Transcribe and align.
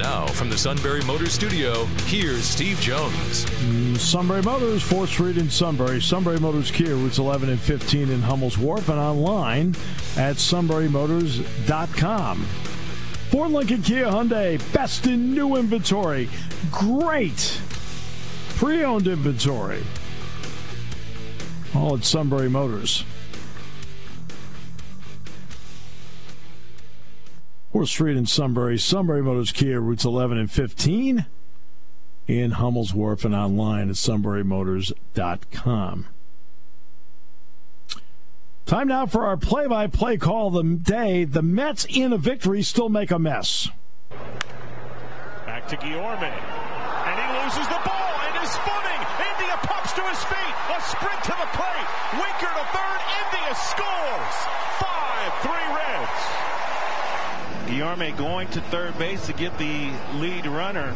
Now, 0.00 0.26
from 0.28 0.48
the 0.48 0.56
Sunbury 0.56 1.02
Motors 1.02 1.34
Studio, 1.34 1.84
here's 2.06 2.44
Steve 2.44 2.80
Jones. 2.80 3.44
Mm, 3.44 3.98
Sunbury 3.98 4.40
Motors, 4.40 4.82
4th 4.82 5.08
Street 5.08 5.36
in 5.36 5.50
Sunbury. 5.50 6.00
Sunbury 6.00 6.40
Motors 6.40 6.70
Kia, 6.70 6.94
routes 6.94 7.18
11 7.18 7.50
and 7.50 7.60
15 7.60 8.08
in 8.08 8.22
Hummel's 8.22 8.56
Wharf, 8.56 8.88
and 8.88 8.98
online 8.98 9.74
at 10.16 10.36
sunburymotors.com. 10.36 12.42
Ford 13.30 13.50
Lincoln 13.50 13.82
Kia 13.82 14.06
Hyundai, 14.06 14.72
best 14.72 15.06
in 15.06 15.34
new 15.34 15.56
inventory. 15.56 16.30
Great 16.70 17.60
pre 18.56 18.82
owned 18.82 19.06
inventory. 19.06 19.82
All 21.74 21.96
at 21.96 22.04
Sunbury 22.04 22.48
Motors. 22.48 23.04
4th 27.74 27.88
Street 27.88 28.16
in 28.16 28.26
Sunbury, 28.26 28.78
Sunbury 28.78 29.22
Motors 29.22 29.50
Kia, 29.52 29.80
routes 29.80 30.04
11 30.04 30.38
and 30.38 30.50
15 30.50 31.26
in 32.26 32.50
Hummel's 32.52 32.92
Wharf 32.92 33.24
and 33.24 33.34
online 33.34 33.88
at 33.88 33.96
sunburymotors.com. 33.96 36.06
Time 38.66 38.88
now 38.88 39.06
for 39.06 39.26
our 39.26 39.36
play 39.36 39.66
by 39.66 39.88
play 39.88 40.16
call 40.16 40.48
of 40.48 40.54
the 40.54 40.62
day. 40.76 41.24
The 41.24 41.42
Mets 41.42 41.84
in 41.88 42.12
a 42.12 42.18
victory 42.18 42.62
still 42.62 42.88
make 42.88 43.10
a 43.10 43.18
mess. 43.18 43.68
Back 45.46 45.66
to 45.68 45.76
Guillorme. 45.76 46.22
And 46.22 47.16
he 47.18 47.26
loses 47.42 47.66
the 47.66 47.80
ball 47.82 48.14
and 48.30 48.38
his 48.38 48.54
footing. 48.62 49.02
India 49.26 49.58
pops 49.66 49.90
to 49.94 50.02
his 50.06 50.22
feet. 50.22 50.54
A 50.70 50.78
sprint 50.86 51.18
to 51.24 51.34
the 51.34 51.48
plate. 51.58 51.88
Winker 52.14 52.52
to 52.54 52.64
third. 52.70 53.00
India 53.26 53.50
scores. 53.58 54.36
5 54.78 54.86
3 55.42 55.50
Reds. 55.74 55.89
Guillorme 57.70 58.16
going 58.18 58.48
to 58.48 58.60
third 58.62 58.98
base 58.98 59.26
to 59.26 59.32
get 59.32 59.56
the 59.56 59.92
lead 60.14 60.44
runner. 60.44 60.92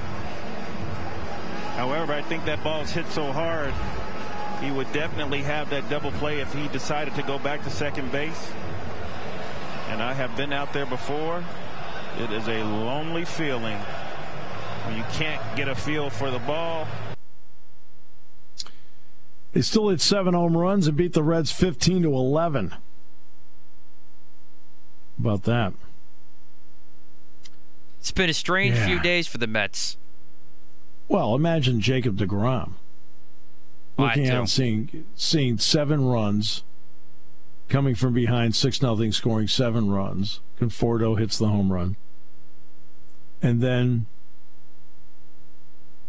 However, 1.77 2.13
I 2.13 2.21
think 2.23 2.45
that 2.47 2.65
ball's 2.65 2.91
hit 2.91 3.07
so 3.09 3.31
hard, 3.31 3.73
he 4.61 4.73
would 4.73 4.93
definitely 4.93 5.43
have 5.43 5.71
that 5.71 5.89
double 5.89 6.11
play 6.13 6.41
if 6.41 6.53
he 6.53 6.67
decided 6.69 7.15
to 7.15 7.23
go 7.23 7.39
back 7.39 7.63
to 7.63 7.71
second 7.71 8.11
base. 8.11 8.51
And 9.89 10.03
I 10.03 10.15
have 10.15 10.37
been 10.37 10.53
out 10.53 10.73
there 10.73 10.87
before. 10.87 11.45
It 12.19 12.33
is 12.33 12.49
a 12.49 12.65
lonely 12.65 13.25
feeling 13.25 13.79
when 14.85 14.97
you 14.97 15.05
can't 15.13 15.57
get 15.57 15.69
a 15.69 15.77
feel 15.77 16.11
for 16.11 16.33
the 16.33 16.41
ball. 16.41 16.89
They 19.53 19.63
still 19.63 19.91
hit 19.91 20.01
seven 20.01 20.35
home 20.35 20.57
runs 20.57 20.89
and 20.89 20.97
beat 20.97 21.13
the 21.13 21.23
Reds 21.23 21.53
15 21.53 22.03
to 22.03 22.09
11. 22.09 22.75
About 25.21 25.45
that. 25.45 25.73
It's 28.05 28.11
been 28.11 28.29
a 28.29 28.35
strange 28.35 28.75
Yeah. 28.75 28.85
few 28.87 29.01
days 29.01 29.27
for 29.27 29.39
the 29.39 29.47
Mets. 29.47 29.97
Well, 31.09 31.35
imagine 31.35 31.81
Jacob 31.81 32.19
DeGrom 32.19 32.73
looking 33.97 34.29
out 34.29 34.51
seeing 34.51 35.07
seeing 35.15 35.57
seven 35.57 36.05
runs 36.05 36.65
coming 37.71 37.95
from 37.95 38.13
behind 38.13 38.55
six 38.55 38.83
nothing, 38.83 39.11
scoring 39.11 39.49
seven 39.49 39.91
runs. 39.91 40.41
Conforto 40.61 41.19
hits 41.19 41.39
the 41.39 41.49
home 41.49 41.73
run, 41.73 41.97
and 43.41 43.63
then 43.63 44.05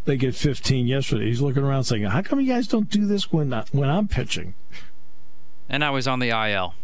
they 0.04 0.18
get 0.18 0.34
15 0.34 0.86
yesterday. 0.86 1.28
He's 1.28 1.40
looking 1.40 1.62
around 1.62 1.84
saying, 1.84 2.02
"How 2.04 2.20
come 2.20 2.40
you 2.42 2.46
guys 2.48 2.68
don't 2.68 2.90
do 2.90 3.06
this 3.06 3.32
when 3.32 3.54
I, 3.54 3.64
when 3.72 3.88
I'm 3.88 4.06
pitching?" 4.06 4.52
And 5.66 5.82
I 5.82 5.88
was 5.88 6.06
on 6.06 6.18
the 6.18 6.28
IL. 6.28 6.74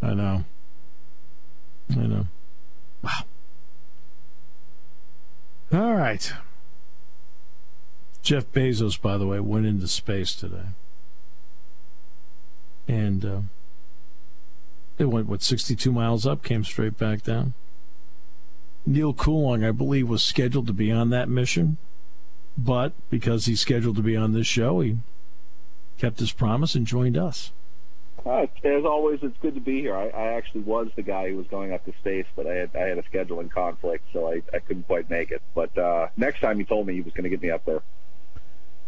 I 0.00 0.14
know. 0.14 0.44
I 1.90 1.94
know. 2.06 2.26
Wow. 3.02 3.24
All 5.72 5.94
right. 5.94 6.32
Jeff 8.22 8.50
Bezos, 8.52 9.00
by 9.00 9.16
the 9.16 9.26
way, 9.26 9.40
went 9.40 9.66
into 9.66 9.88
space 9.88 10.34
today. 10.34 10.66
And 12.86 13.24
uh, 13.24 13.40
it 14.98 15.06
went, 15.06 15.28
what, 15.28 15.42
62 15.42 15.92
miles 15.92 16.26
up, 16.26 16.42
came 16.42 16.64
straight 16.64 16.98
back 16.98 17.22
down. 17.22 17.54
Neal 18.84 19.14
Coolong, 19.14 19.64
I 19.64 19.70
believe, 19.70 20.08
was 20.08 20.22
scheduled 20.22 20.66
to 20.66 20.72
be 20.72 20.90
on 20.90 21.10
that 21.10 21.28
mission. 21.28 21.76
But 22.58 22.92
because 23.08 23.46
he's 23.46 23.60
scheduled 23.60 23.96
to 23.96 24.02
be 24.02 24.16
on 24.16 24.32
this 24.32 24.46
show, 24.46 24.80
he 24.80 24.98
kept 25.98 26.18
his 26.18 26.32
promise 26.32 26.74
and 26.74 26.86
joined 26.86 27.16
us. 27.16 27.52
Uh, 28.24 28.46
as 28.64 28.84
always, 28.84 29.20
it's 29.22 29.36
good 29.38 29.54
to 29.54 29.60
be 29.60 29.80
here. 29.80 29.96
I, 29.96 30.08
I 30.08 30.32
actually 30.34 30.62
was 30.62 30.88
the 30.94 31.02
guy 31.02 31.30
who 31.30 31.36
was 31.36 31.46
going 31.46 31.72
up 31.72 31.84
to 31.86 31.92
space, 32.00 32.26
but 32.36 32.46
I 32.46 32.54
had 32.54 32.70
I 32.74 32.80
had 32.80 32.98
a 32.98 33.02
scheduling 33.02 33.50
conflict, 33.50 34.04
so 34.12 34.28
I, 34.30 34.42
I 34.52 34.58
couldn't 34.58 34.84
quite 34.84 35.08
make 35.08 35.30
it. 35.30 35.42
But 35.54 35.76
uh, 35.78 36.08
next 36.16 36.40
time 36.40 36.58
he 36.58 36.64
told 36.64 36.86
me 36.86 36.94
he 36.94 37.00
was 37.00 37.12
going 37.14 37.24
to 37.24 37.30
get 37.30 37.42
me 37.42 37.50
up 37.50 37.64
there. 37.64 37.82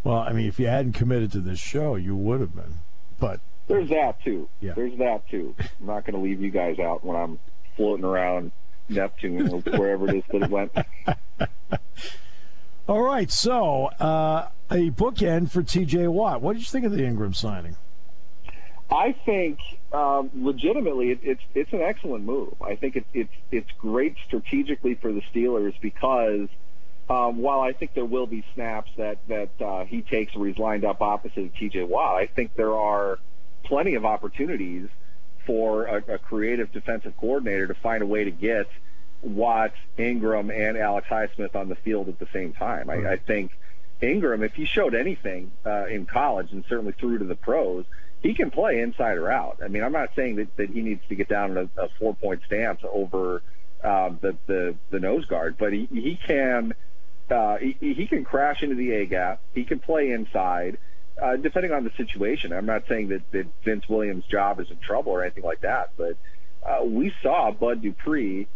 Well, 0.04 0.18
I 0.18 0.32
mean, 0.32 0.46
if 0.46 0.58
you 0.58 0.66
hadn't 0.66 0.94
committed 0.94 1.32
to 1.32 1.40
this 1.40 1.58
show, 1.58 1.94
you 1.94 2.16
would 2.16 2.40
have 2.40 2.54
been. 2.54 2.80
But 3.18 3.40
There's 3.68 3.88
that 3.90 4.22
too. 4.22 4.48
Yeah. 4.60 4.72
There's 4.74 4.98
that 4.98 5.28
too. 5.28 5.54
I'm 5.58 5.86
not 5.86 6.04
going 6.04 6.14
to 6.14 6.20
leave 6.20 6.40
you 6.40 6.50
guys 6.50 6.78
out 6.78 7.04
when 7.04 7.16
I'm 7.16 7.38
floating 7.76 8.04
around 8.04 8.52
Neptune 8.88 9.48
or 9.48 9.60
wherever 9.60 10.08
it 10.08 10.16
is 10.16 10.24
that 10.30 10.42
it 10.42 10.50
went. 10.50 10.72
all 12.88 13.02
right, 13.02 13.30
so 13.30 13.86
uh, 14.00 14.48
a 14.70 14.90
bookend 14.90 15.50
for 15.50 15.62
T.J. 15.62 16.08
Watt. 16.08 16.42
What 16.42 16.54
did 16.54 16.60
you 16.60 16.68
think 16.68 16.84
of 16.84 16.92
the 16.92 17.04
Ingram 17.04 17.32
signing? 17.32 17.76
I 18.92 19.12
think 19.24 19.58
um, 19.92 20.30
legitimately 20.34 21.12
it, 21.12 21.20
it's 21.22 21.42
it's 21.54 21.72
an 21.72 21.80
excellent 21.80 22.24
move. 22.24 22.54
I 22.60 22.76
think 22.76 22.96
it, 22.96 23.06
it's 23.14 23.32
it's 23.50 23.70
great 23.78 24.16
strategically 24.26 24.94
for 24.94 25.12
the 25.12 25.22
Steelers 25.34 25.74
because 25.80 26.48
um, 27.08 27.38
while 27.38 27.60
I 27.60 27.72
think 27.72 27.94
there 27.94 28.04
will 28.04 28.26
be 28.26 28.44
snaps 28.54 28.90
that 28.98 29.18
that 29.28 29.50
uh, 29.60 29.84
he 29.84 30.02
takes 30.02 30.34
where 30.34 30.48
he's 30.48 30.58
lined 30.58 30.84
up 30.84 31.00
opposite 31.00 31.44
of 31.44 31.54
T.J. 31.54 31.84
Watt, 31.84 32.16
I 32.16 32.26
think 32.26 32.54
there 32.54 32.74
are 32.74 33.18
plenty 33.64 33.94
of 33.94 34.04
opportunities 34.04 34.88
for 35.46 35.86
a, 35.86 36.14
a 36.14 36.18
creative 36.18 36.70
defensive 36.70 37.16
coordinator 37.16 37.66
to 37.68 37.74
find 37.74 38.02
a 38.02 38.06
way 38.06 38.24
to 38.24 38.30
get 38.30 38.66
Watt, 39.22 39.72
Ingram, 39.96 40.50
and 40.50 40.76
Alex 40.76 41.08
Highsmith 41.08 41.54
on 41.54 41.68
the 41.68 41.76
field 41.76 42.08
at 42.08 42.18
the 42.18 42.28
same 42.32 42.52
time. 42.52 42.90
I, 42.90 43.12
I 43.12 43.16
think 43.16 43.52
Ingram, 44.00 44.42
if 44.42 44.54
he 44.54 44.64
showed 44.64 44.94
anything 44.94 45.52
uh, 45.64 45.86
in 45.86 46.06
college 46.06 46.52
and 46.52 46.64
certainly 46.68 46.92
through 46.92 47.18
to 47.18 47.24
the 47.24 47.36
pros, 47.36 47.84
he 48.22 48.34
can 48.34 48.50
play 48.50 48.80
inside 48.80 49.18
or 49.18 49.30
out. 49.30 49.58
I 49.62 49.68
mean, 49.68 49.82
I'm 49.82 49.92
not 49.92 50.10
saying 50.14 50.36
that, 50.36 50.56
that 50.56 50.70
he 50.70 50.80
needs 50.80 51.02
to 51.08 51.14
get 51.14 51.28
down 51.28 51.56
a, 51.56 51.62
a 51.80 51.88
four 51.98 52.14
point 52.14 52.40
stance 52.46 52.80
over 52.90 53.42
um, 53.82 54.18
the, 54.20 54.36
the 54.46 54.74
the 54.90 55.00
nose 55.00 55.24
guard, 55.26 55.56
but 55.58 55.72
he 55.72 55.88
he 55.90 56.18
can 56.24 56.74
uh, 57.30 57.56
he, 57.58 57.76
he 57.80 58.06
can 58.06 58.24
crash 58.24 58.62
into 58.62 58.76
the 58.76 58.92
A 58.92 59.06
gap. 59.06 59.40
He 59.54 59.64
can 59.64 59.80
play 59.80 60.10
inside, 60.10 60.78
uh, 61.20 61.36
depending 61.36 61.72
on 61.72 61.84
the 61.84 61.90
situation. 61.96 62.52
I'm 62.52 62.66
not 62.66 62.84
saying 62.88 63.08
that, 63.08 63.30
that 63.32 63.46
Vince 63.64 63.88
Williams' 63.88 64.24
job 64.30 64.60
is 64.60 64.70
in 64.70 64.78
trouble 64.78 65.12
or 65.12 65.22
anything 65.22 65.44
like 65.44 65.62
that, 65.62 65.90
but 65.96 66.16
uh, 66.64 66.84
we 66.84 67.12
saw 67.22 67.50
Bud 67.50 67.82
Dupree 67.82 68.46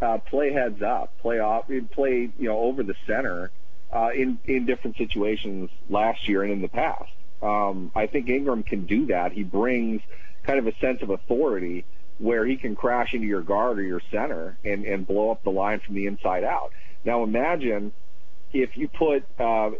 uh, 0.00 0.18
play 0.18 0.52
heads 0.52 0.82
up, 0.82 1.16
play 1.20 1.38
off, 1.38 1.66
play 1.92 2.30
you 2.38 2.48
know 2.48 2.58
over 2.58 2.82
the 2.82 2.94
center 3.06 3.52
uh, 3.92 4.08
in 4.14 4.38
in 4.46 4.66
different 4.66 4.96
situations 4.96 5.70
last 5.88 6.28
year 6.28 6.42
and 6.42 6.52
in 6.52 6.62
the 6.62 6.68
past. 6.68 7.12
Um, 7.42 7.90
I 7.94 8.06
think 8.06 8.28
Ingram 8.28 8.62
can 8.62 8.86
do 8.86 9.06
that. 9.06 9.32
He 9.32 9.42
brings 9.42 10.00
kind 10.44 10.58
of 10.58 10.66
a 10.66 10.74
sense 10.78 11.02
of 11.02 11.10
authority 11.10 11.84
where 12.18 12.46
he 12.46 12.56
can 12.56 12.76
crash 12.76 13.14
into 13.14 13.26
your 13.26 13.42
guard 13.42 13.78
or 13.78 13.82
your 13.82 14.00
center 14.10 14.56
and, 14.64 14.84
and 14.84 15.06
blow 15.06 15.30
up 15.30 15.42
the 15.42 15.50
line 15.50 15.80
from 15.80 15.94
the 15.94 16.06
inside 16.06 16.44
out. 16.44 16.70
Now 17.04 17.24
imagine 17.24 17.92
if 18.52 18.76
you 18.76 18.88
put 18.88 19.24
uh, 19.38 19.70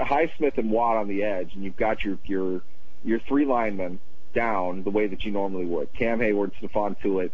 Highsmith 0.00 0.58
and 0.58 0.70
Watt 0.70 0.96
on 0.96 1.08
the 1.08 1.22
edge 1.22 1.54
and 1.54 1.64
you've 1.64 1.76
got 1.76 2.04
your 2.04 2.18
your 2.24 2.62
your 3.04 3.20
three 3.20 3.46
linemen 3.46 4.00
down 4.34 4.82
the 4.82 4.90
way 4.90 5.06
that 5.06 5.24
you 5.24 5.30
normally 5.30 5.64
would, 5.64 5.92
Cam 5.94 6.18
Heyward, 6.18 6.52
Stephon 6.60 6.96
Tuitt. 7.00 7.30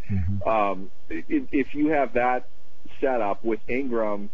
Um, 0.47 0.91
if, 1.09 1.49
if 1.51 1.75
you 1.75 1.89
have 1.89 2.15
that 2.15 2.49
set 3.01 3.21
up 3.21 3.45
with 3.45 3.61
Ingram 3.67 4.31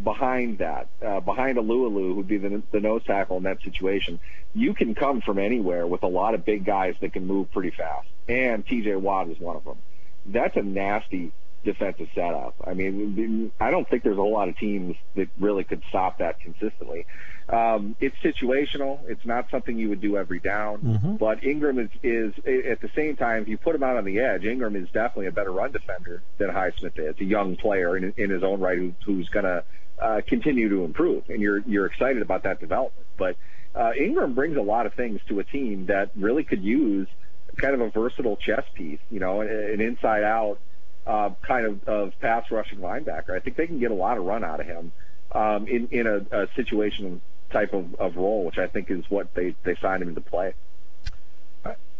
behind 0.00 0.58
that, 0.58 0.88
uh, 1.04 1.20
behind 1.20 1.58
Alualu, 1.58 2.14
who'd 2.14 2.28
be 2.28 2.38
the, 2.38 2.62
the 2.70 2.80
nose 2.80 3.02
tackle 3.04 3.36
in 3.36 3.42
that 3.42 3.62
situation, 3.62 4.20
you 4.54 4.74
can 4.74 4.94
come 4.94 5.20
from 5.20 5.38
anywhere 5.38 5.86
with 5.86 6.02
a 6.02 6.08
lot 6.08 6.34
of 6.34 6.44
big 6.44 6.64
guys 6.64 6.94
that 7.00 7.12
can 7.12 7.26
move 7.26 7.50
pretty 7.52 7.70
fast. 7.70 8.08
And 8.28 8.66
TJ 8.66 9.00
Watt 9.00 9.28
is 9.28 9.38
one 9.38 9.56
of 9.56 9.64
them. 9.64 9.78
That's 10.24 10.56
a 10.56 10.62
nasty 10.62 11.32
defensive 11.64 12.08
setup. 12.14 12.54
I 12.66 12.74
mean, 12.74 13.52
I 13.60 13.70
don't 13.70 13.88
think 13.88 14.02
there's 14.02 14.18
a 14.18 14.20
whole 14.20 14.32
lot 14.32 14.48
of 14.48 14.56
teams 14.56 14.96
that 15.14 15.28
really 15.38 15.64
could 15.64 15.82
stop 15.88 16.18
that 16.18 16.40
consistently. 16.40 17.06
Um, 17.48 17.96
it's 18.00 18.16
situational. 18.16 19.00
It's 19.08 19.24
not 19.24 19.50
something 19.50 19.78
you 19.78 19.88
would 19.90 20.00
do 20.00 20.16
every 20.16 20.40
down. 20.40 20.78
Mm-hmm. 20.78 21.16
But 21.16 21.44
Ingram 21.44 21.78
is, 21.78 21.90
is, 22.02 22.34
at 22.66 22.80
the 22.80 22.90
same 22.94 23.16
time, 23.16 23.42
if 23.42 23.48
you 23.48 23.58
put 23.58 23.74
him 23.74 23.82
out 23.82 23.96
on 23.96 24.04
the 24.04 24.20
edge, 24.20 24.44
Ingram 24.44 24.76
is 24.76 24.86
definitely 24.86 25.26
a 25.26 25.32
better 25.32 25.52
run 25.52 25.72
defender 25.72 26.22
than 26.38 26.50
Highsmith 26.50 26.98
is. 26.98 27.14
A 27.20 27.24
young 27.24 27.56
player 27.56 27.96
in, 27.96 28.12
in 28.16 28.30
his 28.30 28.42
own 28.42 28.60
right 28.60 28.78
who, 28.78 28.94
who's 29.04 29.28
going 29.28 29.44
to 29.44 29.64
uh, 30.02 30.20
continue 30.26 30.68
to 30.68 30.84
improve, 30.84 31.22
and 31.28 31.40
you're 31.40 31.60
you're 31.60 31.86
excited 31.86 32.22
about 32.22 32.42
that 32.42 32.60
development. 32.60 33.06
But 33.16 33.36
uh, 33.74 33.92
Ingram 33.98 34.34
brings 34.34 34.56
a 34.56 34.62
lot 34.62 34.86
of 34.86 34.94
things 34.94 35.20
to 35.28 35.38
a 35.38 35.44
team 35.44 35.86
that 35.86 36.10
really 36.16 36.44
could 36.44 36.62
use 36.62 37.08
kind 37.56 37.74
of 37.74 37.80
a 37.80 37.90
versatile 37.90 38.36
chess 38.36 38.64
piece. 38.74 38.98
You 39.10 39.20
know, 39.20 39.40
an 39.42 39.80
inside 39.80 40.24
out 40.24 40.58
uh, 41.06 41.30
kind 41.42 41.66
of, 41.66 41.88
of 41.88 42.12
pass 42.20 42.50
rushing 42.50 42.78
linebacker. 42.78 43.30
I 43.30 43.40
think 43.40 43.56
they 43.56 43.66
can 43.66 43.78
get 43.78 43.90
a 43.90 43.94
lot 43.94 44.18
of 44.18 44.24
run 44.24 44.44
out 44.44 44.60
of 44.60 44.66
him 44.66 44.92
um, 45.32 45.66
in 45.68 45.88
in 45.90 46.06
a, 46.06 46.42
a 46.42 46.48
situation 46.56 47.20
type 47.50 47.72
of, 47.72 47.94
of 47.94 48.16
role, 48.16 48.44
which 48.44 48.58
I 48.58 48.66
think 48.66 48.90
is 48.90 49.04
what 49.08 49.32
they 49.34 49.54
they 49.62 49.76
signed 49.80 50.02
him 50.02 50.14
to 50.16 50.20
play. 50.20 50.54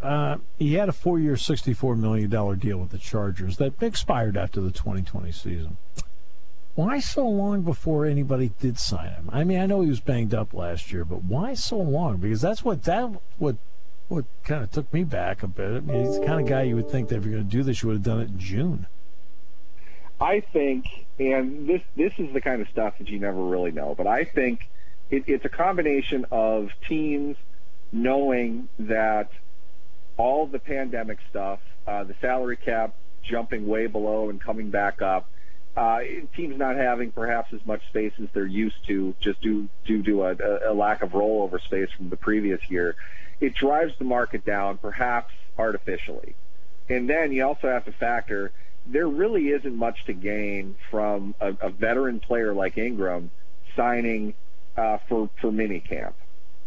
Uh, 0.02 0.38
he 0.58 0.74
had 0.74 0.88
a 0.88 0.92
four-year, 0.92 1.36
sixty-four 1.36 1.94
million 1.94 2.28
dollar 2.28 2.56
deal 2.56 2.78
with 2.78 2.90
the 2.90 2.98
Chargers 2.98 3.58
that 3.58 3.80
expired 3.80 4.36
after 4.36 4.60
the 4.60 4.72
2020 4.72 5.30
season. 5.30 5.76
Why 6.74 7.00
so 7.00 7.28
long 7.28 7.62
before 7.62 8.06
anybody 8.06 8.52
did 8.60 8.78
sign 8.78 9.10
him? 9.10 9.28
I 9.30 9.44
mean, 9.44 9.60
I 9.60 9.66
know 9.66 9.82
he 9.82 9.90
was 9.90 10.00
banged 10.00 10.32
up 10.32 10.54
last 10.54 10.90
year, 10.90 11.04
but 11.04 11.22
why 11.24 11.52
so 11.54 11.76
long? 11.76 12.16
Because 12.16 12.40
that's 12.40 12.64
what 12.64 12.84
that 12.84 13.10
what 13.36 13.56
what 14.08 14.24
kind 14.44 14.62
of 14.62 14.70
took 14.70 14.92
me 14.92 15.04
back 15.04 15.42
a 15.42 15.48
bit. 15.48 15.70
I 15.70 15.80
mean, 15.80 16.06
he's 16.06 16.18
the 16.18 16.26
kind 16.26 16.40
of 16.40 16.46
guy 16.46 16.62
you 16.62 16.76
would 16.76 16.90
think 16.90 17.08
that 17.08 17.16
if 17.16 17.24
you're 17.24 17.34
going 17.34 17.48
to 17.48 17.50
do 17.50 17.62
this, 17.62 17.82
you 17.82 17.88
would 17.88 17.96
have 17.96 18.02
done 18.02 18.20
it 18.20 18.28
in 18.28 18.38
June. 18.38 18.86
I 20.20 20.40
think, 20.40 20.86
and 21.18 21.68
this 21.68 21.82
this 21.96 22.12
is 22.18 22.32
the 22.32 22.40
kind 22.40 22.62
of 22.62 22.68
stuff 22.68 22.94
that 22.98 23.08
you 23.08 23.18
never 23.18 23.42
really 23.42 23.72
know, 23.72 23.94
but 23.94 24.06
I 24.06 24.24
think 24.24 24.68
it, 25.10 25.24
it's 25.26 25.44
a 25.44 25.50
combination 25.50 26.24
of 26.30 26.70
teams 26.88 27.36
knowing 27.90 28.68
that 28.78 29.30
all 30.16 30.46
the 30.46 30.58
pandemic 30.58 31.18
stuff, 31.28 31.60
uh, 31.86 32.04
the 32.04 32.14
salary 32.20 32.56
cap 32.56 32.94
jumping 33.22 33.66
way 33.66 33.86
below 33.86 34.30
and 34.30 34.40
coming 34.40 34.70
back 34.70 35.02
up, 35.02 35.28
uh, 35.76 36.00
teams 36.36 36.58
not 36.58 36.76
having 36.76 37.12
perhaps 37.12 37.52
as 37.52 37.64
much 37.64 37.86
space 37.88 38.12
as 38.22 38.28
they're 38.34 38.46
used 38.46 38.86
to, 38.86 39.14
just 39.20 39.40
due 39.40 39.68
due 39.84 40.02
to 40.02 40.24
a, 40.24 40.70
a 40.70 40.74
lack 40.74 41.02
of 41.02 41.10
rollover 41.12 41.60
space 41.62 41.90
from 41.96 42.10
the 42.10 42.16
previous 42.16 42.60
year, 42.68 42.94
it 43.40 43.54
drives 43.54 43.94
the 43.98 44.04
market 44.04 44.44
down, 44.44 44.78
perhaps 44.78 45.32
artificially. 45.58 46.34
And 46.88 47.08
then 47.08 47.32
you 47.32 47.46
also 47.46 47.68
have 47.68 47.84
to 47.86 47.92
factor 47.92 48.52
there 48.86 49.06
really 49.06 49.48
isn't 49.48 49.76
much 49.76 50.04
to 50.06 50.12
gain 50.12 50.76
from 50.90 51.34
a, 51.40 51.54
a 51.60 51.70
veteran 51.70 52.20
player 52.20 52.52
like 52.52 52.76
Ingram 52.76 53.30
signing 53.76 54.34
uh, 54.76 54.98
for 55.08 55.30
for 55.40 55.50
minicamp. 55.50 56.14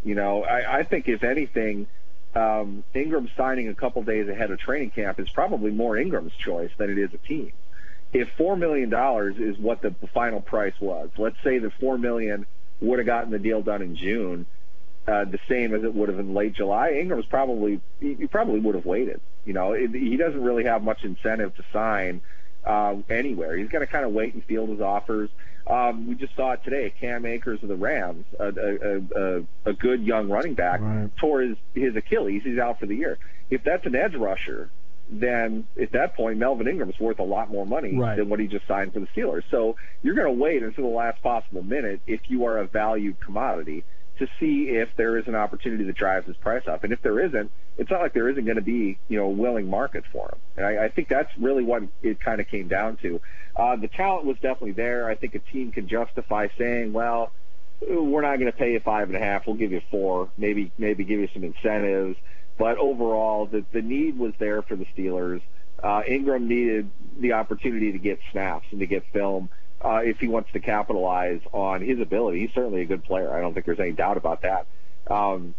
You 0.04 0.16
know, 0.16 0.44
I, 0.44 0.80
I 0.80 0.84
think 0.84 1.08
if 1.08 1.24
anything, 1.24 1.88
um, 2.36 2.84
Ingram 2.94 3.30
signing 3.36 3.70
a 3.70 3.76
couple 3.76 4.04
days 4.04 4.30
ahead 4.30 4.52
of 4.52 4.60
training 4.60 4.92
camp 4.92 5.20
is 5.20 5.30
probably 5.30 5.72
more 5.72 5.98
Ingram's 5.98 6.34
choice 6.34 6.72
than 6.78 6.90
it 6.90 6.98
is 6.98 7.14
a 7.14 7.18
team. 7.18 7.52
If 8.16 8.30
four 8.38 8.56
million 8.56 8.90
dollars 8.90 9.36
is 9.38 9.58
what 9.58 9.82
the 9.82 9.94
final 10.14 10.40
price 10.40 10.74
was, 10.80 11.10
let's 11.18 11.36
say 11.44 11.60
that 11.60 11.72
four 11.80 11.98
million 11.98 12.46
would 12.80 13.00
have 13.00 13.06
gotten 13.06 13.32
the 13.32 13.40
deal 13.40 13.62
done 13.62 13.82
in 13.82 13.96
June, 13.96 14.46
uh, 15.08 15.26
the 15.26 15.40
same 15.50 15.74
as 15.76 15.84
it 15.84 15.94
would 15.94 16.08
have 16.10 16.20
in 16.20 16.34
late 16.34 16.54
July. 16.54 16.92
Ingram's 16.92 17.26
probably 17.26 17.82
he, 18.00 18.14
he 18.16 18.28
probably 18.28 18.60
would 18.62 18.76
have 18.76 18.86
waited. 18.86 19.20
You 19.46 19.54
know, 19.54 19.74
it, 19.74 19.92
he 19.92 20.16
doesn't 20.18 20.42
really 20.42 20.64
have 20.64 20.82
much 20.82 21.04
incentive 21.04 21.56
to 21.58 21.64
sign 21.74 22.22
uh, 22.66 22.96
anywhere. 23.10 23.58
He's 23.58 23.68
going 23.70 23.86
to 23.86 23.92
kind 23.92 24.06
of 24.06 24.12
wait 24.14 24.34
and 24.34 24.44
field 24.46 24.70
his 24.70 24.82
offers. 24.82 25.30
Um, 25.68 26.08
we 26.08 26.16
just 26.16 26.36
saw 26.36 26.52
it 26.54 26.64
today. 26.64 26.94
Cam 27.00 27.26
Akers 27.26 27.62
of 27.64 27.70
the 27.70 27.76
Rams, 27.76 28.26
a, 28.40 28.48
a, 28.48 29.02
a, 29.40 29.44
a 29.72 29.74
good 29.74 30.04
young 30.04 30.30
running 30.30 30.54
back, 30.54 30.80
Right. 30.80 31.10
tore 31.18 31.42
his, 31.42 31.58
his 31.74 31.96
Achilles. 31.96 32.44
He's 32.44 32.60
out 32.60 32.80
for 32.80 32.86
the 32.86 32.96
year. 32.96 33.18
If 33.50 33.64
that's 33.64 33.86
an 33.86 33.96
edge 33.96 34.16
rusher, 34.16 34.70
then 35.10 35.68
at 35.82 35.92
that 35.92 36.16
point, 36.16 36.38
Melvin 36.38 36.68
Ingram's 36.68 37.00
worth 37.00 37.20
a 37.20 37.24
lot 37.24 37.50
more 37.52 37.66
money 37.66 37.96
Right. 37.98 38.18
than 38.18 38.30
what 38.30 38.40
he 38.40 38.48
just 38.48 38.68
signed 38.68 38.94
for 38.94 39.00
the 39.00 39.08
Steelers. 39.16 39.44
So 39.52 39.76
you're 40.02 40.16
going 40.16 40.28
to 40.28 40.42
wait 40.44 40.64
until 40.64 40.90
the 40.90 40.96
last 40.96 41.22
possible 41.22 41.64
minute 41.64 42.02
if 42.08 42.22
you 42.28 42.46
are 42.46 42.58
a 42.58 42.66
valued 42.68 43.20
commodity 43.20 43.84
to 44.18 44.28
see 44.40 44.70
if 44.70 44.90
there 44.96 45.18
is 45.18 45.28
an 45.28 45.36
opportunity 45.36 45.84
that 45.84 45.96
drives 45.96 46.26
his 46.26 46.38
price 46.38 46.64
up. 46.68 46.84
And 46.86 46.94
if 46.94 47.02
there 47.02 47.20
isn't, 47.20 47.52
it's 47.78 47.92
not 47.92 48.00
like 48.02 48.14
there 48.14 48.30
isn't 48.30 48.46
going 48.46 48.56
to 48.56 48.62
be, 48.64 48.98
you 49.10 49.18
know, 49.20 49.26
a 49.26 49.30
willing 49.30 49.70
market 49.70 50.06
for 50.12 50.30
him. 50.30 50.40
And 50.56 50.66
I, 50.66 50.86
I 50.86 50.90
think 50.90 51.10
that's 51.10 51.30
really 51.38 51.64
what 51.66 51.84
it 52.02 52.20
kind 52.22 52.40
of 52.40 52.48
came 52.48 52.70
down 52.70 52.96
to. 53.02 53.20
Uh, 53.58 53.76
the 53.76 53.90
talent 53.90 54.26
was 54.26 54.38
definitely 54.38 54.72
there. 54.72 55.10
I 55.10 55.16
think 55.16 55.36
a 55.36 55.40
team 55.40 55.72
can 55.74 55.88
justify 55.90 56.48
saying, 56.58 56.94
well, 56.94 57.32
we're 57.82 58.22
not 58.22 58.38
going 58.40 58.52
to 58.52 58.58
pay 58.58 58.72
you 58.72 58.80
five 58.80 59.10
and 59.10 59.18
a 59.18 59.20
half. 59.20 59.46
We'll 59.46 59.58
give 59.58 59.74
you 59.74 59.82
four. 59.92 60.30
Maybe 60.38 60.72
maybe 60.78 61.04
give 61.04 61.20
you 61.20 61.28
some 61.34 61.44
incentives. 61.44 62.16
But 62.58 62.78
overall, 62.78 63.46
the 63.46 63.66
the 63.72 63.82
need 63.82 64.18
was 64.18 64.34
there 64.40 64.62
for 64.62 64.76
the 64.76 64.86
Steelers. 64.98 65.42
Uh, 65.84 66.02
Ingram 66.08 66.48
needed 66.48 66.90
the 67.20 67.34
opportunity 67.34 67.92
to 67.92 67.98
get 67.98 68.20
snaps 68.32 68.68
and 68.72 68.80
to 68.80 68.86
get 68.86 69.04
film 69.12 69.50
uh, 69.82 70.02
if 70.04 70.20
he 70.20 70.28
wants 70.28 70.52
to 70.54 70.60
capitalize 70.60 71.42
on 71.52 71.82
his 71.82 72.00
ability. 72.00 72.40
He's 72.40 72.54
certainly 72.54 72.82
a 72.82 72.86
good 72.86 73.04
player. 73.04 73.34
I 73.34 73.42
don't 73.42 73.54
think 73.54 73.66
there's 73.66 73.80
any 73.80 73.92
doubt 73.92 74.18
about 74.18 74.42
that. 74.44 74.68
Um, 75.08 75.54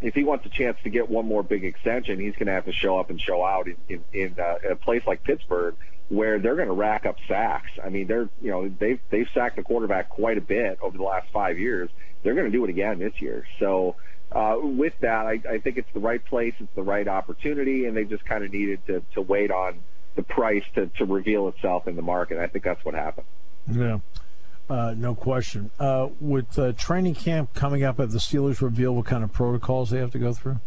if 0.00 0.14
he 0.14 0.22
wants 0.22 0.46
a 0.46 0.48
chance 0.48 0.76
to 0.84 0.90
get 0.90 1.10
one 1.10 1.26
more 1.26 1.42
big 1.42 1.64
extension, 1.64 2.20
he's 2.20 2.34
going 2.34 2.46
to 2.46 2.52
have 2.52 2.66
to 2.66 2.72
show 2.72 2.98
up 2.98 3.10
and 3.10 3.20
show 3.20 3.44
out 3.44 3.66
in, 3.66 3.76
in, 3.88 4.04
in 4.12 4.36
uh, 4.38 4.72
a 4.72 4.76
place 4.76 5.02
like 5.06 5.24
Pittsburgh 5.24 5.74
where 6.08 6.38
they're 6.38 6.56
going 6.56 6.68
to 6.68 6.74
rack 6.74 7.06
up 7.06 7.16
sacks. 7.28 7.70
I 7.84 7.88
mean, 7.88 8.06
they're 8.06 8.28
you 8.40 8.50
know 8.50 8.68
they've 8.68 9.00
they've 9.10 9.28
sacked 9.34 9.56
the 9.56 9.62
quarterback 9.62 10.08
quite 10.08 10.38
a 10.38 10.42
bit 10.42 10.78
over 10.82 10.96
the 10.96 11.04
last 11.04 11.28
five 11.32 11.58
years. 11.58 11.90
They're 12.22 12.34
going 12.34 12.46
to 12.46 12.52
do 12.52 12.64
it 12.64 12.70
again 12.70 12.98
this 12.98 13.20
year. 13.20 13.46
So 13.58 13.96
uh, 14.32 14.56
with 14.60 14.94
that, 15.00 15.26
I, 15.26 15.40
I 15.48 15.58
think 15.58 15.76
it's 15.76 15.92
the 15.94 16.00
right 16.00 16.24
place, 16.24 16.54
it's 16.58 16.74
the 16.74 16.82
right 16.82 17.06
opportunity, 17.06 17.86
and 17.86 17.96
they 17.96 18.04
just 18.04 18.24
kind 18.24 18.44
of 18.44 18.52
needed 18.52 18.84
to 18.86 19.02
to 19.14 19.22
wait 19.22 19.50
on 19.50 19.80
the 20.16 20.22
price 20.22 20.64
to 20.74 20.86
to 20.98 21.04
reveal 21.04 21.48
itself 21.48 21.86
in 21.86 21.96
the 21.96 22.02
market. 22.02 22.38
I 22.38 22.46
think 22.46 22.64
that's 22.64 22.84
what 22.84 22.94
happened. 22.94 23.26
Yeah, 23.70 23.98
uh, 24.70 24.94
no 24.96 25.14
question. 25.14 25.70
Uh, 25.78 26.08
with 26.20 26.58
uh, 26.58 26.72
training 26.72 27.14
camp 27.14 27.54
coming 27.54 27.84
up, 27.84 27.98
have 27.98 28.12
the 28.12 28.18
Steelers 28.18 28.60
reveal 28.60 28.94
what 28.94 29.06
kind 29.06 29.24
of 29.24 29.32
protocols 29.32 29.90
they 29.90 29.98
have 29.98 30.12
to 30.12 30.18
go 30.18 30.32
through? 30.32 30.60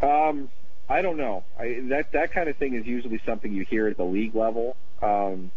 Um, 0.00 0.48
I 0.92 1.00
don't 1.00 1.16
know. 1.16 1.42
I, 1.58 1.80
that 1.88 2.12
that 2.12 2.32
kind 2.32 2.50
of 2.50 2.56
thing 2.58 2.74
is 2.74 2.86
usually 2.86 3.18
something 3.24 3.50
you 3.50 3.64
hear 3.64 3.88
at 3.88 3.96
the 3.96 4.04
league 4.04 4.34
level. 4.34 4.76
Um, 5.00 5.50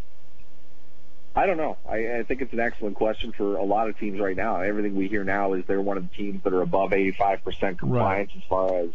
I 1.36 1.46
don't 1.46 1.58
know. 1.58 1.78
I, 1.86 2.20
I 2.20 2.24
think 2.24 2.42
it's 2.42 2.54
an 2.54 2.62
excellent 2.62 2.96
question 2.96 3.34
for 3.34 3.58
a 3.58 3.64
lot 3.64 3.90
of 3.90 4.00
teams 4.00 4.22
right 4.22 4.38
now. 4.38 4.62
Everything 4.62 4.96
we 4.96 5.10
hear 5.10 5.26
now 5.26 5.52
is 5.52 5.66
they're 5.68 5.82
one 5.82 5.98
of 5.98 6.10
the 6.10 6.16
teams 6.16 6.42
that 6.46 6.54
are 6.54 6.62
above 6.62 6.92
85% 6.92 7.77
compliance 7.77 8.32
as 8.38 8.44
far 8.48 8.80
as 8.80 8.89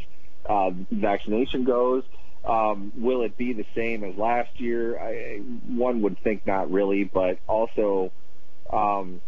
uh, 0.47 0.71
vaccination 0.91 1.65
goes. 1.65 2.05
Um, 2.43 2.91
will 2.97 3.21
it 3.21 3.37
be 3.37 3.53
the 3.53 3.67
same 3.75 4.03
as 4.03 4.17
last 4.17 4.59
year? 4.59 4.99
I, 4.99 5.41
one 5.67 6.01
would 6.01 6.19
think 6.21 6.47
not 6.47 6.73
really, 6.73 7.05
but 7.05 7.39
also 7.47 8.13
um, 8.73 9.21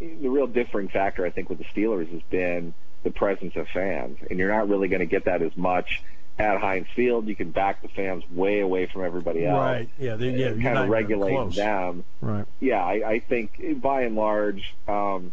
the 0.00 0.28
real 0.28 0.48
differing 0.48 0.88
factor, 0.88 1.24
I 1.24 1.30
think, 1.30 1.48
with 1.48 1.58
the 1.58 1.64
Steelers 1.66 2.10
has 2.10 2.22
been 2.28 2.74
the 3.04 3.12
presence 3.12 3.54
of 3.54 3.68
fans, 3.68 4.18
and 4.28 4.40
you're 4.40 4.52
not 4.52 4.68
really 4.68 4.88
going 4.88 5.00
to 5.00 5.06
get 5.06 5.26
that 5.26 5.42
as 5.42 5.56
much 5.56 6.02
at 6.38 6.58
Heinz 6.60 6.86
Field. 6.94 7.28
You 7.28 7.36
can 7.36 7.50
back 7.50 7.82
the 7.82 7.88
fans 7.88 8.24
way 8.30 8.60
away 8.60 8.86
from 8.86 9.04
everybody 9.04 9.44
else, 9.44 9.58
Right. 9.58 9.88
Yeah. 9.98 10.16
They, 10.16 10.30
yeah. 10.30 10.52
kind 10.62 10.78
of 10.78 10.88
regulate 10.88 11.32
close. 11.32 11.56
them. 11.56 12.04
Right. 12.20 12.46
Yeah, 12.60 12.84
I, 12.84 13.10
I 13.10 13.18
think 13.20 13.80
by 13.80 14.02
and 14.02 14.16
large, 14.16 14.74
um, 14.88 15.32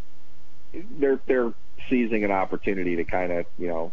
they're 0.74 1.20
they're 1.26 1.54
seizing 1.90 2.24
an 2.24 2.32
opportunity 2.32 2.98
to 2.98 3.04
kind 3.06 3.32
of 3.32 3.46
you 3.58 3.68
know 3.68 3.92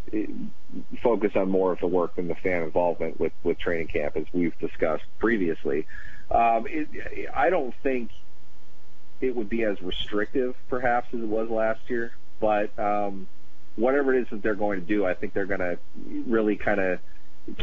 focus 1.03 1.33
on 1.37 1.49
more 1.49 1.73
of 1.73 1.81
the 1.81 1.87
work 1.87 2.17
than 2.17 2.29
the 2.29 2.35
fan 2.35 2.63
involvement 2.63 3.21
with 3.21 3.33
with 3.43 3.59
training 3.59 3.89
camp, 3.89 4.17
as 4.17 4.25
we've 4.33 4.59
discussed 4.59 5.05
previously. 5.19 5.87
Um, 6.31 6.67
it, 6.69 6.89
I 7.35 7.51
don't 7.51 7.75
think 7.83 8.11
it 9.21 9.37
would 9.37 9.49
be 9.49 9.63
as 9.63 9.81
restrictive, 9.81 10.57
perhaps, 10.69 11.09
as 11.15 11.21
it 11.21 11.29
was 11.29 11.49
last 11.49 11.81
year. 11.89 12.13
But 12.41 12.77
um, 12.79 13.27
whatever 13.77 14.15
it 14.15 14.23
is 14.23 14.29
that 14.31 14.43
they're 14.43 14.55
going 14.55 14.81
to 14.81 14.87
do, 14.87 15.05
I 15.05 15.15
think 15.15 15.33
they're 15.33 15.47
going 15.47 15.61
to 15.61 15.79
really 16.27 16.57
kind 16.57 16.81
of 16.81 16.99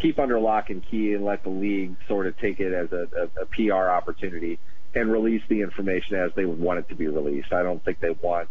keep 0.02 0.20
under 0.20 0.40
lock 0.40 0.70
and 0.70 0.84
key 0.90 1.14
and 1.14 1.26
let 1.26 1.44
the 1.44 1.50
league 1.50 1.96
sort 2.08 2.28
of 2.28 2.38
take 2.38 2.60
it 2.60 2.74
as 2.74 2.92
a, 2.92 3.08
a, 3.18 3.44
a 3.44 3.46
PR 3.46 3.90
opportunity 3.90 4.60
and 4.94 5.12
release 5.12 5.42
the 5.48 5.62
information 5.62 6.18
as 6.18 6.32
they 6.36 6.46
would 6.46 6.60
want 6.60 6.80
it 6.80 6.90
to 6.90 6.96
be 6.96 7.08
released. 7.08 7.52
I 7.54 7.64
don't 7.64 7.84
think 7.84 8.00
they 8.00 8.10
want 8.10 8.50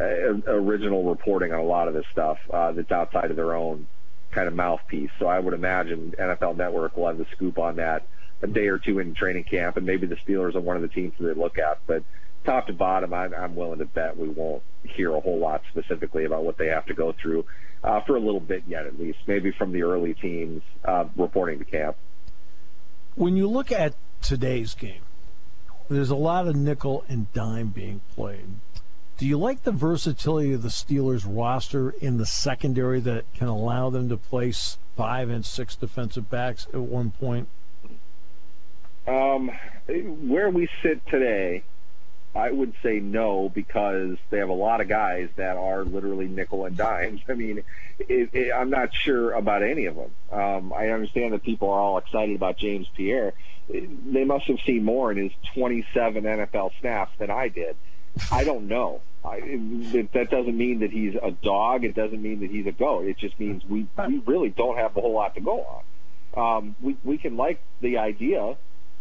uh, 0.00 0.04
original 0.04 1.04
reporting 1.04 1.52
on 1.52 1.58
a 1.58 1.64
lot 1.64 1.88
of 1.88 1.94
this 1.94 2.04
stuff 2.12 2.38
uh, 2.52 2.72
that's 2.72 2.92
outside 2.92 3.30
of 3.30 3.36
their 3.36 3.54
own 3.54 3.86
kind 4.30 4.46
of 4.46 4.54
mouthpiece. 4.54 5.10
So 5.18 5.26
I 5.26 5.38
would 5.38 5.54
imagine 5.54 6.14
NFL 6.18 6.56
Network 6.56 6.96
will 6.96 7.08
have 7.08 7.18
the 7.18 7.26
scoop 7.32 7.58
on 7.58 7.76
that 7.76 8.06
a 8.42 8.46
day 8.46 8.68
or 8.68 8.78
two 8.78 8.98
in 9.00 9.14
training 9.14 9.44
camp, 9.44 9.76
and 9.76 9.84
maybe 9.84 10.06
the 10.06 10.16
Steelers 10.16 10.54
are 10.54 10.60
one 10.60 10.76
of 10.76 10.82
the 10.82 10.88
teams 10.88 11.12
that 11.18 11.24
they 11.24 11.40
look 11.40 11.58
at. 11.58 11.80
But 11.86 12.04
top 12.44 12.66
to 12.66 12.72
bottom, 12.72 13.12
I'm, 13.12 13.34
I'm 13.34 13.54
willing 13.54 13.78
to 13.78 13.84
bet 13.84 14.16
we 14.16 14.28
won't 14.28 14.62
hear 14.84 15.14
a 15.14 15.20
whole 15.20 15.38
lot 15.38 15.62
specifically 15.70 16.24
about 16.24 16.44
what 16.44 16.58
they 16.58 16.68
have 16.68 16.86
to 16.86 16.94
go 16.94 17.14
through 17.20 17.44
uh, 17.84 18.00
for 18.02 18.16
a 18.16 18.20
little 18.20 18.40
bit 18.40 18.64
yet, 18.66 18.86
at 18.86 18.98
least. 18.98 19.18
Maybe 19.26 19.52
from 19.52 19.72
the 19.72 19.82
early 19.82 20.14
teams 20.14 20.62
uh, 20.84 21.06
reporting 21.16 21.58
to 21.58 21.64
camp. 21.64 21.96
When 23.14 23.36
you 23.36 23.48
look 23.48 23.72
at 23.72 23.94
today's 24.22 24.74
game. 24.74 25.00
There's 25.88 26.10
a 26.10 26.16
lot 26.16 26.46
of 26.46 26.56
nickel 26.56 27.04
and 27.08 27.32
dime 27.32 27.68
being 27.68 28.00
played. 28.14 28.56
Do 29.16 29.26
you 29.26 29.38
like 29.38 29.64
the 29.64 29.72
versatility 29.72 30.52
of 30.52 30.62
the 30.62 30.68
Steelers 30.68 31.24
roster 31.26 31.90
in 31.90 32.18
the 32.18 32.26
secondary 32.26 33.00
that 33.00 33.24
can 33.34 33.48
allow 33.48 33.90
them 33.90 34.08
to 34.10 34.16
place 34.16 34.78
five 34.96 35.28
and 35.28 35.44
six 35.44 35.74
defensive 35.74 36.30
backs 36.30 36.66
at 36.72 36.80
one 36.80 37.10
point? 37.12 37.48
Um, 39.06 39.50
where 39.88 40.50
we 40.50 40.68
sit 40.82 41.04
today, 41.06 41.64
I 42.38 42.52
would 42.52 42.72
say 42.84 43.00
no 43.00 43.48
because 43.48 44.16
they 44.30 44.38
have 44.38 44.48
a 44.48 44.54
lot 44.54 44.80
of 44.80 44.88
guys 44.88 45.28
that 45.36 45.56
are 45.56 45.84
literally 45.84 46.28
nickel 46.28 46.66
and 46.66 46.76
dimes. 46.76 47.20
I 47.28 47.34
mean, 47.34 47.64
it, 47.98 48.30
it, 48.32 48.52
I'm 48.54 48.70
not 48.70 48.94
sure 48.94 49.32
about 49.32 49.64
any 49.64 49.86
of 49.86 49.96
them. 49.96 50.10
Um, 50.30 50.72
I 50.72 50.90
understand 50.90 51.32
that 51.32 51.42
people 51.42 51.68
are 51.70 51.80
all 51.80 51.98
excited 51.98 52.36
about 52.36 52.56
James 52.56 52.86
Pierre. 52.96 53.34
They 53.68 54.24
must 54.24 54.46
have 54.46 54.58
seen 54.64 54.84
more 54.84 55.10
in 55.10 55.18
his 55.18 55.32
27 55.54 56.22
NFL 56.22 56.70
snaps 56.80 57.10
than 57.18 57.28
I 57.28 57.48
did. 57.48 57.74
I 58.30 58.44
don't 58.44 58.68
know. 58.68 59.00
I, 59.24 59.40
it, 59.42 60.12
that 60.12 60.30
doesn't 60.30 60.56
mean 60.56 60.78
that 60.80 60.92
he's 60.92 61.16
a 61.16 61.32
dog. 61.32 61.82
It 61.84 61.96
doesn't 61.96 62.22
mean 62.22 62.40
that 62.40 62.50
he's 62.50 62.66
a 62.66 62.72
goat. 62.72 63.06
It 63.06 63.18
just 63.18 63.38
means 63.40 63.64
we 63.64 63.88
we 64.06 64.18
really 64.26 64.48
don't 64.48 64.76
have 64.76 64.96
a 64.96 65.00
whole 65.00 65.12
lot 65.12 65.34
to 65.34 65.40
go 65.40 65.82
on. 66.34 66.58
Um, 66.58 66.76
we 66.80 66.96
we 67.02 67.18
can 67.18 67.36
like 67.36 67.60
the 67.80 67.98
idea 67.98 68.56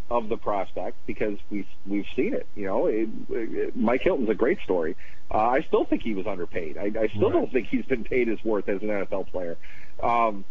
of 0.09 0.29
the 0.29 0.37
prospect 0.37 0.95
because 1.05 1.37
we've 1.49 1.67
we've 1.85 2.05
seen 2.15 2.33
it. 2.33 2.47
You 2.55 2.65
know, 2.65 2.85
it, 2.87 3.09
it, 3.29 3.75
Mike 3.75 4.01
Hilton's 4.01 4.29
a 4.29 4.33
great 4.35 4.59
story. 4.61 4.95
Uh, 5.29 5.37
I 5.37 5.61
still 5.61 5.83
think 5.83 6.03
he 6.03 6.13
was 6.13 6.25
underpaid. 6.27 6.77
I, 6.77 6.83
I 6.97 7.07
still 7.09 7.23
Right. 7.29 7.33
don't 7.33 7.51
think 7.51 7.67
he's 7.67 7.85
been 7.85 8.03
paid 8.05 8.27
his 8.29 8.41
worth 8.43 8.69
as 8.69 8.81
an 8.81 8.87
NFL 8.87 9.27
player. 9.31 9.57
Um, 10.01 10.45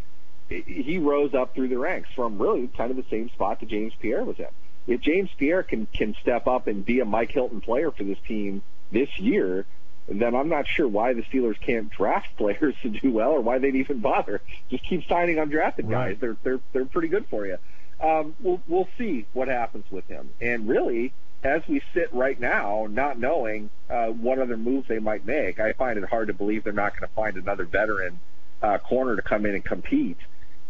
he 0.48 0.98
rose 0.98 1.34
up 1.34 1.54
through 1.54 1.68
the 1.68 1.78
ranks 1.78 2.08
from 2.14 2.38
really 2.38 2.68
kind 2.76 2.90
of 2.90 2.96
the 2.96 3.04
same 3.10 3.28
spot 3.30 3.60
that 3.60 3.68
James 3.68 3.92
Pierre 4.00 4.22
was 4.24 4.38
in. 4.38 4.46
If 4.86 5.00
James 5.00 5.30
Pierre 5.38 5.62
can 5.64 5.86
can 5.92 6.14
step 6.22 6.46
up 6.46 6.66
and 6.68 6.84
be 6.84 7.00
a 7.00 7.04
Mike 7.04 7.32
Hilton 7.32 7.60
player 7.60 7.90
for 7.90 8.04
this 8.04 8.18
team 8.28 8.62
this 8.92 9.08
year, 9.18 9.66
then 10.08 10.36
I'm 10.36 10.48
not 10.48 10.68
sure 10.68 10.86
why 10.86 11.14
the 11.14 11.22
Steelers 11.22 11.58
can't 11.60 11.90
draft 11.90 12.28
players 12.36 12.74
to 12.82 12.90
do 12.90 13.10
well 13.10 13.30
or 13.30 13.40
why 13.40 13.58
they'd 13.58 13.74
even 13.74 13.98
bother. 13.98 14.40
Just 14.70 14.84
keep 14.84 15.02
signing 15.08 15.36
undrafted 15.36 15.88
guys. 15.90 15.90
Right. 15.90 16.20
They're 16.20 16.36
they're 16.44 16.60
they're 16.72 16.84
pretty 16.84 17.08
good 17.08 17.26
for 17.28 17.46
you. 17.46 17.56
Um, 18.00 18.34
we'll 18.40 18.60
we'll 18.68 18.88
see 18.98 19.26
what 19.32 19.48
happens 19.48 19.84
with 19.90 20.06
him. 20.06 20.30
And 20.40 20.68
really, 20.68 21.12
as 21.42 21.62
we 21.68 21.80
sit 21.94 22.12
right 22.12 22.38
now, 22.38 22.86
not 22.90 23.18
knowing 23.18 23.70
uh, 23.88 24.06
what 24.06 24.38
other 24.38 24.56
moves 24.56 24.88
they 24.88 24.98
might 24.98 25.24
make, 25.24 25.58
I 25.58 25.72
find 25.72 25.98
it 25.98 26.04
hard 26.04 26.28
to 26.28 26.34
believe 26.34 26.64
they're 26.64 26.72
not 26.72 26.92
going 26.92 27.08
to 27.08 27.14
find 27.14 27.36
another 27.36 27.64
veteran 27.64 28.20
uh, 28.62 28.78
corner 28.78 29.16
to 29.16 29.22
come 29.22 29.46
in 29.46 29.54
and 29.54 29.64
compete. 29.64 30.18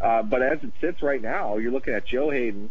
Uh, 0.00 0.22
but 0.22 0.42
as 0.42 0.62
it 0.62 0.72
sits 0.80 1.02
right 1.02 1.22
now, 1.22 1.56
you're 1.56 1.72
looking 1.72 1.94
at 1.94 2.06
Joe 2.06 2.30
Haden, 2.30 2.70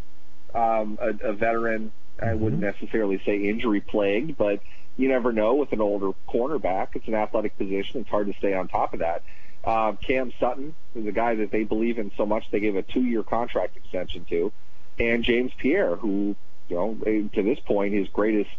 um, 0.53 0.97
a, 1.01 1.29
a 1.29 1.33
veteran. 1.33 1.91
I 2.21 2.33
wouldn't 2.33 2.62
necessarily 2.62 3.21
say 3.25 3.38
injury 3.50 3.81
plagued, 3.81 4.38
but 4.38 4.62
you 4.95 5.09
never 5.09 5.33
know 5.33 5.55
with 5.55 5.74
an 5.74 5.81
older 5.81 6.12
cornerback. 6.29 6.89
It's 6.93 7.07
an 7.07 7.15
athletic 7.15 7.57
position. 7.57 8.01
It's 8.01 8.09
hard 8.09 8.27
to 8.27 8.33
stay 8.38 8.53
on 8.53 8.67
top 8.67 8.93
of 8.93 9.00
that. 9.00 9.24
Uh, 9.65 9.93
Cam 9.93 10.31
Sutton 10.39 10.75
is 10.93 11.07
a 11.07 11.12
guy 11.12 11.36
that 11.36 11.51
they 11.51 11.63
believe 11.63 11.98
in 11.98 12.12
so 12.15 12.25
much 12.25 12.45
they 12.51 12.60
gave 12.60 12.75
a 12.75 12.84
two-year 12.84 13.24
contract 13.24 13.75
extension 13.77 14.25
to, 14.29 14.51
and 15.00 15.24
James 15.24 15.51
Pierre, 15.57 15.95
who 15.95 16.36
you 16.69 16.75
know 16.75 16.98
eh, 17.05 17.24
to 17.34 17.43
this 17.43 17.60
point 17.60 17.93
his 17.93 18.07
greatest 18.10 18.51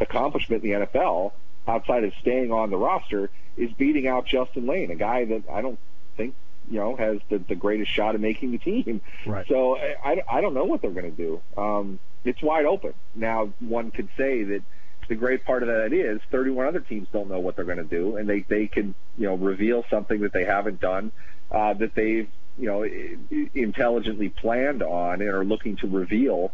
accomplishment 0.00 0.64
in 0.64 0.70
the 0.70 0.86
NFL 0.86 1.32
outside 1.66 2.04
of 2.04 2.12
staying 2.20 2.50
on 2.50 2.70
the 2.70 2.76
roster 2.76 3.30
is 3.56 3.70
beating 3.72 4.06
out 4.06 4.26
Justin 4.26 4.66
Layne, 4.66 4.90
a 4.90 4.96
guy 4.96 5.24
that 5.26 5.42
I 5.50 5.60
don't 5.60 5.78
think 6.16 6.34
you 6.70 6.78
know 6.78 6.96
has 6.96 7.18
the, 7.28 7.38
the 7.38 7.54
greatest 7.54 7.90
shot 7.90 8.14
at 8.14 8.20
making 8.20 8.52
the 8.52 8.58
team. 8.58 9.00
Right. 9.26 9.46
So 9.46 9.76
I, 9.76 9.96
I, 10.04 10.22
I 10.38 10.40
don't 10.40 10.54
know 10.54 10.64
what 10.64 10.82
they're 10.82 10.90
going 10.90 11.10
to 11.10 11.16
do. 11.16 11.40
Um, 11.56 11.98
it's 12.24 12.42
wide 12.42 12.66
open. 12.66 12.94
Now, 13.14 13.52
one 13.60 13.90
could 13.90 14.08
say 14.16 14.42
that 14.44 14.62
the 15.08 15.14
great 15.14 15.44
part 15.44 15.62
of 15.62 15.68
that 15.68 15.92
is 15.92 16.20
31 16.30 16.66
other 16.66 16.80
teams 16.80 17.08
don't 17.12 17.28
know 17.28 17.40
what 17.40 17.56
they're 17.56 17.64
going 17.64 17.78
to 17.78 17.84
do, 17.84 18.16
and 18.16 18.28
they, 18.28 18.40
they 18.40 18.66
can 18.66 18.94
you 19.16 19.26
know 19.26 19.34
reveal 19.34 19.84
something 19.90 20.20
that 20.20 20.32
they 20.32 20.44
haven't 20.44 20.80
done 20.80 21.12
uh, 21.50 21.74
that 21.74 21.94
they've 21.94 22.28
you 22.58 22.66
know 22.66 22.84
intelligently 23.54 24.28
planned 24.28 24.82
on 24.82 25.20
and 25.20 25.30
are 25.30 25.44
looking 25.44 25.76
to 25.76 25.86
reveal 25.86 26.52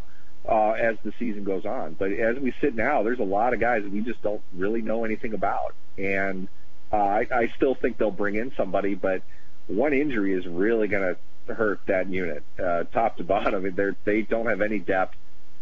uh, 0.49 0.71
as 0.73 0.97
the 1.05 1.13
season 1.19 1.45
goes 1.45 1.65
on. 1.65 1.95
But 1.95 2.13
as 2.13 2.39
we 2.39 2.55
sit 2.61 2.75
now, 2.75 3.03
there's 3.03 3.19
a 3.19 3.25
lot 3.25 3.55
of 3.55 3.61
guys 3.61 3.83
that 3.83 3.93
we 3.93 4.01
just 4.01 4.23
don't 4.23 4.43
really 4.53 4.83
know 4.83 5.05
anything 5.05 5.35
about, 5.35 5.75
and 5.99 6.49
uh, 6.93 6.97
I, 6.97 7.27
I 7.35 7.53
still 7.57 7.75
think 7.75 7.99
they'll 7.99 8.11
bring 8.11 8.37
in 8.37 8.53
somebody, 8.57 8.95
but 8.95 9.23
one 9.67 9.93
injury 9.93 10.35
is 10.35 10.47
really 10.47 10.89
going 10.89 11.17
to 11.47 11.55
hurt 11.55 11.81
that 11.87 12.09
unit, 12.09 12.43
uh, 12.63 12.85
top 12.85 13.17
to 13.17 13.25
bottom. 13.25 13.75
They're, 13.75 13.97
they 14.05 14.23
don't 14.23 14.47
have 14.47 14.61
any 14.61 14.79
depth 14.79 15.17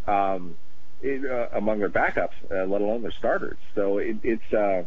um, 0.06 0.56
uh, 1.04 1.48
among 1.52 1.80
their 1.80 1.90
backups, 1.90 2.34
uh, 2.50 2.64
let 2.64 2.80
alone 2.80 3.02
their 3.02 3.12
starters. 3.12 3.58
So 3.74 3.98
it, 3.98 4.16
it's, 4.22 4.52
uh, 4.52 4.84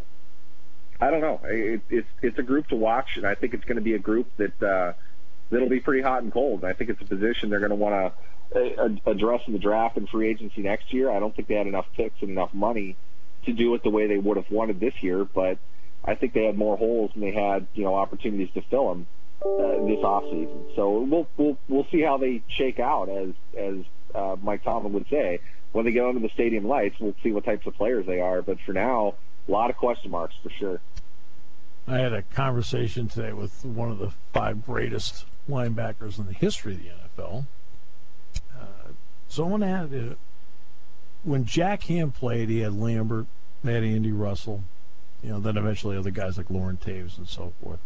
I 1.00 1.12
don't 1.12 1.22
know. 1.22 1.42
It, 1.44 1.82
it's 1.90 2.08
it's 2.22 2.40
a 2.40 2.44
group 2.44 2.70
to 2.70 2.76
watch, 2.76 3.18
and 3.18 3.26
I 3.26 3.36
think 3.36 3.54
it's 3.54 3.66
going 3.66 3.76
to 3.76 3.82
be 3.82 3.96
a 3.96 4.00
group 4.00 4.28
that 4.38 4.64
uh, 4.64 4.94
that'll 5.50 5.70
be 5.70 5.82
pretty 5.82 6.02
hot 6.02 6.24
and 6.24 6.32
cold. 6.32 6.64
I 6.64 6.74
think 6.74 6.90
it's 6.90 7.02
a 7.02 7.06
position 7.06 7.50
they're 7.50 7.60
going 7.60 7.70
to 7.70 7.76
want 7.76 8.14
to 8.54 8.82
uh, 8.82 9.12
address 9.12 9.42
in 9.48 9.54
the 9.54 9.60
draft 9.60 9.98
and 9.98 10.08
free 10.08 10.30
agency 10.30 10.62
next 10.62 10.94
year. 10.94 11.12
I 11.12 11.20
don't 11.20 11.36
think 11.36 11.48
they 11.48 11.56
had 11.56 11.68
enough 11.68 11.88
picks 11.96 12.22
and 12.22 12.30
enough 12.30 12.54
money 12.54 12.96
to 13.46 13.54
do 13.54 13.76
it 13.76 13.84
the 13.84 13.90
way 13.90 14.08
they 14.08 14.18
would 14.18 14.38
have 14.38 14.50
wanted 14.50 14.80
this 14.80 14.94
year, 15.02 15.26
but 15.26 15.58
I 16.04 16.16
think 16.16 16.34
they 16.34 16.46
had 16.46 16.58
more 16.58 16.78
holes 16.78 17.12
than 17.14 17.22
they 17.22 17.32
had, 17.32 17.68
you 17.74 17.84
know, 17.84 17.96
opportunities 17.96 18.50
to 18.54 18.62
fill 18.62 18.90
them 18.90 19.08
uh, 19.42 19.86
this 19.86 20.00
offseason. 20.00 20.76
So 20.76 21.00
we'll 21.00 21.28
we'll 21.38 21.58
we'll 21.68 21.88
see 21.92 22.02
how 22.02 22.18
they 22.18 22.42
shake 22.48 22.80
out, 22.80 23.10
as 23.10 23.30
as 23.58 23.76
uh, 24.14 24.36
Mike 24.42 24.64
Tomlin 24.64 24.94
would 24.94 25.08
say. 25.10 25.40
When 25.75 25.84
they 25.84 25.91
go 25.91 26.08
under 26.08 26.22
the 26.22 26.29
stadium 26.29 26.65
lights, 26.65 26.96
we'll 27.01 27.15
see 27.22 27.34
what 27.34 27.44
types 27.44 27.67
of 27.67 27.75
players 27.75 28.05
they 28.05 28.22
are. 28.22 28.41
But 28.41 28.62
for 28.62 28.72
now, 28.72 29.15
a 29.46 29.51
lot 29.51 29.70
of 29.70 29.75
question 29.75 30.10
marks 30.10 30.34
for 30.41 30.50
sure. 30.50 30.79
I 31.86 31.98
had 31.98 32.13
a 32.13 32.22
conversation 32.22 33.10
today 33.10 33.34
with 33.34 33.65
one 33.65 33.91
of 33.91 34.00
the 34.00 34.13
five 34.32 34.65
greatest 34.65 35.25
linebackers 35.50 36.17
in 36.17 36.27
the 36.27 36.34
history 36.34 36.75
of 36.75 36.79
the 36.79 37.24
NFL. 37.24 37.46
Uh, 38.58 38.91
someone 39.27 39.63
had 39.63 39.94
uh, 39.94 40.15
when 41.25 41.44
Jack 41.44 41.84
Ham 41.84 42.10
played, 42.13 42.48
he 42.48 42.60
had 42.60 42.74
Lambert, 42.74 43.25
they 43.62 43.74
had 43.74 43.84
Andy 43.84 44.13
Russell, 44.13 44.63
you 45.22 45.32
know, 45.32 45.41
then 45.41 45.58
eventually 45.58 45.98
other 45.98 46.10
guys 46.10 46.38
like 46.38 46.50
Loren 46.50 46.77
Toews 46.77 47.17
and 47.17 47.27
so 47.27 47.51
forth. 47.62 47.79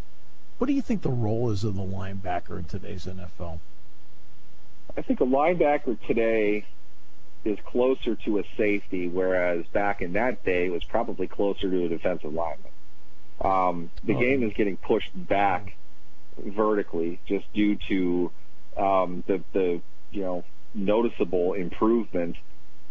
What 0.59 0.67
do 0.67 0.73
you 0.73 0.83
think 0.83 1.01
the 1.01 1.09
role 1.09 1.49
is 1.49 1.63
of 1.63 1.75
the 1.75 1.81
linebacker 1.81 2.59
in 2.59 2.65
today's 2.65 3.07
NFL? 3.07 3.57
I 4.95 5.01
think 5.01 5.21
a 5.21 5.25
linebacker 5.25 5.97
today 6.05 6.65
is 7.45 7.57
closer 7.65 8.15
to 8.15 8.39
a 8.39 8.43
safety, 8.57 9.07
whereas 9.07 9.65
back 9.67 10.01
in 10.01 10.13
that 10.13 10.43
day 10.43 10.65
it 10.65 10.71
was 10.71 10.83
probably 10.83 11.27
closer 11.27 11.69
to 11.69 11.85
a 11.85 11.89
defensive 11.89 12.33
lineman. 12.33 12.71
Um, 13.41 13.89
the 14.03 14.15
Oh. 14.15 14.19
game 14.19 14.43
is 14.43 14.53
getting 14.53 14.75
pushed 14.77 15.11
back 15.15 15.75
vertically 16.37 17.19
just 17.25 17.51
due 17.53 17.75
to 17.87 18.31
um, 18.77 19.23
the 19.27 19.41
the 19.53 19.81
you 20.11 20.21
know 20.21 20.43
noticeable 20.73 21.53
improvement 21.53 22.35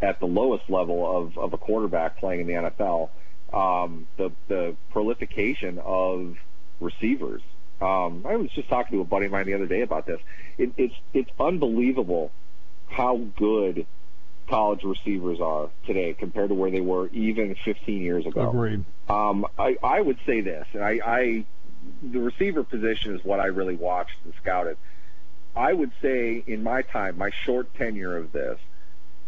at 0.01 0.21
the 0.21 0.27
lowest 0.27 0.69
level 0.71 1.17
of, 1.17 1.37
of 1.39 1.53
a 1.53 1.59
quarterback 1.59 2.19
playing 2.19 2.41
in 2.43 2.47
the 2.47 2.53
NFL. 2.55 3.11
Um, 3.53 4.07
the 4.17 4.31
the 4.49 4.77
prolification 4.91 5.79
of 5.85 6.37
receivers. 6.81 7.43
Um, 7.81 8.25
I 8.27 8.37
was 8.37 8.51
just 8.51 8.69
talking 8.69 8.99
to 8.99 9.03
a 9.03 9.05
buddy 9.05 9.27
of 9.27 9.33
mine 9.33 9.47
the 9.47 9.55
other 9.55 9.67
day 9.67 9.83
about 9.83 10.07
this. 10.07 10.21
It, 10.59 10.73
it's 10.77 10.95
it's 11.15 11.31
unbelievable 11.39 12.31
how 12.89 13.19
good 13.37 13.87
college 14.49 14.83
receivers 14.85 15.41
are 15.41 15.69
today 15.87 16.15
compared 16.15 16.49
to 16.49 16.55
where 16.55 16.71
they 16.71 16.81
were 16.81 17.09
even 17.09 17.55
15 17.65 18.03
years 18.03 18.27
ago. 18.27 18.49
Agreed. 18.49 18.85
Um, 19.09 19.47
I, 19.59 19.77
I 19.83 20.01
would 20.01 20.19
say 20.27 20.41
this, 20.41 20.67
and 20.73 20.83
I, 20.83 21.01
I 21.05 21.45
the 22.03 22.21
receiver 22.21 22.65
position 22.65 23.15
is 23.15 23.25
what 23.25 23.41
I 23.41 23.47
really 23.47 23.77
watched 23.77 24.17
and 24.25 24.33
scouted. 24.41 24.77
I 25.57 25.73
would 25.73 25.93
say 26.03 26.43
in 26.47 26.63
my 26.63 26.83
time, 26.83 27.19
my 27.19 27.31
short 27.45 27.75
tenure 27.75 28.17
of 28.17 28.33
this, 28.33 28.59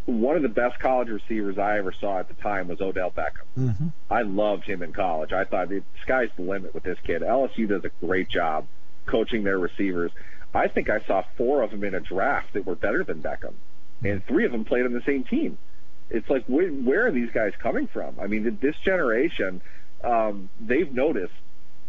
one 0.07 0.37
of 0.37 0.43
the 0.43 0.49
best 0.49 0.79
college 0.79 1.09
receivers 1.09 1.59
I 1.59 1.79
ever 1.79 1.93
saw 1.93 2.19
at 2.19 2.29
the 2.29 2.35
time 2.35 2.69
was 2.69 2.81
Odell 2.81 3.11
Beckham. 3.11 3.47
Mm-hmm. 3.59 3.89
I 4.11 4.23
loved 4.23 4.65
him 4.65 4.83
in 4.83 4.93
college. 4.93 5.33
I 5.33 5.45
thought 5.45 5.69
the 5.69 5.83
sky's 6.03 6.31
the 6.37 6.43
limit 6.43 6.75
with 6.75 6.83
this 6.83 6.99
kid. 7.05 7.23
LSU 7.23 7.69
does 7.69 7.85
a 7.85 7.91
great 8.05 8.29
job 8.29 8.67
coaching 9.07 9.45
their 9.45 9.59
receivers. 9.59 10.11
I 10.55 10.69
think 10.69 10.91
I 10.91 11.01
saw 11.07 11.23
four 11.37 11.63
of 11.63 11.71
them 11.71 11.85
in 11.85 11.95
a 11.95 12.01
draft 12.01 12.55
that 12.55 12.67
were 12.67 12.75
better 12.75 13.05
than 13.05 13.23
Beckham, 13.23 13.55
and 14.03 14.25
three 14.27 14.45
of 14.45 14.53
them 14.53 14.65
played 14.65 14.85
on 14.85 14.93
the 14.93 15.03
same 15.07 15.25
team. 15.25 15.59
It's 16.09 16.29
like, 16.29 16.45
where, 16.47 16.69
where 16.69 17.07
are 17.07 17.13
these 17.13 17.31
guys 17.31 17.53
coming 17.59 17.87
from? 17.87 18.19
I 18.21 18.27
mean, 18.27 18.59
this 18.61 18.77
generation, 18.85 19.63
um, 20.03 20.51
they've 20.61 20.93
noticed 20.93 21.33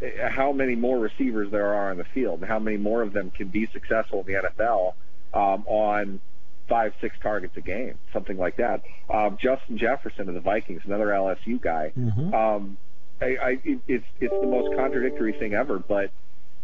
uh, 0.02 0.30
how 0.30 0.52
many 0.52 0.76
more 0.76 1.00
receivers 1.00 1.50
there 1.52 1.74
are 1.74 1.90
on 1.92 1.98
the 1.98 2.06
field 2.14 2.42
and 2.42 2.48
how 2.48 2.60
many 2.60 2.78
more 2.78 3.02
of 3.02 3.14
them 3.14 3.32
can 3.32 3.48
be 3.48 3.68
successful 3.74 4.20
in 4.22 4.28
the 4.28 4.50
NFL 4.50 4.94
um, 5.34 5.66
on 5.68 6.20
five, 6.68 6.94
six 7.02 7.16
targets 7.22 7.58
a 7.58 7.62
game, 7.62 7.98
something 8.14 8.38
like 8.38 8.58
that. 8.58 8.84
Um, 9.10 9.38
Justin 9.42 9.78
Jefferson 9.78 10.28
of 10.30 10.36
the 10.36 10.40
Vikings, 10.42 10.82
another 10.86 11.08
LSU 11.08 11.60
guy. 11.62 11.92
Um, 12.34 12.78
I, 13.22 13.26
I, 13.26 13.58
it's 13.64 14.06
it's 14.20 14.34
the 14.34 14.48
most 14.48 14.76
contradictory 14.78 15.34
thing 15.34 15.54
ever, 15.54 15.78
but 15.80 16.12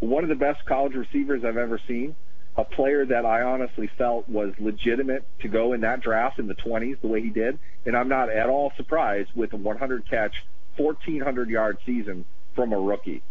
one 0.00 0.22
of 0.24 0.28
the 0.28 0.34
best 0.36 0.64
college 0.66 0.94
receivers 0.94 1.44
I've 1.44 1.56
ever 1.56 1.80
seen. 1.86 2.16
A 2.58 2.64
player 2.64 3.06
that 3.06 3.24
I 3.24 3.42
honestly 3.42 3.88
felt 3.96 4.28
was 4.28 4.52
legitimate 4.58 5.24
to 5.40 5.48
go 5.48 5.72
in 5.72 5.80
that 5.82 6.00
draft 6.00 6.38
in 6.40 6.48
the 6.48 6.54
20s 6.56 7.00
the 7.00 7.06
way 7.06 7.22
he 7.22 7.30
did. 7.30 7.58
And 7.86 7.96
I'm 7.96 8.08
not 8.08 8.28
at 8.30 8.48
all 8.48 8.72
surprised 8.76 9.30
with 9.34 9.52
a 9.52 9.56
100 9.56 10.10
catch, 10.10 10.44
1,400 10.76 11.48
yard 11.48 11.78
season 11.86 12.24
from 12.56 12.72
a 12.72 12.78
rookie. 12.78 13.22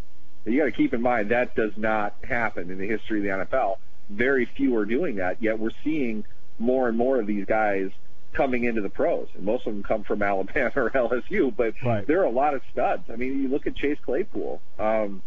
You 0.46 0.58
got 0.60 0.66
to 0.66 0.72
keep 0.72 0.94
in 0.94 1.02
mind 1.02 1.32
that 1.32 1.56
does 1.56 1.74
not 1.76 2.16
happen 2.24 2.72
in 2.72 2.78
the 2.78 2.88
history 2.88 3.20
of 3.20 3.24
the 3.40 3.46
NFL. 3.46 3.76
Very 4.10 4.46
few 4.46 4.74
are 4.78 4.86
doing 4.86 5.18
that, 5.18 5.44
yet 5.44 5.60
we're 5.60 5.72
seeing 5.84 6.24
more 6.58 6.88
and 6.88 6.98
more 6.98 7.20
of 7.20 7.28
these 7.28 7.46
guys 7.46 7.92
coming 8.32 8.64
into 8.64 8.82
the 8.82 8.90
pros. 8.90 9.28
And 9.36 9.44
most 9.44 9.68
of 9.68 9.74
them 9.74 9.84
come 9.84 10.06
from 10.06 10.22
Alabama 10.24 10.72
or 10.78 10.90
LSU, 10.92 11.54
but 11.54 11.74
Right. 11.84 12.08
there 12.08 12.22
are 12.22 12.26
a 12.26 12.32
lot 12.32 12.54
of 12.54 12.62
studs. 12.72 13.04
I 13.12 13.18
mean, 13.18 13.42
you 13.44 13.50
look 13.50 13.68
at 13.68 13.76
Chase 13.76 13.98
Claypool. 14.06 14.62
Um, 14.80 15.22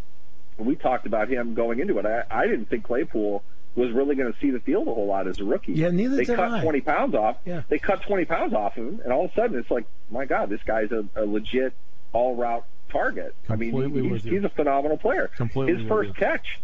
we 0.57 0.75
talked 0.75 1.05
about 1.07 1.29
him 1.29 1.53
going 1.55 1.81
into 1.81 1.99
it. 1.99 2.07
I, 2.07 2.25
I 2.31 2.47
didn't 2.47 2.71
think 2.71 2.85
Claypool 2.85 3.43
was 3.81 3.93
really 3.93 4.15
going 4.15 4.33
to 4.33 4.39
see 4.41 4.51
the 4.51 4.61
field 4.61 4.87
a 4.89 4.95
whole 4.95 5.07
lot 5.07 5.27
as 5.27 5.41
a 5.41 5.45
rookie. 5.45 5.73
Yeah, 5.73 5.91
neither 5.91 6.17
they 6.17 6.25
did 6.25 6.37
cut 6.37 6.53
I. 6.53 6.63
20 6.63 6.81
pounds 6.83 7.15
off. 7.15 7.37
Yeah. 7.45 7.63
They 7.69 7.79
cut 7.79 8.03
20 8.03 8.27
pounds 8.27 8.53
off 8.55 8.77
of 8.77 8.87
him, 8.87 9.01
and 9.03 9.13
all 9.13 9.25
of 9.25 9.31
a 9.33 9.35
sudden 9.35 9.59
it's 9.59 9.71
like, 9.71 9.87
my 10.11 10.27
God, 10.27 10.51
this 10.51 10.61
guy's 10.65 10.91
a, 10.93 11.05
a 11.17 11.25
legit 11.25 11.73
all 12.13 12.37
route 12.37 12.65
target. 12.91 13.35
I 13.45 13.57
Completely 13.57 14.03
mean, 14.03 14.11
he's, 14.13 14.25
he's 14.25 14.45
a 14.45 14.49
phenomenal 14.49 14.99
player. 14.99 15.31
Completely 15.37 15.81
His 15.81 15.89
first 15.89 16.15
catch, 16.17 16.61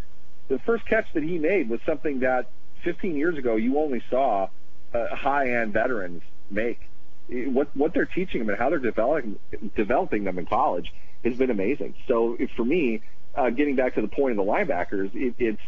the 0.48 0.58
first 0.60 0.86
catch 0.86 1.06
that 1.14 1.22
he 1.22 1.38
made 1.38 1.68
was 1.68 1.80
something 1.86 2.20
that 2.20 2.50
15 2.84 3.16
years 3.16 3.38
ago 3.38 3.56
you 3.56 3.78
only 3.78 4.02
saw 4.10 4.48
uh, 4.92 5.14
high-end 5.14 5.72
veterans 5.72 6.22
make. 6.50 6.80
What 7.28 7.76
what 7.76 7.92
they're 7.92 8.04
teaching 8.04 8.40
them 8.40 8.50
and 8.50 8.58
how 8.58 8.70
they're 8.70 8.78
developing 8.78 9.40
developing 9.74 10.22
them 10.22 10.38
in 10.38 10.46
college 10.46 10.92
has 11.24 11.36
been 11.36 11.50
amazing. 11.50 11.94
So 12.06 12.36
for 12.56 12.64
me, 12.64 13.02
uh, 13.36 13.50
getting 13.50 13.76
back 13.76 13.94
to 13.94 14.02
the 14.02 14.08
point 14.08 14.38
of 14.38 14.44
the 14.44 14.50
linebackers, 14.50 15.10
it, 15.14 15.34
it's 15.38 15.60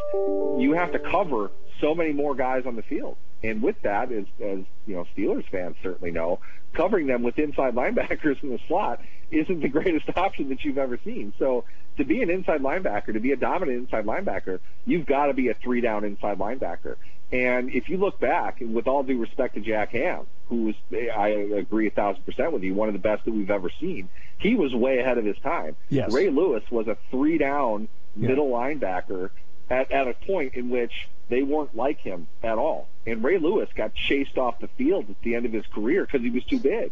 you 0.61 0.75
have 0.77 0.93
to 0.93 0.99
cover 0.99 1.51
so 1.81 1.95
many 1.95 2.13
more 2.13 2.35
guys 2.35 2.65
on 2.67 2.77
the 2.77 2.83
field, 2.83 3.17
and 3.43 3.63
with 3.63 3.81
that, 3.83 4.11
as, 4.11 4.25
as 4.43 4.61
you 4.87 4.95
know, 4.95 5.07
Steelers 5.17 5.49
fans 5.51 5.77
certainly 5.83 6.11
know, 6.11 6.41
covering 6.73 7.07
them 7.07 7.23
with 7.23 7.39
inside 7.39 7.75
linebackers 7.77 8.43
in 8.43 8.51
the 8.51 8.59
slot 8.67 9.01
isn't 9.31 9.61
the 9.61 9.69
greatest 9.69 10.09
option 10.17 10.49
that 10.49 10.65
you've 10.65 10.79
ever 10.79 10.99
seen. 11.05 11.33
So 11.39 11.65
to 11.99 12.05
be 12.05 12.23
an 12.23 12.31
inside 12.31 12.63
linebacker, 12.63 13.13
to 13.13 13.21
be 13.21 13.33
a 13.33 13.37
dominant 13.37 13.79
inside 13.79 14.07
linebacker, 14.07 14.61
you've 14.87 15.07
got 15.07 15.27
to 15.27 15.35
be 15.35 15.49
a 15.49 15.55
three 15.55 15.81
down 15.81 16.05
inside 16.05 16.39
linebacker. 16.39 16.97
And 17.31 17.71
if 17.71 17.89
you 17.89 17.99
look 17.99 18.19
back, 18.19 18.59
with 18.61 18.87
all 18.87 19.03
due 19.03 19.21
respect 19.21 19.55
to 19.55 19.61
Jack 19.61 19.91
Ham, 19.91 20.27
who 20.49 20.65
was, 20.65 20.75
I 20.93 21.29
agree 21.29 21.89
a 21.89 21.91
thousand 21.91 22.25
percent 22.25 22.53
with 22.53 22.63
you, 22.63 22.75
one 22.75 22.89
of 22.89 22.95
the 22.95 22.99
best 23.01 23.25
that 23.25 23.33
we've 23.33 23.51
ever 23.51 23.71
seen, 23.81 24.09
he 24.39 24.55
was 24.55 24.75
way 24.75 24.99
ahead 24.99 25.19
of 25.19 25.25
his 25.25 25.37
time. 25.39 25.77
Yes. 25.89 26.13
Ray 26.13 26.31
Lewis 26.31 26.63
was 26.71 26.87
a 26.89 26.97
three 27.11 27.39
down 27.39 27.89
Yeah. 28.17 28.29
middle 28.29 28.49
linebacker 28.51 29.31
at, 29.71 29.91
at 29.93 30.09
a 30.09 30.15
point 30.15 30.55
in 30.55 30.71
which 30.71 31.09
they 31.29 31.43
weren't 31.43 31.77
like 31.77 31.99
him 32.01 32.27
at 32.43 32.57
all. 32.59 32.89
And 33.07 33.23
Ray 33.23 33.39
Lewis 33.39 33.69
got 33.75 33.95
chased 33.95 34.39
off 34.39 34.59
the 34.61 34.69
field 34.69 35.11
at 35.11 35.21
the 35.23 35.35
end 35.35 35.45
of 35.47 35.53
his 35.53 35.67
career 35.67 36.05
because 36.05 36.23
he 36.23 36.31
was 36.31 36.45
too 36.45 36.59
big. 36.59 36.91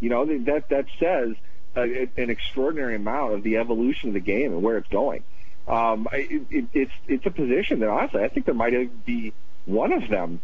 You 0.00 0.10
know, 0.10 0.24
that, 0.24 0.68
that 0.68 0.86
says 0.98 1.34
uh, 1.76 1.82
an 2.16 2.30
extraordinary 2.30 2.96
amount 2.96 3.34
of 3.34 3.42
the 3.42 3.56
evolution 3.56 4.08
of 4.08 4.14
the 4.14 4.20
game 4.20 4.52
and 4.52 4.62
where 4.62 4.76
it's 4.76 4.88
going. 4.88 5.22
Um, 5.68 6.08
it, 6.12 6.42
it, 6.50 6.64
it's 6.72 6.92
it's 7.06 7.26
a 7.26 7.30
position 7.30 7.80
that 7.80 7.88
honestly 7.88 8.22
I 8.24 8.28
think 8.28 8.46
there 8.46 8.54
might 8.54 9.04
be 9.06 9.32
one 9.66 9.92
of 9.92 10.08
them 10.08 10.40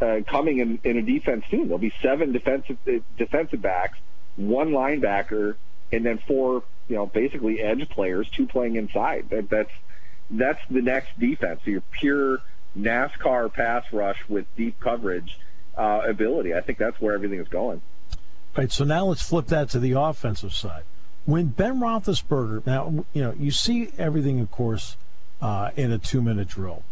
uh, 0.00 0.20
coming 0.26 0.58
in, 0.58 0.80
in 0.84 0.96
a 0.96 1.02
defense 1.02 1.44
soon. 1.50 1.64
There'll 1.64 1.78
be 1.78 1.92
seven 2.02 2.32
defensive 2.32 2.78
uh, 2.86 2.92
defensive 3.16 3.62
backs, 3.62 3.98
one 4.36 4.70
linebacker, 4.70 5.56
and 5.92 6.04
then 6.04 6.18
four 6.18 6.62
you 6.88 6.96
know 6.96 7.06
basically 7.06 7.60
edge 7.60 7.88
players, 7.88 8.28
two 8.30 8.46
playing 8.46 8.76
inside. 8.76 9.30
That, 9.30 9.50
that's 9.50 9.72
that's 10.30 10.60
the 10.70 10.82
next 10.82 11.18
defense. 11.18 11.60
So 11.64 11.70
your 11.70 11.82
pure 11.90 12.38
NASCAR 12.78 13.52
pass 13.52 13.84
rush 13.92 14.18
with 14.28 14.46
deep 14.56 14.78
coverage 14.80 15.38
uh, 15.76 16.02
ability. 16.06 16.54
I 16.54 16.60
think 16.60 16.78
that's 16.78 17.00
where 17.00 17.14
everything 17.14 17.40
is 17.40 17.48
going. 17.48 17.82
Right. 18.56 18.70
So 18.70 18.84
now 18.84 19.06
let's 19.06 19.22
flip 19.22 19.46
that 19.46 19.70
to 19.70 19.78
the 19.78 19.92
offensive 19.92 20.52
side. 20.52 20.82
When 21.24 21.48
Ben 21.48 21.78
Roethlisberger, 21.78 22.66
now 22.66 23.04
you 23.12 23.22
know 23.22 23.34
you 23.38 23.50
see 23.50 23.90
everything, 23.98 24.40
of 24.40 24.50
course, 24.50 24.96
uh, 25.40 25.70
in 25.76 25.92
a 25.92 25.98
two-minute 25.98 26.48
drill. 26.48 26.82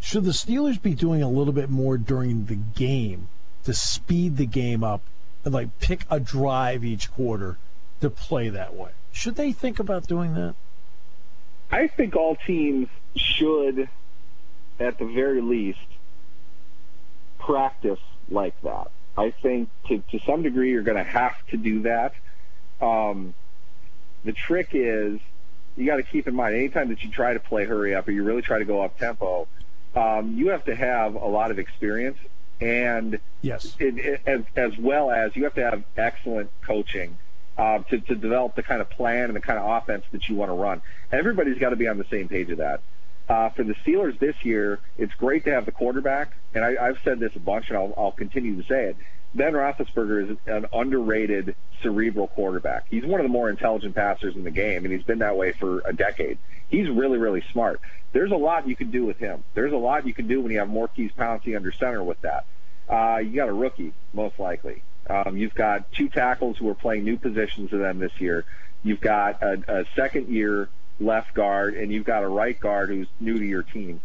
Should 0.00 0.24
the 0.24 0.30
Steelers 0.30 0.80
be 0.80 0.94
doing 0.94 1.22
a 1.22 1.28
little 1.28 1.52
bit 1.52 1.70
more 1.70 1.98
during 1.98 2.46
the 2.46 2.54
game 2.54 3.28
to 3.64 3.74
speed 3.74 4.36
the 4.36 4.46
game 4.46 4.82
up, 4.82 5.02
and 5.44 5.52
like 5.52 5.78
pick 5.80 6.04
a 6.10 6.20
drive 6.20 6.84
each 6.84 7.10
quarter 7.10 7.58
to 8.00 8.10
play 8.10 8.48
that 8.48 8.74
way? 8.74 8.90
Should 9.12 9.34
they 9.34 9.52
think 9.52 9.78
about 9.78 10.06
doing 10.06 10.34
that? 10.34 10.54
I 11.70 11.88
think 11.88 12.16
all 12.16 12.36
teams 12.36 12.88
should, 13.16 13.88
at 14.80 14.98
the 14.98 15.04
very 15.04 15.40
least, 15.40 15.78
practice 17.38 18.00
like 18.30 18.60
that. 18.62 18.90
I 19.16 19.32
think 19.32 19.68
to, 19.88 20.02
to 20.12 20.20
some 20.24 20.42
degree 20.42 20.70
you're 20.70 20.82
going 20.82 20.96
to 20.96 21.10
have 21.10 21.34
to 21.48 21.56
do 21.56 21.82
that. 21.82 22.14
Um, 22.80 23.34
the 24.24 24.32
trick 24.32 24.68
is 24.72 25.20
you 25.76 25.86
got 25.86 25.96
to 25.96 26.02
keep 26.02 26.28
in 26.28 26.34
mind 26.34 26.54
anytime 26.54 26.88
that 26.88 27.02
you 27.02 27.10
try 27.10 27.34
to 27.34 27.40
play 27.40 27.64
hurry 27.64 27.94
up 27.94 28.08
or 28.08 28.12
you 28.12 28.22
really 28.22 28.42
try 28.42 28.58
to 28.58 28.64
go 28.64 28.82
up 28.82 28.98
tempo, 28.98 29.46
um, 29.98 30.36
you 30.36 30.48
have 30.48 30.64
to 30.66 30.74
have 30.74 31.14
a 31.14 31.26
lot 31.26 31.50
of 31.50 31.58
experience 31.58 32.18
and 32.60 33.18
Yes. 33.40 33.76
it, 33.78 33.98
it, 33.98 34.20
as, 34.26 34.40
as 34.56 34.76
well 34.78 35.10
as 35.10 35.34
you 35.36 35.44
have 35.44 35.54
to 35.54 35.62
have 35.64 35.84
excellent 35.96 36.50
coaching 36.62 37.16
uh, 37.56 37.78
to, 37.90 38.00
to 38.00 38.14
develop 38.14 38.56
the 38.56 38.62
kind 38.62 38.80
of 38.80 38.90
plan 38.90 39.24
and 39.24 39.36
the 39.36 39.40
kind 39.40 39.58
of 39.58 39.82
offense 39.82 40.04
that 40.12 40.28
you 40.28 40.34
want 40.36 40.50
to 40.50 40.54
run. 40.54 40.82
Everybody's 41.12 41.58
got 41.58 41.70
to 41.70 41.76
be 41.76 41.86
on 41.88 41.98
the 41.98 42.06
same 42.10 42.28
page 42.28 42.50
of 42.50 42.58
that. 42.58 42.80
Uh, 43.28 43.50
for 43.50 43.62
the 43.62 43.74
Steelers 43.86 44.18
this 44.18 44.34
year, 44.42 44.80
it's 44.96 45.12
great 45.14 45.44
to 45.44 45.50
have 45.50 45.66
the 45.66 45.72
quarterback, 45.72 46.34
and 46.54 46.64
I, 46.64 46.76
I've 46.80 46.98
said 47.04 47.20
this 47.20 47.30
a 47.36 47.40
bunch, 47.40 47.68
and 47.68 47.76
I'll, 47.76 47.92
I'll 47.96 48.12
continue 48.12 48.60
to 48.60 48.66
say 48.66 48.86
it. 48.86 48.96
Ben 49.34 49.52
Roethlisberger 49.52 50.30
is 50.30 50.36
an 50.46 50.66
underrated 50.72 51.54
cerebral 51.82 52.28
quarterback. 52.28 52.86
He's 52.88 53.04
one 53.04 53.20
of 53.20 53.24
the 53.24 53.32
more 53.32 53.50
intelligent 53.50 53.94
passers 53.94 54.34
in 54.34 54.44
the 54.44 54.50
game, 54.50 54.84
and 54.84 54.92
he's 54.92 55.02
been 55.02 55.18
that 55.18 55.36
way 55.36 55.52
for 55.52 55.80
a 55.84 55.92
decade. 55.92 56.38
He's 56.68 56.88
really, 56.88 57.18
really 57.18 57.42
smart. 57.52 57.80
There's 58.12 58.32
a 58.32 58.36
lot 58.36 58.66
you 58.66 58.74
can 58.74 58.90
do 58.90 59.04
with 59.04 59.18
him. 59.18 59.44
There's 59.54 59.72
a 59.72 59.76
lot 59.76 60.06
you 60.06 60.14
can 60.14 60.26
do 60.26 60.40
when 60.40 60.50
you 60.50 60.58
have 60.58 60.68
Maurkice 60.68 61.12
Pouncey 61.12 61.54
under 61.56 61.72
center 61.72 62.02
with 62.02 62.20
that. 62.22 62.46
Uh, 62.88 63.18
you 63.18 63.36
got 63.36 63.48
a 63.48 63.52
rookie, 63.52 63.92
most 64.14 64.38
likely. 64.38 64.82
Um, 65.08 65.36
you've 65.36 65.54
got 65.54 65.92
two 65.92 66.08
tackles 66.08 66.56
who 66.56 66.68
are 66.68 66.74
playing 66.74 67.04
new 67.04 67.18
positions 67.18 67.70
to 67.70 67.78
them 67.78 67.98
this 67.98 68.18
year. 68.18 68.44
You've 68.82 69.00
got 69.00 69.42
a, 69.42 69.80
a 69.80 69.84
second 69.94 70.28
year 70.28 70.68
left 71.00 71.34
guard, 71.34 71.74
and 71.74 71.92
you've 71.92 72.04
got 72.04 72.22
a 72.22 72.28
right 72.28 72.58
guard 72.58 72.88
who's 72.88 73.08
new 73.20 73.38
to 73.38 73.44
your 73.44 73.62
team. 73.62 74.00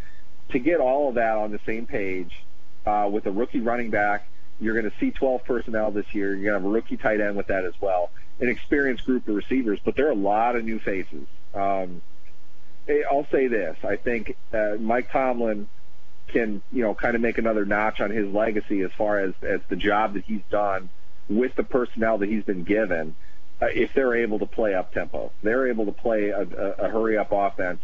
To 0.49 0.59
get 0.59 0.79
all 0.79 1.09
of 1.09 1.15
that 1.15 1.37
on 1.37 1.51
the 1.51 1.59
same 1.65 1.85
page 1.85 2.43
uh, 2.85 3.09
with 3.11 3.25
a 3.25 3.31
rookie 3.31 3.61
running 3.61 3.89
back, 3.89 4.27
you're 4.59 4.73
going 4.73 4.89
to 4.89 4.97
see 4.99 5.11
12 5.11 5.43
personnel 5.45 5.91
this 5.91 6.05
year. 6.13 6.35
You're 6.35 6.35
going 6.35 6.45
to 6.45 6.53
have 6.53 6.65
a 6.65 6.69
rookie 6.69 6.97
tight 6.97 7.21
end 7.21 7.35
with 7.35 7.47
that 7.47 7.65
as 7.65 7.73
well, 7.81 8.11
an 8.39 8.49
experienced 8.49 9.05
group 9.05 9.27
of 9.27 9.35
receivers, 9.35 9.79
but 9.83 9.95
there 9.95 10.07
are 10.07 10.11
a 10.11 10.15
lot 10.15 10.55
of 10.55 10.63
new 10.63 10.79
faces. 10.79 11.27
Um, 11.53 12.01
eh, 12.87 13.01
I'll 13.11 13.27
say 13.31 13.47
this: 13.47 13.77
I 13.83 13.95
think 13.95 14.35
uh, 14.53 14.75
Mike 14.79 15.11
Tomlin 15.11 15.67
can, 16.27 16.61
you 16.71 16.83
know, 16.83 16.93
kind 16.93 17.15
of 17.15 17.21
make 17.21 17.37
another 17.37 17.65
notch 17.65 17.99
on 17.99 18.09
his 18.09 18.27
legacy 18.33 18.81
as 18.81 18.91
far 18.97 19.19
as 19.19 19.33
as 19.41 19.61
the 19.69 19.75
job 19.75 20.13
that 20.13 20.25
he's 20.25 20.41
done 20.49 20.89
with 21.29 21.55
the 21.55 21.63
personnel 21.63 22.17
that 22.19 22.29
he's 22.29 22.43
been 22.43 22.63
given. 22.63 23.15
Uh, 23.61 23.67
if 23.67 23.93
they're 23.93 24.15
able 24.15 24.39
to 24.39 24.45
play 24.45 24.73
up 24.73 24.93
tempo, 24.93 25.31
they're 25.41 25.67
able 25.67 25.85
to 25.85 25.91
play 25.91 26.29
a, 26.29 26.41
a, 26.41 26.85
a 26.85 26.89
hurry 26.89 27.17
up 27.17 27.31
offense 27.31 27.79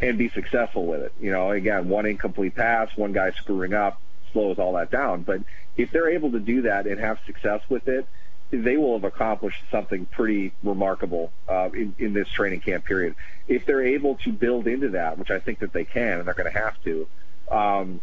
and 0.00 0.18
be 0.18 0.28
successful 0.28 0.86
with 0.86 1.00
it. 1.00 1.12
You 1.20 1.32
know, 1.32 1.50
again, 1.52 1.88
one 1.88 2.06
incomplete 2.06 2.54
pass, 2.54 2.94
one 2.96 3.12
guy 3.12 3.30
screwing 3.30 3.72
up 3.72 4.00
slows 4.32 4.58
all 4.58 4.74
that 4.74 4.90
down. 4.90 5.22
But 5.22 5.42
if 5.76 5.90
they're 5.90 6.10
able 6.10 6.32
to 6.32 6.40
do 6.40 6.62
that 6.62 6.86
and 6.86 6.98
have 7.00 7.18
success 7.26 7.60
with 7.68 7.88
it, 7.88 8.06
they 8.50 8.76
will 8.76 8.94
have 8.94 9.04
accomplished 9.04 9.62
something 9.70 10.04
pretty 10.06 10.52
remarkable 10.62 11.32
uh, 11.48 11.70
in, 11.72 11.94
in 11.98 12.12
this 12.12 12.28
training 12.28 12.60
camp 12.60 12.84
period. 12.84 13.14
If 13.48 13.64
they're 13.64 13.86
able 13.86 14.16
to 14.24 14.32
build 14.32 14.66
into 14.66 14.90
that, 14.90 15.18
which 15.18 15.30
I 15.30 15.38
think 15.38 15.60
that 15.60 15.72
they 15.72 15.84
can, 15.84 16.18
and 16.18 16.26
they're 16.26 16.34
going 16.34 16.52
to 16.52 16.58
have 16.58 16.76
to, 16.84 17.06
um, 17.50 18.00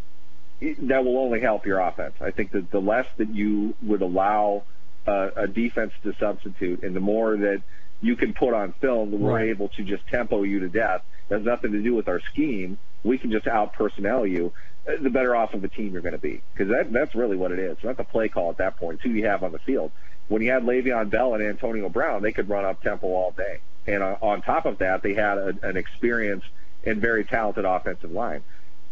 it, 0.59 0.87
that 0.87 1.05
will 1.05 1.17
only 1.19 1.39
help 1.39 1.65
your 1.65 1.79
offense. 1.79 2.15
I 2.19 2.31
think 2.31 2.51
that 2.51 2.71
the 2.71 2.81
less 2.81 3.05
that 3.17 3.33
you 3.33 3.75
would 3.83 4.01
allow 4.01 4.63
uh, 5.07 5.29
a 5.35 5.47
defense 5.47 5.93
to 6.03 6.13
substitute, 6.19 6.83
and 6.83 6.95
the 6.95 6.99
more 6.99 7.37
that 7.37 7.61
you 8.01 8.15
can 8.15 8.33
put 8.33 8.53
on 8.53 8.73
film, 8.73 9.11
that 9.11 9.17
we're 9.17 9.35
Right. 9.35 9.49
able 9.49 9.69
to 9.69 9.83
just 9.83 10.07
tempo 10.07 10.43
you 10.43 10.61
to 10.61 10.69
death. 10.69 11.03
It 11.29 11.35
has 11.35 11.43
nothing 11.43 11.73
to 11.73 11.81
do 11.81 11.93
with 11.93 12.07
our 12.07 12.21
scheme. 12.21 12.77
We 13.03 13.17
can 13.17 13.31
just 13.31 13.45
out 13.47 13.73
personnel 13.73 14.25
you. 14.25 14.51
The 14.85 15.09
better 15.09 15.35
off 15.35 15.53
of 15.53 15.63
a 15.63 15.67
team 15.67 15.93
you're 15.93 16.01
going 16.01 16.13
to 16.13 16.17
be, 16.17 16.41
because 16.53 16.69
that, 16.69 16.91
that's 16.91 17.13
really 17.13 17.37
what 17.37 17.51
it 17.51 17.59
is. 17.59 17.73
It's 17.73 17.83
not 17.83 17.97
the 17.97 18.03
play 18.03 18.27
call 18.27 18.49
at 18.49 18.57
that 18.57 18.77
point. 18.77 18.95
It's 18.95 19.03
who 19.03 19.11
you 19.11 19.25
have 19.27 19.43
on 19.43 19.51
the 19.51 19.59
field. 19.59 19.91
When 20.29 20.41
you 20.41 20.51
had 20.51 20.63
Le'Veon 20.63 21.09
Bell 21.09 21.33
and 21.35 21.43
Antonio 21.43 21.89
Brown, 21.89 22.23
they 22.23 22.31
could 22.31 22.49
run 22.49 22.65
up 22.65 22.81
tempo 22.81 23.07
all 23.07 23.31
day. 23.31 23.59
And 23.87 24.01
uh, 24.01 24.17
on 24.21 24.41
top 24.41 24.65
of 24.65 24.79
that, 24.79 25.03
they 25.03 25.13
had 25.13 25.37
a, 25.37 25.53
an 25.63 25.77
experienced 25.77 26.47
and 26.85 27.01
very 27.01 27.23
talented 27.23 27.65
offensive 27.65 28.11
line. 28.11 28.43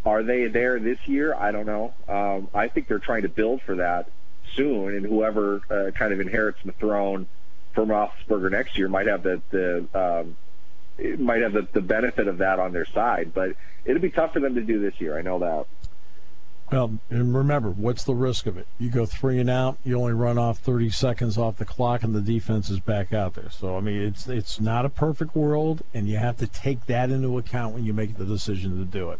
Are 0.06 0.24
they 0.24 0.48
there 0.48 0.80
this 0.80 1.00
year? 1.06 1.34
I 1.34 1.52
don't 1.52 1.66
know. 1.66 1.94
Um, 2.08 2.48
I 2.54 2.68
think 2.68 2.88
they're 2.88 3.00
trying 3.00 3.24
to 3.24 3.30
build 3.30 3.62
for 3.62 3.76
that 3.76 4.10
soon, 4.56 4.96
and 4.96 5.06
whoever 5.06 5.62
uh, 5.70 5.92
kind 5.92 6.14
of 6.14 6.20
inherits 6.20 6.60
the 6.64 6.72
throne 6.74 7.28
from 7.74 7.90
Roethlisberger 7.90 8.52
next 8.52 8.78
year 8.78 8.88
might 8.88 9.08
have 9.08 9.24
the 9.24 9.42
the 9.52 9.86
um, 9.94 10.38
might 11.20 11.42
have 11.42 11.54
the, 11.54 11.68
the 11.74 11.82
benefit 11.82 12.28
of 12.28 12.40
that 12.40 12.58
on 12.58 12.72
their 12.72 12.86
side. 12.86 13.34
But 13.34 13.56
it'll 13.86 14.02
be 14.02 14.10
tough 14.10 14.34
for 14.34 14.40
them 14.40 14.56
to 14.56 14.62
do 14.62 14.80
this 14.80 15.00
year. 15.00 15.18
I 15.18 15.22
know 15.22 15.40
that. 15.40 15.68
Well, 16.72 17.00
and 17.10 17.34
remember, 17.34 17.70
what's 17.70 18.04
the 18.04 18.14
risk 18.14 18.46
of 18.46 18.58
it? 18.58 18.68
You 18.78 18.90
go 18.90 19.06
three 19.06 19.40
and 19.40 19.50
out, 19.50 19.78
you 19.86 19.98
only 19.98 20.12
run 20.12 20.38
off 20.38 20.60
30 20.60 20.90
seconds 20.90 21.38
off 21.38 21.58
the 21.58 21.66
clock, 21.66 22.04
and 22.04 22.14
the 22.14 22.22
defense 22.22 22.70
is 22.70 22.82
back 22.82 23.14
out 23.14 23.36
there. 23.36 23.50
So, 23.50 23.78
I 23.78 23.80
mean, 23.80 24.02
it's 24.02 24.28
it's 24.28 24.60
not 24.60 24.86
a 24.86 24.90
perfect 24.90 25.36
world, 25.36 25.82
and 25.94 26.10
you 26.10 26.18
have 26.18 26.38
to 26.38 26.48
take 26.48 26.86
that 26.88 27.10
into 27.10 27.38
account 27.38 27.74
when 27.74 27.86
you 27.86 27.94
make 27.94 28.18
the 28.18 28.26
decision 28.26 28.78
to 28.80 28.86
do 28.86 29.12
it. 29.12 29.20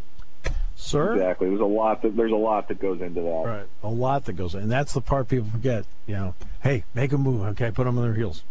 Sir? 0.76 1.14
Exactly. 1.14 1.48
There's 1.48 1.60
a 1.60 1.64
lot 1.64 2.02
that 2.02 2.16
there's 2.16 2.32
a 2.32 2.36
lot 2.36 2.68
that 2.68 2.80
goes 2.80 3.00
into 3.00 3.20
that. 3.22 3.42
Right. 3.44 3.66
A 3.82 3.88
lot 3.88 4.26
that 4.26 4.34
goes 4.34 4.54
in. 4.54 4.62
And 4.62 4.70
that's 4.70 4.92
the 4.92 5.00
part 5.00 5.28
people 5.28 5.50
forget. 5.50 5.86
You 6.06 6.14
know, 6.14 6.34
hey, 6.62 6.84
make 6.94 7.12
a 7.12 7.18
move. 7.18 7.42
Okay, 7.48 7.70
put 7.70 7.84
them 7.84 7.98
on 7.98 8.04
their 8.04 8.14
heels. 8.14 8.44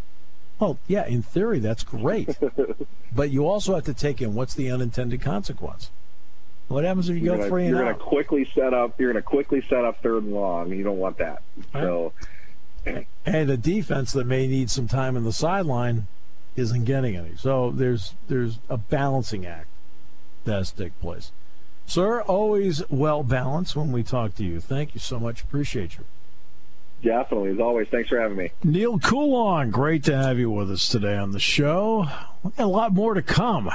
Well, 0.60 0.78
yeah, 0.88 1.06
in 1.06 1.22
theory, 1.22 1.60
that's 1.60 1.84
great. 1.84 2.38
but 3.16 3.30
you 3.30 3.48
also 3.48 3.76
have 3.76 3.86
to 3.86 3.94
take 3.94 4.22
in 4.22 4.34
what's 4.34 4.56
the 4.56 4.72
unintended 4.72 5.22
consequence. 5.22 5.92
What 6.68 6.84
happens 6.84 7.10
if 7.10 7.16
you 7.16 7.24
You're 7.24 7.36
go 7.36 7.38
gonna, 7.40 7.50
three 7.50 7.66
and 7.66 7.76
you're 7.76 7.84
gonna 7.84 7.96
quickly 7.96 8.50
set 8.54 8.74
up. 8.74 9.00
You're 9.00 9.14
gonna 9.14 9.24
quickly 9.24 9.62
set 9.70 9.86
up 9.86 10.02
third 10.02 10.24
and 10.24 10.34
long. 10.34 10.72
You 10.72 10.84
don't 10.84 10.98
want 10.98 11.18
that. 11.20 11.42
So 11.74 12.14
and 12.86 13.50
a 13.50 13.58
defense 13.58 14.12
that 14.14 14.26
may 14.26 14.48
need 14.48 14.70
some 14.70 14.88
time 14.88 15.16
in 15.18 15.24
the 15.24 15.34
sideline 15.34 16.08
isn't 16.56 16.86
getting 16.86 17.16
any. 17.16 17.36
So 17.38 17.72
there's 17.72 18.16
there's 18.28 18.60
a 18.70 18.78
balancing 18.78 19.46
act 19.46 19.68
that 20.46 20.54
has 20.54 20.72
to 20.72 20.84
take 20.84 21.00
place. 21.00 21.32
Sir, 21.86 22.22
always 22.22 22.84
well 22.90 23.24
balanced 23.24 23.76
when 23.76 23.92
we 23.94 24.04
talk 24.04 24.36
to 24.36 24.44
you. 24.44 24.60
Thank 24.60 24.94
you 24.94 25.00
so 25.00 25.20
much. 25.20 25.42
Appreciate 25.42 25.98
you. 25.98 26.04
definitely, 27.02 27.52
as 27.52 27.60
always, 27.60 27.88
thanks 27.88 28.10
for 28.10 28.20
having 28.20 28.38
me. 28.38 28.52
Neal 28.64 29.00
Coolong, 29.00 29.70
great 29.72 30.04
to 30.06 30.18
have 30.18 30.38
you 30.38 30.50
with 30.52 30.70
us 30.70 30.90
today 30.90 31.16
on 31.16 31.32
the 31.32 31.40
show. 31.40 32.08
We 32.44 32.52
got 32.52 32.64
a 32.66 32.68
lot 32.68 32.94
more 32.94 33.14
to 33.14 33.22
come. 33.22 33.70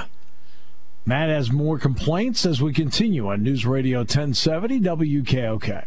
Matt 1.05 1.31
has 1.31 1.51
more 1.51 1.79
complaints 1.79 2.47
as 2.47 2.63
we 2.63 2.73
continue 2.73 3.29
on 3.29 3.43
News 3.43 3.67
Radio 3.67 4.01
1070 4.01 4.81
WKOK. 4.81 5.85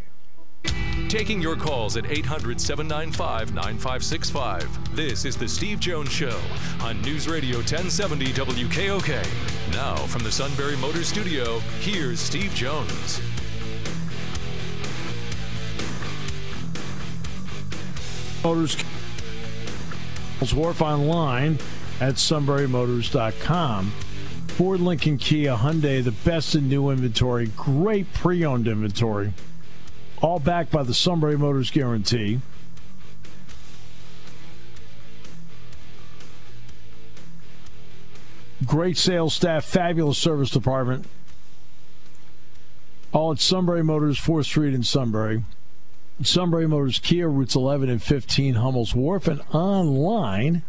Taking 1.08 1.41
your 1.41 1.56
calls 1.56 1.95
at 1.95 2.12
800 2.12 2.60
795 2.60 3.54
9565. 3.54 4.95
This 4.95 5.23
is 5.23 5.38
The 5.38 5.47
Steve 5.47 5.80
Jones 5.80 6.12
Show 6.12 6.38
on 6.82 7.01
News 7.01 7.30
Radio 7.30 7.58
1070 7.58 8.25
WKOK. 8.34 9.71
Now, 9.71 9.95
from 9.95 10.23
the 10.23 10.32
Sunbury 10.32 10.75
Motors 10.78 11.08
Studio, 11.08 11.60
here's 11.80 12.19
Steve 12.19 12.54
Jones. 12.54 13.21
Motors 18.43 18.75
Wharf 20.54 20.82
online 20.82 21.58
at 22.01 22.15
sunburymotors.com. 22.15 23.93
Ford, 24.55 24.79
Lincoln, 24.79 25.17
Kia, 25.17 25.57
Hyundai, 25.57 26.01
the 26.01 26.13
best 26.13 26.55
in 26.55 26.69
new 26.69 26.89
inventory, 26.89 27.47
great 27.57 28.13
pre-owned 28.13 28.69
inventory, 28.69 29.33
all 30.21 30.39
backed 30.39 30.71
by 30.71 30.81
the 30.81 30.93
Sunbury 30.93 31.37
Motors 31.37 31.69
guarantee. 31.69 32.39
Great 38.65 38.97
sales 38.97 39.33
staff, 39.33 39.65
fabulous 39.65 40.17
service 40.17 40.51
department. 40.51 41.05
All 43.11 43.33
at 43.33 43.41
Sunbury 43.41 43.83
Motors, 43.83 44.17
4th 44.17 44.45
Street 44.45 44.73
in 44.73 44.83
Sunbury. 44.83 45.43
Sunbury 46.23 46.65
Motors 46.65 46.99
Kia, 46.99 47.27
routes 47.27 47.55
11 47.55 47.89
and 47.89 48.01
15, 48.01 48.53
Hummel's 48.53 48.95
Wharf, 48.95 49.27
and 49.27 49.41
online 49.51 50.63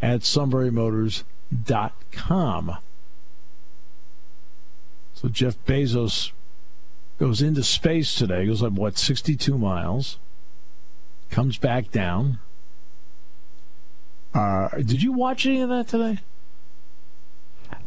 at 0.00 0.22
sunburymotors.com. 0.22 2.78
So 5.26 5.32
Jeff 5.32 5.56
Bezos 5.64 6.30
goes 7.18 7.42
into 7.42 7.64
space 7.64 8.14
today, 8.14 8.46
goes 8.46 8.62
up, 8.62 8.74
what, 8.74 8.96
62 8.96 9.58
miles, 9.58 10.20
comes 11.30 11.58
back 11.58 11.90
down. 11.90 12.38
Uh, 14.32 14.68
did 14.76 15.02
you 15.02 15.10
watch 15.10 15.44
any 15.44 15.62
of 15.62 15.68
that 15.68 15.88
today? 15.88 16.20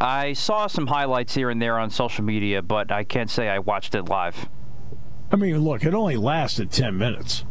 I 0.02 0.34
saw 0.34 0.68
some 0.68 0.88
highlights 0.88 1.34
here 1.34 1.50
and 1.50 1.62
there 1.62 1.80
on 1.80 1.92
social 1.92 2.26
media, 2.26 2.62
but 2.62 2.92
I 2.92 3.06
can't 3.06 3.30
say 3.30 3.48
I 3.48 3.60
watched 3.60 3.96
it 3.96 4.10
live. 4.10 4.50
I 5.32 5.38
mean, 5.38 5.60
look, 5.60 5.86
it 5.86 5.94
only 5.94 6.18
lasted 6.18 6.72
10 6.72 6.98
minutes. 6.98 7.46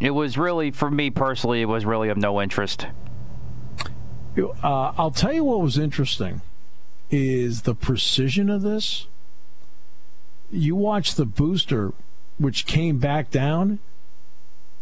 It 0.00 0.12
was 0.12 0.38
really, 0.38 0.70
for 0.70 0.90
me 0.90 1.10
personally, 1.10 1.60
it 1.60 1.66
was 1.66 1.84
really 1.84 2.08
of 2.08 2.16
no 2.16 2.40
interest. 2.40 2.86
Uh, 4.38 4.48
I'll 4.96 5.10
tell 5.10 5.34
you 5.34 5.44
what 5.44 5.60
was 5.60 5.76
interesting 5.76 6.40
is 7.12 7.62
the 7.62 7.74
precision 7.74 8.48
of 8.48 8.62
this. 8.62 9.06
You 10.50 10.74
watch 10.74 11.14
the 11.14 11.26
booster, 11.26 11.92
which 12.38 12.66
came 12.66 12.98
back 12.98 13.30
down. 13.30 13.78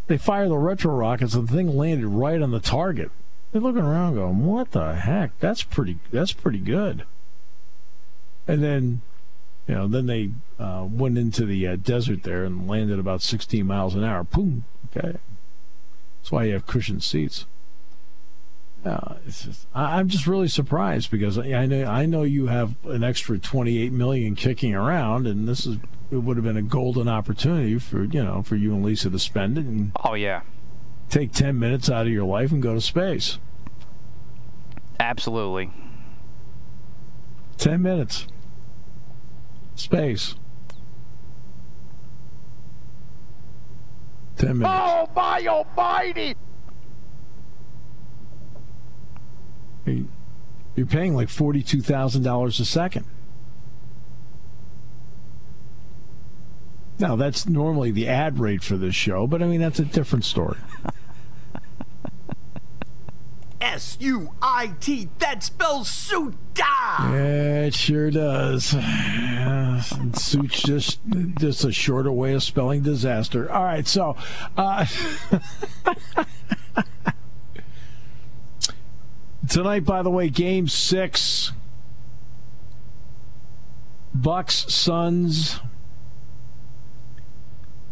They 0.07 0.17
fire 0.17 0.47
the 0.47 0.57
retro 0.57 0.95
rockets, 0.95 1.35
and 1.35 1.47
the 1.47 1.53
thing 1.53 1.77
landed 1.77 2.07
right 2.07 2.41
on 2.41 2.51
the 2.51 2.59
target. 2.59 3.11
They're 3.51 3.61
looking 3.61 3.83
around, 3.83 4.15
going, 4.15 4.45
"What 4.45 4.71
the 4.71 4.95
heck? 4.95 5.37
That's 5.39 5.63
pretty. 5.63 5.99
That's 6.11 6.31
pretty 6.31 6.59
good." 6.59 7.03
And 8.47 8.63
then, 8.63 9.01
you 9.67 9.75
know, 9.75 9.87
then 9.87 10.07
they 10.07 10.31
uh, 10.59 10.87
went 10.89 11.17
into 11.17 11.45
the 11.45 11.67
uh, 11.67 11.75
desert 11.75 12.23
there 12.23 12.43
and 12.43 12.67
landed 12.67 12.97
about 12.97 13.21
16 13.21 13.65
miles 13.65 13.93
an 13.95 14.03
hour. 14.03 14.23
Boom. 14.23 14.65
Okay. 14.85 15.17
That's 16.21 16.31
why 16.31 16.45
you 16.45 16.53
have 16.53 16.65
cushioned 16.65 17.03
seats. 17.03 17.45
Uh, 18.83 19.15
it's 19.27 19.43
just, 19.45 19.67
I, 19.75 19.99
I'm 19.99 20.07
just 20.07 20.25
really 20.25 20.47
surprised 20.47 21.11
because 21.11 21.37
I 21.37 21.65
know 21.67 21.85
I 21.85 22.05
know 22.07 22.23
you 22.23 22.47
have 22.47 22.75
an 22.85 23.03
extra 23.03 23.37
28 23.37 23.91
million 23.93 24.35
kicking 24.35 24.73
around, 24.73 25.27
and 25.27 25.47
this 25.47 25.65
is 25.67 25.77
it 26.09 26.17
would 26.17 26.35
have 26.37 26.43
been 26.43 26.57
a 26.57 26.61
golden 26.63 27.07
opportunity 27.07 27.77
for 27.77 28.03
you 28.05 28.23
know 28.23 28.41
for 28.41 28.55
you 28.55 28.73
and 28.73 28.83
Lisa 28.83 29.09
to 29.11 29.19
spend 29.19 29.57
it 29.59 29.65
and 29.65 29.91
Oh, 30.03 30.15
yeah. 30.15 30.41
take 31.09 31.31
10 31.31 31.59
minutes 31.59 31.89
out 31.91 32.07
of 32.07 32.11
your 32.11 32.25
life 32.25 32.51
and 32.51 32.61
go 32.61 32.73
to 32.73 32.81
space. 32.81 33.37
Absolutely. 34.99 35.69
10 37.57 37.81
minutes. 37.81 38.25
Space. 39.75 40.33
10 44.37 44.57
minutes. 44.57 44.69
Oh, 44.75 45.07
my 45.15 45.45
almighty! 45.47 46.35
You're 49.85 50.85
paying 50.87 51.15
like 51.15 51.27
$42,000 51.27 52.59
a 52.59 52.65
second. 52.65 53.05
Now, 56.99 57.15
that's 57.15 57.47
normally 57.47 57.89
the 57.91 58.07
ad 58.07 58.39
rate 58.39 58.63
for 58.63 58.77
this 58.77 58.93
show, 58.93 59.25
but 59.25 59.41
I 59.41 59.47
mean, 59.47 59.59
that's 59.59 59.79
a 59.79 59.85
different 59.85 60.23
story. 60.23 60.57
S 63.61 63.97
U 63.99 64.33
I 64.41 64.73
T. 64.79 65.09
That 65.19 65.43
spells 65.43 65.89
Suda. 65.89 66.35
Yeah, 66.55 67.63
it 67.63 67.73
sure 67.73 68.11
does. 68.11 68.75
Yeah, 69.41 69.81
Suits 69.81 70.61
just 70.61 70.99
just 71.39 71.65
a 71.65 71.71
shorter 71.71 72.11
way 72.11 72.33
of 72.33 72.43
spelling 72.43 72.83
disaster. 72.83 73.51
All 73.51 73.63
right, 73.63 73.87
so 73.87 74.15
uh, 74.55 74.85
tonight, 79.51 79.83
by 79.83 80.01
the 80.01 80.09
way, 80.09 80.29
Game 80.29 80.67
Six, 80.67 81.51
Bucks 84.15 84.73
Suns. 84.73 85.59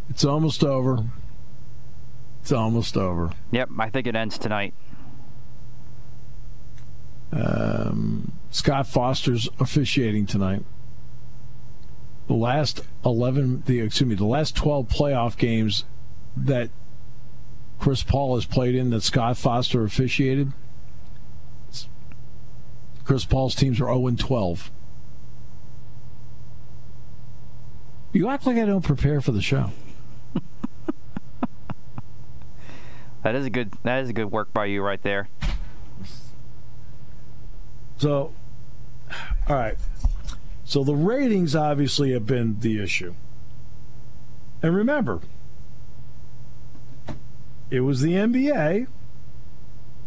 It's 0.10 0.26
almost 0.26 0.64
over. 0.64 1.06
It's 2.42 2.52
almost 2.52 2.98
over. 2.98 3.32
Yep, 3.52 3.70
I 3.78 3.90
think 3.90 4.08
it 4.08 4.16
ends 4.16 4.38
tonight. 4.38 4.74
Um, 7.32 8.32
Scott 8.50 8.88
Foster's 8.88 9.48
officiating 9.60 10.26
tonight. 10.26 10.64
The 12.28 12.34
last 12.34 12.82
eleven, 13.06 13.64
the 13.66 13.82
excuse 13.82 14.10
me, 14.10 14.16
the 14.16 14.26
last 14.26 14.56
twelve 14.56 14.88
playoff 14.88 15.38
games 15.38 15.84
that 16.38 16.70
Chris 17.80 18.02
Paul 18.02 18.36
has 18.36 18.46
played 18.46 18.76
in 18.76 18.90
that 18.92 19.04
Scott 19.04 19.38
Foster 19.38 19.84
officiated. 19.84 20.54
Chris 23.10 23.26
Paul's 23.26 23.56
teams 23.56 23.78
are 23.82 23.86
zero 23.86 24.06
and 24.06 24.20
twelve. 24.20 24.70
You 28.14 28.30
act 28.30 28.46
like 28.46 28.58
I 28.58 28.66
don't 28.66 28.84
prepare 28.84 29.20
for 29.20 29.32
the 29.32 29.42
show. 29.42 29.72
That 33.24 33.34
is 33.34 33.48
a 33.48 33.50
good. 33.50 33.74
That 33.82 34.04
is 34.04 34.10
a 34.10 34.14
good 34.14 34.32
work 34.32 34.54
by 34.54 34.66
you 34.66 34.84
right 34.84 35.02
there. 35.02 35.28
So, 37.98 38.32
all 39.48 39.56
right. 39.56 39.78
So 40.64 40.84
the 40.84 40.94
ratings 40.94 41.56
obviously 41.56 42.12
have 42.12 42.28
been 42.28 42.60
the 42.60 42.80
issue. 42.82 43.16
And 44.62 44.76
remember, 44.76 45.20
it 47.72 47.80
was 47.80 48.02
the 48.02 48.14
NBA. 48.14 48.86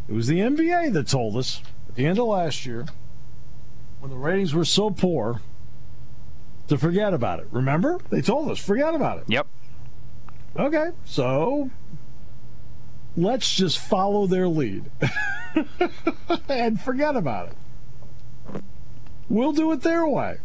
It 0.07 0.13
was 0.13 0.29
the 0.29 0.39
NBA 0.39 0.93
that 0.93 1.09
told 1.09 1.37
us 1.37 1.63
at 1.93 1.97
the 1.97 2.07
end 2.07 2.19
of 2.19 2.27
last 2.27 2.65
year 2.65 2.87
when 4.01 4.11
the 4.11 4.17
ratings 4.17 4.55
were 4.55 4.65
so 4.65 4.89
poor 4.91 5.43
to 6.69 6.79
forget 6.79 7.13
about 7.13 7.39
it. 7.39 7.49
Remember? 7.51 8.01
They 8.09 8.23
told 8.23 8.51
us, 8.51 8.59
forget 8.59 8.95
about 8.95 9.19
it. 9.19 9.25
Yep. 9.29 9.47
Okay, 10.59 10.91
so 11.05 11.71
let's 13.15 13.55
just 13.55 13.79
follow 13.79 14.27
their 14.27 14.49
lead 14.49 14.91
and 16.49 16.81
forget 16.81 17.15
about 17.15 17.51
it. 17.51 18.63
We'll 19.29 19.53
do 19.53 19.71
it 19.73 19.83
their 19.83 20.07
way. 20.07 20.39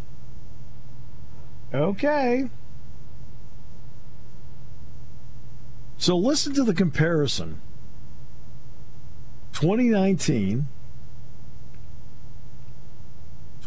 Okay. 1.74 2.50
So 5.98 6.18
listen 6.18 6.54
to 6.56 6.64
the 6.64 6.74
comparison 6.74 7.62
2019, 9.54 10.68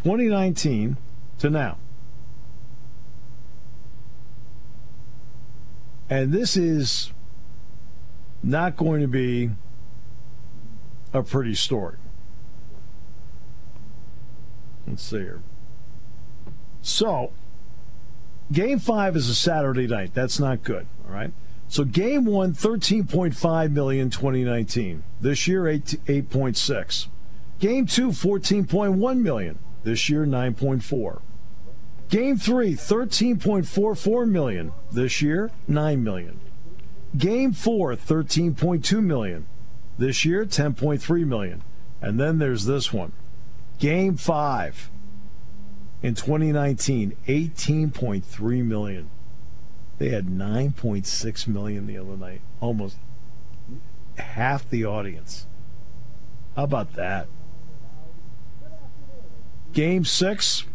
2019 0.03 0.97
to 1.39 1.49
now. 1.49 1.77
And 6.09 6.33
this 6.33 6.57
is 6.57 7.11
not 8.43 8.75
going 8.75 9.01
to 9.01 9.07
be 9.07 9.51
a 11.13 11.23
pretty 11.23 11.55
story. 11.55 11.97
Let's 14.87 15.03
see 15.03 15.19
here. 15.19 15.41
So, 16.81 17.31
game 18.51 18.79
five 18.79 19.15
is 19.15 19.29
a 19.29 19.35
Saturday 19.35 19.87
night. 19.87 20.13
That's 20.13 20.39
not 20.39 20.63
good, 20.63 20.87
all 21.07 21.13
right? 21.13 21.31
So, 21.69 21.85
game 21.85 22.25
one, 22.25 22.53
13.5 22.53 23.71
million 23.71 24.09
2019. 24.09 25.03
This 25.21 25.47
year, 25.47 25.67
8, 25.67 25.85
8.6. 26.05 27.07
Game 27.59 27.85
two, 27.85 28.09
14.1 28.09 29.19
million. 29.19 29.59
This 29.83 30.09
year, 30.09 30.25
9.4. 30.25 31.21
Game 32.09 32.37
three, 32.37 32.73
13.44 32.73 34.29
million. 34.29 34.73
This 34.91 35.21
year, 35.21 35.49
9 35.67 36.03
million. 36.03 36.39
Game 37.17 37.53
four, 37.53 37.95
13.2 37.95 39.03
million. 39.03 39.47
This 39.97 40.25
year, 40.25 40.45
10.3 40.45 41.25
million. 41.25 41.63
And 42.01 42.19
then 42.19 42.39
there's 42.39 42.65
this 42.65 42.91
one. 42.91 43.13
Game 43.79 44.17
five 44.17 44.89
in 46.01 46.15
2019, 46.15 47.15
18.3 47.27 48.65
million. 48.65 49.09
They 49.97 50.09
had 50.09 50.27
9.6 50.27 51.47
million 51.47 51.87
the 51.87 51.97
other 51.97 52.17
night, 52.17 52.41
almost 52.59 52.97
half 54.17 54.69
the 54.69 54.83
audience. 54.83 55.47
How 56.55 56.63
about 56.63 56.93
that? 56.93 57.27
Game 59.73 60.03
six 60.03 60.65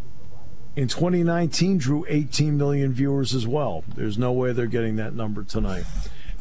in 0.74 0.88
2019 0.88 1.78
drew 1.78 2.04
18 2.09 2.56
million 2.56 2.92
viewers 2.92 3.35
as 3.35 3.46
well. 3.46 3.85
There's 3.94 4.18
no 4.18 4.32
way 4.32 4.52
they're 4.52 4.66
getting 4.66 4.96
that 4.96 5.14
number 5.14 5.42
tonight. 5.42 5.85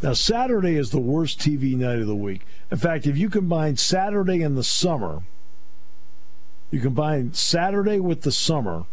Now, 0.01 0.13
Saturday 0.13 0.75
is 0.75 0.91
the 0.91 0.99
worst 0.99 1.39
TV 1.39 1.75
night 1.75 1.99
of 1.99 2.07
the 2.07 2.15
week. 2.15 2.45
In 2.69 2.77
fact, 2.77 3.07
if 3.07 3.17
you 3.17 3.29
combine 3.29 3.77
Saturday 3.77 4.41
and 4.41 4.57
the 4.57 4.63
summer, 4.63 5.23
you 6.69 6.79
combine 6.79 7.33
Saturday 7.33 7.99
with 7.99 8.21
the 8.21 8.31
summer, 8.31 8.85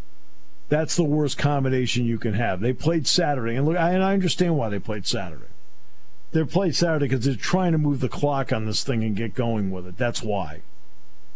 that's 0.68 0.96
the 0.96 1.04
worst 1.04 1.38
combination 1.38 2.06
you 2.06 2.18
can 2.18 2.34
have. 2.34 2.60
They 2.60 2.72
played 2.72 3.06
Saturday, 3.06 3.56
and 3.56 3.66
look, 3.66 3.76
I, 3.76 3.90
and 3.90 4.02
I 4.02 4.14
understand 4.14 4.56
why 4.56 4.68
they 4.68 4.78
played 4.78 5.06
Saturday. 5.06 5.46
They 6.30 6.44
played 6.44 6.74
Saturday 6.74 7.08
because 7.08 7.24
they're 7.24 7.34
trying 7.34 7.72
to 7.72 7.78
move 7.78 8.00
the 8.00 8.08
clock 8.08 8.52
on 8.52 8.64
this 8.64 8.82
thing 8.82 9.04
and 9.04 9.14
get 9.14 9.34
going 9.34 9.70
with 9.70 9.86
it. 9.86 9.98
That's 9.98 10.22
why. 10.22 10.62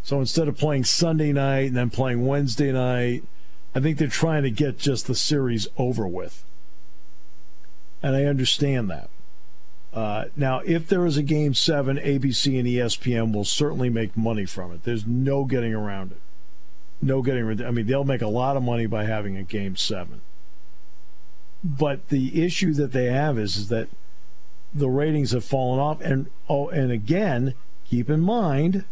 So 0.07 0.21
instead 0.21 0.47
of 0.47 0.57
playing 0.57 0.85
Sunday 0.85 1.33
night 1.33 1.66
and 1.66 1.77
then 1.77 1.90
playing 1.90 2.25
Wednesday 2.25 2.71
night, 2.71 3.25
I 3.75 3.81
think 3.81 3.99
they're 3.99 4.07
trying 4.07 4.45
to 4.45 4.53
get 4.53 4.79
just 4.79 5.09
the 5.09 5.16
series 5.16 5.66
over 5.77 6.07
with. 6.07 6.45
And 8.05 8.14
I 8.14 8.23
understand 8.23 8.88
that. 8.88 9.11
Uh, 9.92 10.27
now, 10.37 10.61
if 10.61 10.87
there 10.87 11.07
is 11.07 11.16
a 11.16 11.25
game 11.25 11.55
seven, 11.55 11.97
ABC 11.97 12.57
and 12.57 12.69
ESPN 12.69 13.35
will 13.35 13.45
certainly 13.45 13.90
make 13.90 14.16
money 14.16 14.47
from 14.47 14.73
it. 14.73 14.85
There's 14.85 15.09
no 15.09 15.42
getting 15.45 15.75
around 15.75 16.12
it. 16.12 16.21
No 17.03 17.21
getting 17.21 17.51
it. 17.51 17.61
I 17.62 17.73
mean, 17.73 17.88
they'll 17.88 18.05
make 18.05 18.23
a 18.23 18.29
lot 18.29 18.57
of 18.57 18.62
money 18.62 18.87
by 18.87 19.07
having 19.07 19.37
a 19.37 19.42
game 19.42 19.75
seven. 19.75 20.21
But 21.64 22.11
the 22.11 22.45
issue 22.45 22.73
that 22.75 22.92
they 22.92 23.07
have 23.07 23.40
is, 23.40 23.57
is 23.57 23.69
that 23.71 23.88
the 24.73 24.88
ratings 24.88 25.33
have 25.33 25.45
fallen 25.45 25.81
off. 25.81 26.01
And 26.01 26.31
oh, 26.49 26.69
and 26.69 26.92
again, 26.92 27.55
keep 27.85 28.09
in 28.09 28.21
mind, 28.21 28.85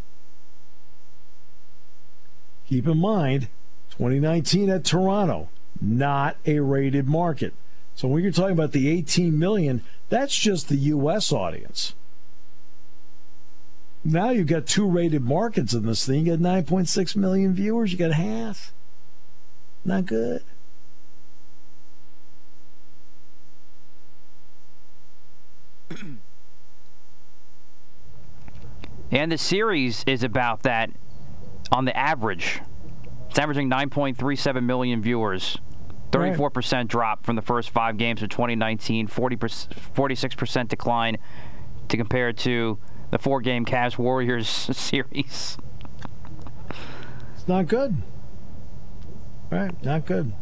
keep 2.69 2.87
in 2.87 2.99
mind, 2.99 3.49
2019 3.91 4.71
at 4.71 4.85
Toronto, 4.85 5.49
not 5.81 6.37
a 6.47 6.61
rated 6.61 7.07
market. 7.07 7.55
So 7.95 8.09
when 8.09 8.23
you're 8.23 8.33
talking 8.33 8.53
about 8.53 8.73
the 8.73 8.89
18 8.89 9.39
million, 9.39 9.83
that's 10.09 10.37
just 10.37 10.69
the 10.69 10.77
U.S. 10.77 11.33
audience. 11.33 11.95
Now 14.05 14.31
you've 14.31 14.49
got 14.49 14.67
two 14.67 14.87
rated 14.87 15.23
markets 15.23 15.73
in 15.73 15.87
this 15.87 16.05
thing. 16.05 16.27
You 16.27 16.37
got 16.37 16.67
9.6 16.67 17.17
million 17.17 17.55
viewers. 17.55 17.93
You 17.93 17.99
got 17.99 18.13
half. 18.13 18.73
Not 19.85 20.07
good. 20.07 20.43
And 29.11 29.31
the 29.31 29.39
series 29.39 30.03
is 30.07 30.23
about 30.25 30.63
that 30.65 30.91
on 31.75 31.85
the 31.85 31.97
average. 31.97 32.61
It's 33.29 33.39
averaging 33.39 33.69
9.37 33.69 34.63
million 34.63 35.03
viewers. 35.03 35.59
34% 36.13 36.87
drop 36.87 37.27
from 37.27 37.35
the 37.35 37.43
first 37.43 37.71
five 37.71 37.97
games 37.97 38.23
of 38.23 38.29
2019, 38.29 39.09
40 39.09 39.37
46% 39.37 40.69
decline 40.69 41.19
to 41.89 41.97
compare 41.97 42.33
to 42.33 42.79
the 43.11 43.19
four 43.19 43.41
game 43.41 43.65
Cavs 43.65 43.99
Warriors 43.99 44.49
series. 44.73 45.59
It's 47.35 47.49
not 47.49 47.67
good. 47.67 47.97
Right, 49.51 49.83
not 49.83 50.07
good. 50.07 50.33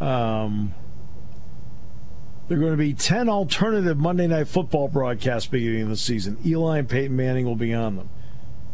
Um, 0.00 0.74
there 2.48 2.58
are 2.58 2.60
going 2.60 2.72
to 2.72 2.76
be 2.76 2.94
10 2.94 3.28
alternative 3.28 3.96
Monday 3.96 4.26
Night 4.26 4.48
Football 4.48 4.88
broadcasts 4.88 5.46
beginning 5.46 5.82
of 5.82 5.88
the 5.88 5.96
season. 5.96 6.36
Eli 6.44 6.78
and 6.78 6.88
Peyton 6.88 7.14
Manning 7.14 7.46
will 7.46 7.54
be 7.54 7.72
on 7.72 7.94
them. 7.94 8.10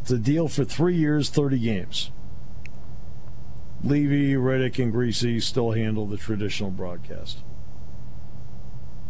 It's 0.06 0.12
a 0.12 0.18
deal 0.18 0.46
for 0.46 0.62
three 0.62 0.94
years, 0.94 1.30
30 1.30 1.58
games. 1.58 2.12
Levy, 3.82 4.34
Riddick, 4.34 4.80
and 4.80 4.94
Griese 4.94 5.42
still 5.42 5.72
handle 5.72 6.06
the 6.06 6.16
traditional 6.16 6.70
broadcast. 6.70 7.42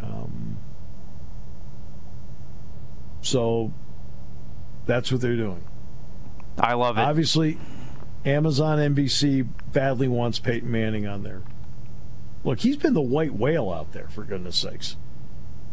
Um, 0.02 0.56
so 3.20 3.74
that's 4.86 5.12
what 5.12 5.20
they're 5.20 5.36
doing. 5.36 5.62
I 6.58 6.72
love 6.72 6.96
it. 6.96 7.02
Obviously, 7.02 7.58
Amazon 8.24 8.78
NBC 8.78 9.46
badly 9.74 10.08
wants 10.08 10.38
Peyton 10.38 10.70
Manning 10.72 11.06
on 11.06 11.24
there. 11.24 11.42
Look, 12.42 12.60
he's 12.60 12.78
been 12.78 12.94
the 12.94 13.02
white 13.02 13.34
whale 13.34 13.70
out 13.70 13.92
there, 13.92 14.08
for 14.08 14.24
goodness 14.24 14.56
sakes. 14.56 14.96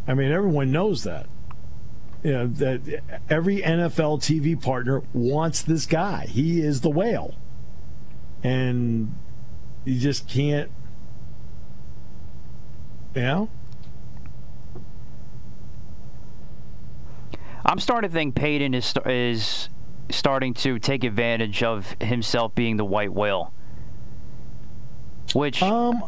I 0.05 0.15
mean, 0.15 0.33
everyone 0.33 0.73
knows 0.73 1.05
that. 1.05 1.27
You 2.23 2.31
know, 2.31 2.47
that 2.47 3.01
every 3.29 3.57
NFL 3.57 4.19
TV 4.21 4.61
partner 4.61 5.03
wants 5.13 5.61
this 5.61 5.85
guy. 5.85 6.25
He 6.27 6.61
is 6.61 6.81
the 6.81 6.89
whale 6.89 7.35
and 8.43 9.15
you 9.85 9.99
just 9.99 10.27
can't, 10.27 10.69
you 13.15 13.21
know. 13.21 13.49
I'm 17.65 17.79
starting 17.79 18.09
to 18.09 18.13
think 18.13 18.35
Peyton 18.35 18.73
is 18.73 18.93
is 19.05 19.69
starting 20.09 20.53
to 20.53 20.77
take 20.79 21.03
advantage 21.03 21.63
of 21.63 21.95
himself 22.01 22.53
being 22.53 22.77
the 22.77 22.85
white 22.85 23.13
whale. 23.13 23.53
Which 25.33 25.63
um, 25.63 26.03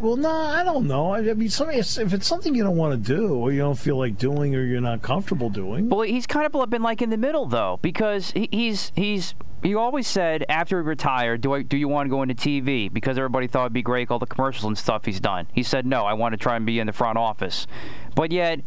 well, 0.00 0.16
no, 0.16 0.30
I 0.30 0.64
don't 0.64 0.86
know. 0.86 1.14
I 1.14 1.20
mean, 1.20 1.48
if 1.48 2.12
it's 2.12 2.26
something 2.26 2.54
you 2.54 2.62
don't 2.62 2.76
want 2.76 3.04
to 3.04 3.16
do, 3.16 3.34
or 3.34 3.52
you 3.52 3.58
don't 3.58 3.78
feel 3.78 3.96
like 3.96 4.18
doing, 4.18 4.54
or 4.54 4.64
you're 4.64 4.80
not 4.80 5.02
comfortable 5.02 5.50
doing. 5.50 5.88
Well, 5.88 6.02
he's 6.02 6.26
kind 6.26 6.46
of 6.46 6.70
been 6.70 6.82
like 6.82 7.02
in 7.02 7.10
the 7.10 7.16
middle 7.16 7.46
though, 7.46 7.78
because 7.82 8.32
he's 8.34 8.92
he's 8.94 9.34
he 9.62 9.74
always 9.74 10.06
said 10.06 10.44
after 10.48 10.80
he 10.80 10.86
retired, 10.86 11.40
do 11.40 11.54
I 11.54 11.62
do 11.62 11.76
you 11.76 11.88
want 11.88 12.06
to 12.06 12.10
go 12.10 12.22
into 12.22 12.34
TV? 12.34 12.92
Because 12.92 13.16
everybody 13.16 13.46
thought 13.46 13.62
it'd 13.64 13.72
be 13.72 13.82
great, 13.82 14.10
all 14.10 14.18
the 14.18 14.26
commercials 14.26 14.64
and 14.64 14.76
stuff 14.76 15.04
he's 15.04 15.20
done. 15.20 15.46
He 15.52 15.62
said 15.62 15.86
no, 15.86 16.04
I 16.04 16.14
want 16.14 16.32
to 16.32 16.38
try 16.38 16.56
and 16.56 16.66
be 16.66 16.78
in 16.78 16.86
the 16.86 16.92
front 16.92 17.18
office. 17.18 17.66
But 18.14 18.32
yet, 18.32 18.60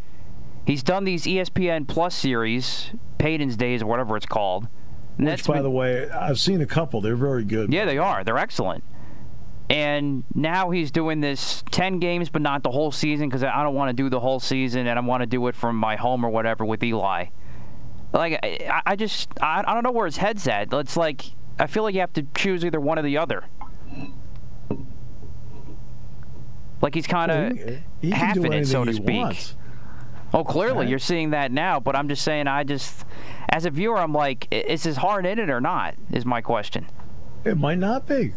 he's 0.65 0.83
done 0.83 1.03
these 1.03 1.25
ESPN 1.25 1.87
Plus 1.87 2.15
series, 2.15 2.91
Peyton's 3.17 3.57
Days 3.57 3.81
or 3.81 3.87
whatever 3.87 4.15
it's 4.17 4.25
called. 4.25 4.67
Which, 5.17 5.45
by 5.45 5.55
been, 5.55 5.63
the 5.63 5.71
way, 5.71 6.09
I've 6.09 6.39
seen 6.39 6.61
a 6.61 6.65
couple. 6.65 6.99
They're 6.99 7.15
very 7.15 7.45
good. 7.45 7.71
Yeah, 7.71 7.85
they 7.85 7.97
are. 7.97 8.23
They're 8.25 8.37
excellent. 8.37 8.83
And 9.69 10.23
now 10.35 10.69
he's 10.69 10.91
doing 10.91 11.21
this 11.21 11.63
10 11.71 11.99
games, 11.99 12.29
but 12.29 12.41
not 12.43 12.61
the 12.61 12.69
whole 12.71 12.91
season 12.91 13.27
because 13.29 13.43
I 13.43 13.63
don't 13.63 13.73
want 13.73 13.89
to 13.89 13.93
do 13.93 14.09
the 14.09 14.19
whole 14.19 14.39
season 14.39 14.85
and 14.85 14.99
I 14.99 15.01
want 15.01 15.21
to 15.21 15.27
do 15.27 15.47
it 15.47 15.55
from 15.55 15.75
my 15.75 15.95
home 15.95 16.23
or 16.23 16.29
whatever 16.29 16.63
with 16.65 16.83
Eli. 16.83 17.25
Like 18.13 18.39
I, 18.43 18.81
I 18.85 18.95
just 18.95 19.29
I, 19.41 19.63
I 19.65 19.73
don't 19.73 19.83
know 19.83 19.91
where 19.91 20.05
his 20.05 20.17
head's 20.17 20.47
at. 20.47 20.71
It's 20.71 20.95
like 20.95 21.25
I 21.57 21.65
feel 21.67 21.81
like 21.83 21.95
you 21.95 22.01
have 22.01 22.13
to 22.13 22.23
choose 22.35 22.63
either 22.63 22.79
one 22.79 22.99
or 22.99 23.01
the 23.01 23.17
other. 23.17 23.45
Like 26.81 26.93
he's 26.93 27.07
kind 27.07 27.31
of 27.31 27.57
He- 27.57 27.63
he 28.01 28.11
can 28.11 28.19
half 28.19 28.37
in 28.37 28.53
it, 28.53 28.67
so 28.67 28.85
to 28.85 28.93
speak. 28.93 29.21
wants. 29.23 29.55
Oh, 30.33 30.43
clearly 30.43 30.79
Right. 30.79 30.87
you're 30.89 30.99
seeing 30.99 31.29
that 31.31 31.51
now, 31.51 31.79
but 31.79 31.95
I'm 31.95 32.09
just 32.09 32.21
saying, 32.23 32.47
I 32.47 32.63
just, 32.65 33.05
as 33.49 33.65
a 33.65 33.69
viewer, 33.69 33.97
I'm 33.97 34.11
like, 34.13 34.47
is 34.51 34.83
his 34.83 34.97
heart 34.97 35.25
in 35.25 35.39
it 35.39 35.49
or 35.49 35.61
not? 35.61 35.95
Is 36.11 36.25
my 36.25 36.41
question. 36.41 36.87
It 37.45 37.57
might 37.57 37.77
not 37.77 38.05
be. 38.07 38.33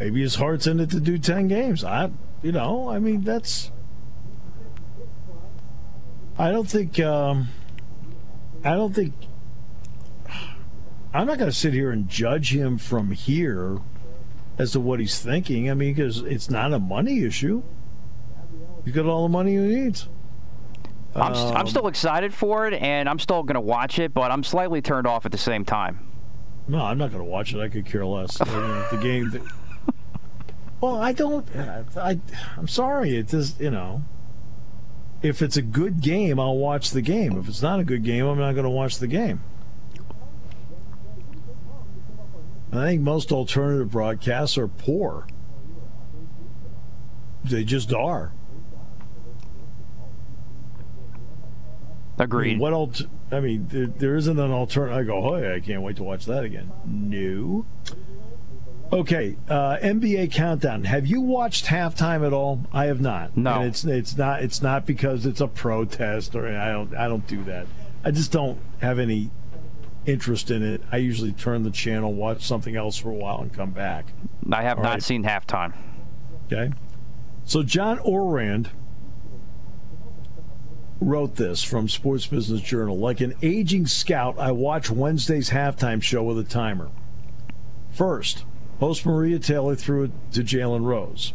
Maybe 0.00 0.22
his 0.22 0.34
heart's 0.36 0.66
in 0.66 0.80
it 0.80 0.90
to 0.90 1.00
do 1.00 1.18
ten 1.18 1.46
games. 1.46 1.84
I, 1.84 2.10
you 2.42 2.52
know, 2.52 2.88
I 2.88 2.98
mean 2.98 3.22
that's. 3.22 3.70
I 6.38 6.50
don't 6.50 6.68
think. 6.68 6.98
Um, 6.98 7.48
I 8.64 8.70
don't 8.70 8.94
think. 8.94 9.12
I'm 11.12 11.26
not 11.26 11.38
going 11.38 11.50
to 11.50 11.56
sit 11.56 11.72
here 11.74 11.90
and 11.90 12.08
judge 12.08 12.54
him 12.54 12.78
from 12.78 13.10
here 13.10 13.78
as 14.58 14.72
to 14.72 14.80
what 14.80 15.00
he's 15.00 15.18
thinking. 15.18 15.68
I 15.70 15.74
mean, 15.74 15.92
because 15.92 16.18
it's 16.18 16.48
not 16.48 16.72
a 16.72 16.78
money 16.78 17.24
issue. 17.24 17.62
He's 18.84 18.94
got 18.94 19.06
all 19.06 19.24
the 19.24 19.28
money 19.28 19.52
he 19.52 19.58
needs. 19.58 20.08
I'm, 21.16 21.32
s- 21.32 21.38
I'm 21.50 21.56
Um, 21.62 21.66
still 21.66 21.88
excited 21.88 22.32
for 22.32 22.68
it, 22.68 22.74
and 22.74 23.08
I'm 23.08 23.18
still 23.18 23.42
going 23.42 23.56
to 23.56 23.60
watch 23.60 23.98
it, 23.98 24.14
but 24.14 24.30
I'm 24.30 24.44
slightly 24.44 24.80
turned 24.80 25.08
off 25.08 25.26
at 25.26 25.32
the 25.32 25.38
same 25.38 25.64
time. 25.64 25.98
No, 26.68 26.78
I'm 26.84 26.96
not 26.96 27.10
going 27.10 27.24
to 27.24 27.28
watch 27.28 27.52
it. 27.52 27.60
I 27.60 27.68
could 27.68 27.84
care 27.86 28.06
less. 28.06 28.40
I 28.40 28.44
mean, 28.44 28.84
the 28.92 28.98
game. 29.02 29.30
The, 29.30 29.40
well, 30.80 30.96
I 30.96 31.12
don't. 31.12 31.46
I, 31.96 32.18
I'm 32.56 32.68
sorry. 32.68 33.16
It 33.16 33.28
just 33.28 33.60
you 33.60 33.70
know. 33.70 34.02
If 35.22 35.42
it's 35.42 35.58
a 35.58 35.62
good 35.62 36.00
game, 36.00 36.40
I'll 36.40 36.56
watch 36.56 36.92
the 36.92 37.02
game. 37.02 37.36
If 37.38 37.46
it's 37.46 37.60
not 37.60 37.78
a 37.78 37.84
good 37.84 38.02
game, 38.04 38.24
I'm 38.24 38.38
not 38.38 38.52
going 38.52 38.64
to 38.64 38.70
watch 38.70 38.98
the 38.98 39.06
game. 39.06 39.42
I 42.72 42.86
think 42.86 43.02
most 43.02 43.30
alternative 43.30 43.90
broadcasts 43.90 44.56
are 44.56 44.68
poor. 44.68 45.26
They 47.44 47.64
just 47.64 47.92
are. 47.92 48.32
I 52.18 52.22
mean, 52.22 52.26
Agreed. 52.26 52.58
what 52.60 52.72
else? 52.72 53.02
I 53.32 53.40
mean, 53.40 53.66
there, 53.68 53.86
there 53.86 54.16
isn't 54.16 54.38
an 54.38 54.52
alternative. 54.52 54.98
I 54.98 55.02
go, 55.04 55.34
oh, 55.34 55.36
yeah, 55.36 55.54
I 55.54 55.60
can't 55.60 55.82
wait 55.82 55.96
to 55.96 56.02
watch 56.02 56.26
that 56.26 56.44
again. 56.44 56.70
No. 56.84 57.66
Okay, 58.92 59.36
uh, 59.48 59.76
NBA 59.76 60.32
countdown. 60.32 60.84
Have 60.84 61.06
you 61.06 61.20
watched 61.20 61.66
halftime 61.66 62.26
at 62.26 62.32
all? 62.32 62.66
I 62.72 62.86
have 62.86 63.00
not. 63.00 63.36
No. 63.36 63.60
And 63.60 63.64
it's 63.66 63.84
it's 63.84 64.16
not 64.16 64.42
it's 64.42 64.60
not 64.62 64.84
because 64.84 65.26
it's 65.26 65.40
a 65.40 65.46
protest 65.46 66.34
or 66.34 66.48
I 66.48 66.72
don't 66.72 66.94
I 66.96 67.06
don't 67.06 67.26
do 67.26 67.44
that. 67.44 67.66
I 68.04 68.10
just 68.10 68.32
don't 68.32 68.58
have 68.80 68.98
any 68.98 69.30
interest 70.06 70.50
in 70.50 70.64
it. 70.64 70.82
I 70.90 70.96
usually 70.96 71.30
turn 71.32 71.62
the 71.62 71.70
channel, 71.70 72.12
watch 72.12 72.42
something 72.42 72.74
else 72.74 72.96
for 72.96 73.10
a 73.10 73.14
while, 73.14 73.40
and 73.40 73.52
come 73.52 73.70
back. 73.70 74.12
I 74.50 74.62
have 74.62 74.78
all 74.78 74.84
not 74.84 74.94
right. 74.94 75.02
seen 75.02 75.22
halftime. 75.22 75.72
Okay. 76.46 76.72
So 77.44 77.62
John 77.62 78.00
Ourand 78.00 78.70
wrote 81.00 81.36
this 81.36 81.62
from 81.62 81.88
Sports 81.88 82.26
Business 82.26 82.60
Journal. 82.60 82.98
Like 82.98 83.20
an 83.20 83.34
aging 83.42 83.86
scout, 83.86 84.38
I 84.38 84.50
watch 84.52 84.90
Wednesday's 84.90 85.50
halftime 85.50 86.02
show 86.02 86.24
with 86.24 86.38
a 86.38 86.44
timer. 86.44 86.90
First, 87.90 88.44
host 88.80 89.06
Maria 89.06 89.38
Taylor 89.38 89.76
threw 89.76 90.04
it 90.04 90.12
to 90.32 90.42
Jalen 90.42 90.84
Rose. 90.84 91.34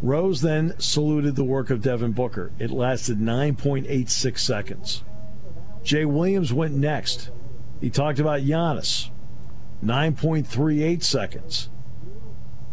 Rose 0.00 0.40
then 0.40 0.74
saluted 0.78 1.36
the 1.36 1.44
work 1.44 1.70
of 1.70 1.82
Devin 1.82 2.12
Booker. 2.12 2.50
It 2.58 2.70
lasted 2.70 3.18
9.86 3.18 4.38
seconds. 4.38 5.04
Jay 5.84 6.04
Williams 6.04 6.52
went 6.52 6.74
next. 6.74 7.30
He 7.80 7.90
talked 7.90 8.18
about 8.18 8.40
Giannis. 8.40 9.10
9.38 9.84 11.02
seconds. 11.02 11.68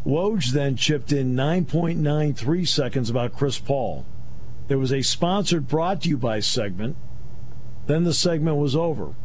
Woj 0.05 0.51
then 0.51 0.75
chipped 0.75 1.11
in 1.11 1.35
9.93 1.35 2.67
seconds 2.67 3.09
about 3.09 3.35
Chris 3.35 3.59
Paul. 3.59 4.05
There 4.67 4.77
was 4.77 4.93
a 4.93 5.01
sponsored 5.01 5.67
brought 5.67 6.03
to 6.03 6.09
you 6.09 6.17
by 6.17 6.39
segment. 6.39 6.95
Then 7.87 8.03
the 8.03 8.13
segment 8.13 8.57
was 8.57 8.75
over. 8.75 9.15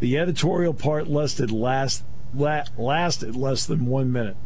The 0.00 0.18
editorial 0.18 0.74
part 0.74 1.08
lasted 1.08 1.50
last 1.50 2.04
la, 2.34 2.64
lasted 2.76 3.36
less 3.36 3.66
than 3.66 3.86
one 3.86 4.12
minute. 4.12 4.36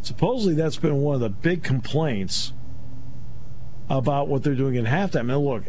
Supposedly 0.00 0.54
that's 0.54 0.76
been 0.76 0.96
one 0.96 1.14
of 1.14 1.20
the 1.20 1.28
big 1.28 1.62
complaints 1.62 2.52
about 3.88 4.28
what 4.28 4.42
they're 4.42 4.54
doing 4.54 4.74
in 4.74 4.86
halftime. 4.86 5.26
Now 5.26 5.38
look, 5.38 5.64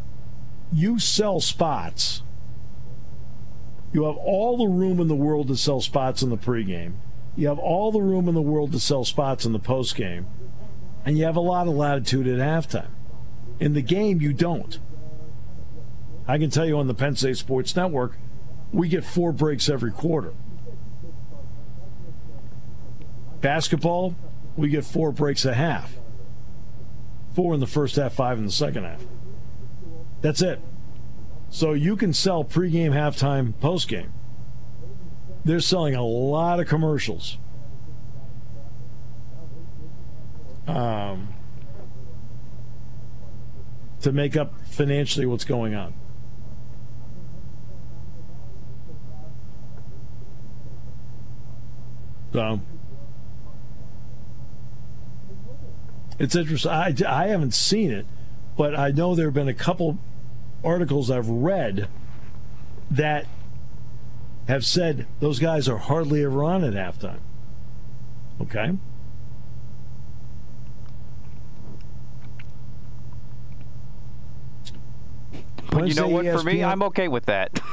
you 0.72 0.98
sell 0.98 1.39
spots. 1.39 2.24
You 3.92 4.06
have 4.06 4.18
all 4.18 4.58
the 4.58 4.68
room 4.68 5.00
in 5.00 5.08
the 5.08 5.16
world 5.16 5.50
to 5.50 5.56
sell 5.56 5.82
spots 5.82 6.24
in 6.24 6.32
the 6.32 6.38
pregame. 6.38 6.94
You 7.36 7.48
have 7.48 7.60
all 7.60 7.92
the 7.92 8.02
room 8.02 8.28
in 8.28 8.34
the 8.34 8.42
world 8.42 8.72
to 8.72 8.80
sell 8.80 9.06
spots 9.06 9.46
in 9.46 9.54
the 9.54 9.60
postgame, 9.60 10.26
and 11.06 11.18
you 11.18 11.26
have 11.26 11.36
a 11.36 11.42
lot 11.42 11.68
of 11.68 11.74
latitude 11.76 12.28
at 12.28 12.39
halftime. 12.39 12.89
In 13.60 13.74
the 13.74 13.82
game, 13.82 14.20
you 14.20 14.34
don't. 14.34 14.80
I 16.28 16.38
can 16.38 16.50
tell 16.50 16.66
you 16.66 16.78
on 16.78 16.88
the 16.88 16.94
Penn 16.94 17.16
State 17.16 17.38
Sports 17.38 17.76
Network, 17.76 18.18
we 18.72 18.88
get 18.88 19.04
four 19.04 19.32
breaks 19.32 19.70
every 19.70 19.92
quarter. 19.92 20.34
Basketball, 23.43 24.15
we 24.58 24.69
get 24.69 24.84
four 24.84 25.12
breaks 25.12 25.45
a 25.45 25.53
half. 25.53 25.93
Four 27.36 27.53
in 27.53 27.60
the 27.60 27.67
first 27.67 27.97
half, 27.97 28.13
five 28.13 28.39
in 28.39 28.45
the 28.45 28.51
second 28.51 28.86
half. 28.86 29.06
That's 30.21 30.41
it. 30.41 30.60
So 31.51 31.73
you 31.73 31.95
can 31.95 32.12
sell 32.12 32.43
pregame, 32.43 32.91
halftime, 32.91 33.53
postgame 33.53 34.10
they're 35.45 35.60
selling 35.60 35.95
a 35.95 36.03
lot 36.03 36.60
of 36.60 36.67
commercials. 36.67 37.38
Um, 40.67 41.27
to 44.01 44.12
make 44.12 44.38
up 44.38 44.65
financially 44.65 45.25
what's 45.25 45.43
going 45.43 45.75
on. 45.75 45.93
So 52.32 52.62
it's 56.23 56.36
interesting. 56.36 56.71
I, 56.71 56.95
I 57.07 57.27
haven't 57.27 57.53
seen 57.53 57.91
it, 57.91 58.05
but 58.57 58.77
I 58.77 58.91
know 58.91 59.13
there 59.13 59.25
have 59.25 59.33
been 59.33 59.49
a 59.49 59.53
couple 59.53 59.99
articles 60.63 61.12
I've 61.12 61.27
read 61.27 61.89
that 62.89 63.25
have 64.47 64.65
said 64.65 65.05
those 65.19 65.39
guys 65.39 65.67
are 65.67 65.77
hardly 65.77 66.23
ever 66.23 66.43
on 66.43 66.63
at 66.63 66.73
halftime. 66.73 67.19
Okay? 68.41 68.71
But 75.71 75.88
you 75.88 75.95
know 75.95 76.07
what? 76.07 76.25
For 76.25 76.43
me, 76.43 76.63
I'm 76.63 76.83
okay 76.83 77.07
with 77.07 77.25
that. 77.25 77.59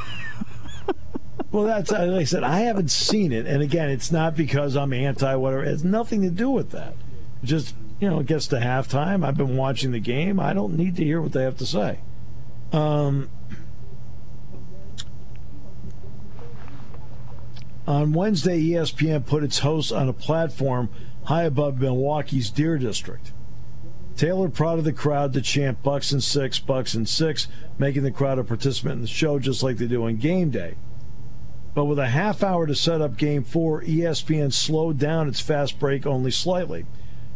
Well, 1.52 1.64
that's 1.64 1.90
like 1.90 2.00
I 2.02 2.22
said. 2.22 2.44
I 2.44 2.60
haven't 2.60 2.92
seen 2.92 3.32
it, 3.32 3.44
and 3.44 3.60
again, 3.60 3.90
it's 3.90 4.12
not 4.12 4.36
because 4.36 4.76
I'm 4.76 4.92
anti 4.92 5.34
whatever. 5.34 5.64
It 5.64 5.70
has 5.70 5.82
nothing 5.82 6.22
to 6.22 6.30
do 6.30 6.48
with 6.48 6.70
that. 6.70 6.94
Just 7.42 7.74
you 8.00 8.08
know, 8.08 8.20
it 8.20 8.26
gets 8.26 8.46
to 8.48 8.56
halftime. 8.56 9.24
I've 9.24 9.36
been 9.36 9.56
watching 9.56 9.92
the 9.92 10.00
game. 10.00 10.40
I 10.40 10.54
don't 10.54 10.76
need 10.76 10.96
to 10.96 11.04
hear 11.04 11.20
what 11.20 11.32
they 11.32 11.42
have 11.42 11.58
to 11.58 11.66
say. 11.66 12.00
Um, 12.72 13.28
on 17.86 18.12
Wednesday, 18.12 18.62
ESPN 18.62 19.26
put 19.26 19.44
its 19.44 19.58
host 19.58 19.92
on 19.92 20.08
a 20.08 20.14
platform 20.14 20.88
high 21.24 21.42
above 21.42 21.78
Milwaukee's 21.78 22.50
Deer 22.50 22.78
District. 22.78 23.32
Taylor 24.16 24.48
prodded 24.48 24.84
the 24.84 24.92
crowd 24.92 25.32
to 25.34 25.40
chant 25.40 25.82
Bucks 25.82 26.12
and 26.12 26.22
six, 26.22 26.58
Bucks 26.58 26.94
and 26.94 27.08
six, 27.08 27.48
making 27.78 28.02
the 28.02 28.10
crowd 28.10 28.38
a 28.38 28.44
participant 28.44 28.96
in 28.96 29.00
the 29.02 29.06
show 29.06 29.38
just 29.38 29.62
like 29.62 29.76
they 29.76 29.86
do 29.86 30.04
on 30.04 30.16
game 30.16 30.50
day. 30.50 30.74
But 31.74 31.84
with 31.84 31.98
a 31.98 32.08
half 32.08 32.42
hour 32.42 32.66
to 32.66 32.74
set 32.74 33.00
up 33.00 33.16
game 33.16 33.44
four, 33.44 33.82
ESPN 33.82 34.52
slowed 34.52 34.98
down 34.98 35.28
its 35.28 35.40
fast 35.40 35.78
break 35.78 36.06
only 36.06 36.30
slightly. 36.30 36.84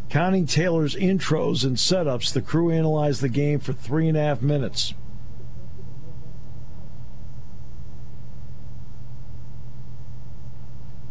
Counting 0.08 0.46
Taylor's 0.46 0.94
intros 0.94 1.64
and 1.64 1.76
setups, 1.76 2.32
the 2.32 2.42
crew 2.42 2.70
analyzed 2.70 3.20
the 3.20 3.28
game 3.28 3.58
for 3.58 3.72
three 3.72 4.08
and 4.08 4.16
a 4.16 4.20
half 4.20 4.42
minutes. 4.42 4.94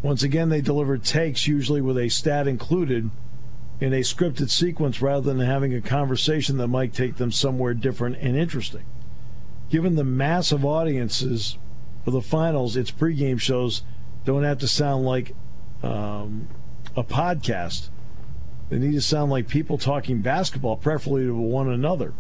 Once 0.02 0.22
again, 0.22 0.50
they 0.50 0.62
delivered 0.62 1.04
takes, 1.04 1.48
usually 1.48 1.80
with 1.80 1.98
a 1.98 2.10
stat 2.10 2.48
included, 2.48 3.10
in 3.80 3.94
a 3.94 4.02
scripted 4.02 4.50
sequence 4.50 5.02
rather 5.02 5.34
than 5.34 5.46
having 5.46 5.74
a 5.74 5.82
conversation 5.82 6.58
that 6.58 6.68
might 6.68 6.94
take 6.94 7.16
them 7.16 7.32
somewhere 7.32 7.74
different 7.74 8.18
and 8.18 8.36
interesting. 8.36 8.84
Given 9.70 9.96
the 9.96 10.04
massive 10.04 10.64
audiences 10.64 11.58
for 12.04 12.12
the 12.12 12.22
finals, 12.22 12.76
its 12.76 12.92
pregame 12.92 13.40
shows 13.40 13.84
don't 14.26 14.44
have 14.44 14.60
to 14.60 14.68
sound 14.68 15.06
like 15.06 15.36
um, 15.82 16.48
a 16.96 17.04
podcast. 17.04 17.90
They 18.74 18.80
need 18.80 18.94
to 18.94 19.02
sound 19.02 19.30
like 19.30 19.48
people 19.48 19.78
talking 19.78 20.24
basketball, 20.24 20.78
preferably 20.78 21.26
to 21.26 21.36
one 21.36 21.70
another. 21.70 22.12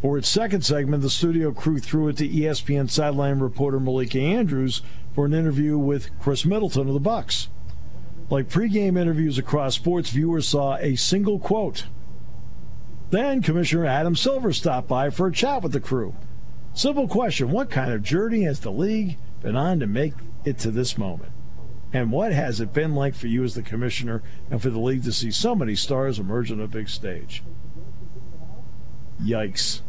For 0.00 0.18
its 0.18 0.28
second 0.28 0.64
segment, 0.64 1.04
the 1.04 1.10
studio 1.10 1.52
crew 1.52 1.78
threw 1.78 2.08
it 2.08 2.16
to 2.16 2.28
ESPN 2.28 2.90
sideline 2.90 3.38
reporter 3.38 3.78
Malika 3.78 4.18
Andrews 4.18 4.82
for 5.14 5.26
an 5.26 5.32
interview 5.32 5.78
with 5.78 6.10
Khris 6.18 6.44
Middleton 6.44 6.88
of 6.88 6.94
the 6.94 6.98
Bucks. 6.98 7.50
Like 8.30 8.48
pregame 8.48 8.98
interviews 8.98 9.38
across 9.38 9.76
sports, 9.76 10.10
viewers 10.10 10.48
saw 10.48 10.74
a 10.78 10.96
single 10.96 11.38
quote. 11.38 11.86
Then 13.10 13.42
Commissioner 13.42 13.86
Adam 13.86 14.16
Silver 14.16 14.52
stopped 14.52 14.88
by 14.88 15.10
for 15.10 15.28
a 15.28 15.32
chat 15.32 15.62
with 15.62 15.70
the 15.70 15.78
crew. 15.78 16.16
Simple 16.74 17.06
question 17.06 17.50
What 17.50 17.70
kind 17.70 17.92
of 17.92 18.02
journey 18.02 18.42
has 18.42 18.60
the 18.60 18.72
league 18.72 19.18
been 19.40 19.56
on 19.56 19.80
to 19.80 19.86
make 19.86 20.14
it 20.44 20.58
to 20.60 20.70
this 20.70 20.96
moment? 20.96 21.32
And 21.92 22.10
what 22.10 22.32
has 22.32 22.60
it 22.60 22.72
been 22.72 22.94
like 22.94 23.14
for 23.14 23.26
you 23.26 23.44
as 23.44 23.54
the 23.54 23.62
commissioner 23.62 24.22
and 24.50 24.62
for 24.62 24.70
the 24.70 24.78
league 24.78 25.04
to 25.04 25.12
see 25.12 25.30
so 25.30 25.54
many 25.54 25.74
stars 25.74 26.18
emerge 26.18 26.50
on 26.50 26.60
a 26.60 26.66
big 26.66 26.88
stage? 26.88 27.42
Yikes. 29.22 29.82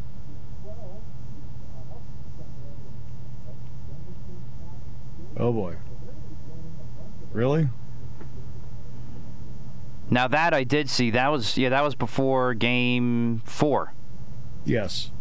Oh 5.37 5.53
boy. 5.53 5.77
Really? 7.31 7.69
Now 10.09 10.27
that 10.27 10.53
I 10.53 10.63
did 10.63 10.89
see, 10.89 11.09
that 11.11 11.29
was 11.29 11.57
yeah, 11.57 11.69
that 11.69 11.83
was 11.83 11.95
before 11.95 12.53
game 12.53 13.41
four. 13.45 13.93
Yes. 14.65 15.11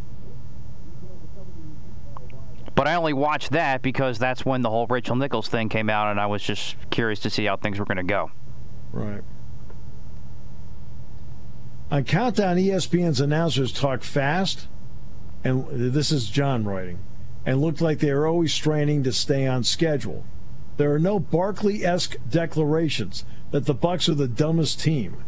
But 2.75 2.89
I 2.89 2.95
only 2.95 3.13
watched 3.13 3.51
that 3.53 3.83
because 3.83 4.19
that's 4.19 4.47
when 4.47 4.63
the 4.63 4.71
whole 4.71 4.87
Rachel 4.87 5.17
Nichols 5.17 5.49
thing 5.49 5.69
came 5.69 5.91
out, 5.91 6.11
and 6.11 6.19
I 6.19 6.27
was 6.27 6.43
just 6.43 6.77
curious 6.91 7.21
to 7.21 7.31
see 7.31 7.45
how 7.45 7.57
things 7.57 7.79
were 7.79 7.85
going 7.85 7.99
to 7.99 8.03
go. 8.03 8.31
Right. 8.93 9.23
On 11.91 12.05
Countdown, 12.05 12.57
ESPN's 12.57 13.21
announcers 13.21 13.71
talk 13.73 14.03
fast, 14.03 14.69
and 15.45 15.67
this 15.69 16.11
is 16.11 16.31
John 16.31 16.65
writing, 16.65 16.99
and 17.45 17.61
looked 17.61 17.83
like 17.83 17.99
they 17.99 18.13
were 18.15 18.27
always 18.27 18.55
straining 18.55 19.03
to 19.03 19.13
stay 19.13 19.47
on 19.47 19.65
schedule. 19.65 20.25
There 20.79 20.95
are 20.95 20.99
no 20.99 21.19
Barkley-esque 21.19 22.17
declarations 22.31 23.27
that 23.51 23.67
the 23.67 23.75
Bucks 23.75 24.09
are 24.09 24.15
the 24.15 24.27
dumbest 24.27 24.81
team. 24.81 25.23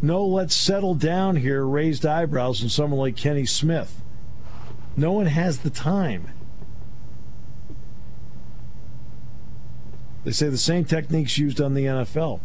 No, 0.00 0.24
let's 0.24 0.54
settle 0.54 0.94
down 0.94 1.36
here, 1.36 1.66
raised 1.66 2.06
eyebrows 2.06 2.60
from 2.60 2.70
someone 2.70 2.98
like 2.98 3.16
Kenny 3.16 3.44
Smith. 3.44 4.02
No 4.96 5.12
one 5.12 5.26
has 5.26 5.58
the 5.58 5.70
time. 5.70 6.30
They 10.24 10.32
say 10.32 10.48
the 10.48 10.58
same 10.58 10.84
techniques 10.84 11.38
used 11.38 11.60
on 11.60 11.74
the 11.74 11.84
NFL. 11.84 12.40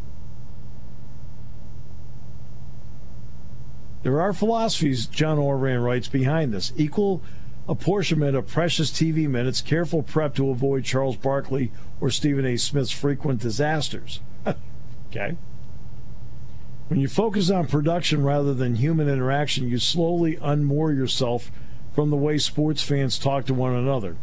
There 4.04 4.22
are 4.22 4.34
philosophies, 4.34 5.06
John 5.06 5.38
Ourand 5.38 5.84
writes, 5.84 6.08
behind 6.08 6.54
this. 6.54 6.72
Equal 6.76 7.22
apportionment 7.68 8.36
of 8.36 8.48
precious 8.48 8.90
TV 8.90 9.28
minutes, 9.30 9.62
careful 9.62 10.02
prep 10.02 10.34
to 10.36 10.50
avoid 10.50 10.86
Charles 10.86 11.18
Barkley 11.18 11.72
or 12.00 12.10
Stephen 12.10 12.46
A. 12.46 12.58
Smith's 12.58 12.92
frequent 12.92 13.42
disasters. 13.42 14.22
okay. 15.10 15.36
When 16.88 17.00
you 17.02 17.10
focus 17.10 17.50
on 17.50 17.68
production 17.68 18.24
rather 18.24 18.54
than 18.54 18.76
human 18.76 19.10
interaction, 19.10 19.68
you 19.68 19.78
slowly 19.78 20.38
unmoor 20.38 20.96
yourself 20.96 21.52
from 21.94 22.10
the 22.10 22.16
way 22.16 22.38
sports 22.38 22.82
fans 22.82 23.20
talk 23.20 23.46
to 23.48 23.54
one 23.54 23.74
another. 23.74 24.16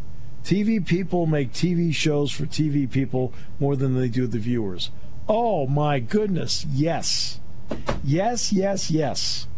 TV 0.44 0.84
people 0.84 1.24
make 1.24 1.52
TV 1.52 1.92
shows 1.94 2.30
for 2.30 2.44
TV 2.44 2.90
people 2.90 3.32
more 3.58 3.76
than 3.76 3.98
they 3.98 4.08
do 4.08 4.26
the 4.26 4.38
viewers. 4.38 4.90
Oh 5.26 5.66
my 5.66 5.98
goodness, 6.00 6.66
yes. 6.70 7.40
Yes, 8.04 8.52
yes, 8.52 8.90
yes. 8.90 9.48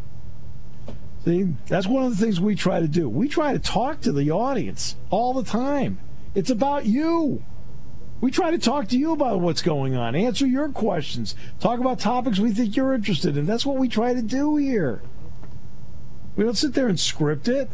See, 1.25 1.55
that's 1.67 1.89
one 1.89 2.05
of 2.05 2.17
the 2.17 2.25
things 2.25 2.41
we 2.41 2.55
try 2.55 2.79
to 2.79 2.87
do. 2.87 3.09
We 3.09 3.29
try 3.29 3.53
to 3.53 3.59
talk 3.59 4.01
to 4.03 4.13
the 4.13 4.31
audience 4.31 4.95
all 5.11 5.35
the 5.35 5.43
time. 5.43 5.99
It's 6.37 6.51
about 6.51 6.87
you. 6.87 7.43
We 8.21 8.31
try 8.31 8.53
to 8.53 8.59
talk 8.59 8.87
to 8.89 8.99
you 8.99 9.13
about 9.13 9.41
what's 9.41 9.63
going 9.63 9.97
on, 9.97 10.15
answer 10.15 10.47
your 10.47 10.69
questions, 10.69 11.35
talk 11.59 11.81
about 11.81 11.99
topics 11.99 12.39
we 12.39 12.53
think 12.53 12.77
you're 12.77 12.95
interested 12.95 13.37
in. 13.37 13.45
That's 13.45 13.67
what 13.67 13.77
we 13.77 13.89
try 13.89 14.15
to 14.15 14.23
do 14.23 14.57
here. 14.57 15.03
We 16.37 16.45
don't 16.45 16.57
sit 16.57 16.75
there 16.75 16.87
and 16.87 16.99
script 16.99 17.49
it. 17.49 17.69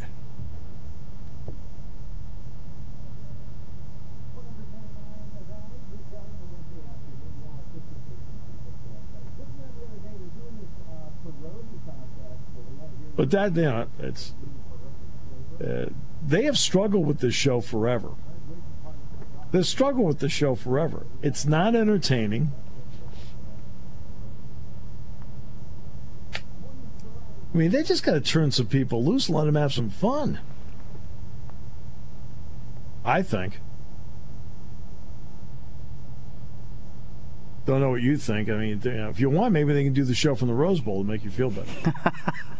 But 13.22 13.30
that, 13.30 13.54
you 13.54 13.62
know, 13.62 13.86
it's 14.00 14.34
uh, 15.64 15.90
they 16.26 16.42
have 16.42 16.58
struggled 16.58 17.06
with 17.06 17.20
this 17.20 17.36
show 17.36 17.60
forever. 17.60 18.14
They've 19.52 19.64
struggled 19.64 20.08
with 20.08 20.18
this 20.18 20.32
show 20.32 20.56
forever. 20.56 21.06
It's 21.22 21.44
not 21.44 21.76
entertaining. 21.76 22.50
I 26.34 27.56
mean, 27.56 27.70
they 27.70 27.84
just 27.84 28.02
got 28.02 28.14
to 28.14 28.20
turn 28.20 28.50
some 28.50 28.66
people 28.66 29.04
loose 29.04 29.28
and 29.28 29.36
let 29.36 29.44
them 29.44 29.54
have 29.54 29.72
some 29.72 29.88
fun. 29.88 30.40
I 33.04 33.22
think. 33.22 33.60
Don't 37.66 37.80
know 37.80 37.90
what 37.90 38.02
you 38.02 38.16
think. 38.16 38.50
I 38.50 38.56
mean, 38.56 38.80
if 38.84 39.20
you 39.20 39.30
want, 39.30 39.52
maybe 39.52 39.72
they 39.72 39.84
can 39.84 39.92
do 39.92 40.02
the 40.02 40.12
show 40.12 40.34
from 40.34 40.48
the 40.48 40.54
Rose 40.54 40.80
Bowl 40.80 41.04
to 41.04 41.08
make 41.08 41.22
you 41.22 41.30
feel 41.30 41.50
better. 41.50 41.94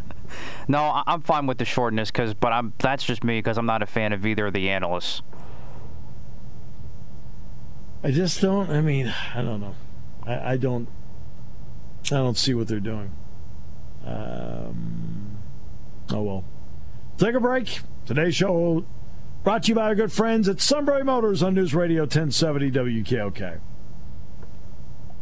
No, 0.68 1.02
I'm 1.06 1.22
fine 1.22 1.46
with 1.46 1.58
the 1.58 1.64
shortness 1.64 2.10
because, 2.10 2.34
but 2.34 2.52
I'm 2.52 2.72
that's 2.78 3.04
just 3.04 3.24
me 3.24 3.38
because 3.38 3.58
I'm 3.58 3.66
not 3.66 3.82
a 3.82 3.86
fan 3.86 4.12
of 4.12 4.24
either 4.24 4.46
of 4.46 4.52
the 4.52 4.70
analysts. 4.70 5.22
I 8.04 8.10
just 8.10 8.40
don't. 8.40 8.70
I 8.70 8.80
mean, 8.80 9.12
I 9.34 9.42
don't 9.42 9.60
know. 9.60 9.74
I, 10.24 10.52
I 10.52 10.56
don't. 10.56 10.88
I 12.06 12.16
don't 12.16 12.36
see 12.36 12.54
what 12.54 12.68
they're 12.68 12.80
doing. 12.80 13.14
Um, 14.04 15.38
oh 16.10 16.22
well. 16.22 16.44
Take 17.18 17.34
a 17.34 17.40
break. 17.40 17.80
Today's 18.06 18.34
show 18.34 18.84
brought 19.44 19.64
to 19.64 19.68
you 19.68 19.74
by 19.74 19.84
our 19.84 19.94
good 19.94 20.12
friends 20.12 20.48
at 20.48 20.60
Sunbury 20.60 21.04
Motors 21.04 21.42
on 21.42 21.54
News 21.54 21.74
Radio 21.74 22.02
1070 22.02 22.70
WKOK. 22.70 23.60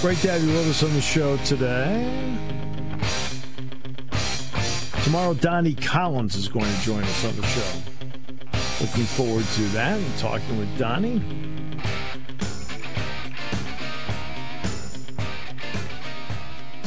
Great 0.00 0.18
to 0.18 0.30
have 0.30 0.42
you 0.42 0.52
with 0.52 0.70
us 0.70 0.82
on 0.84 0.92
the 0.94 1.00
show 1.00 1.36
today. 1.38 2.38
Tomorrow, 5.02 5.34
Donnie 5.34 5.74
Collins 5.74 6.36
is 6.36 6.48
going 6.48 6.64
to 6.64 6.80
join 6.80 7.02
us 7.02 7.24
on 7.24 7.36
the 7.36 7.42
show. 7.42 7.82
Looking 8.80 9.04
forward 9.04 9.44
to 9.44 9.62
that 9.74 9.98
and 9.98 10.18
talking 10.18 10.56
with 10.56 10.78
Donnie. 10.78 11.47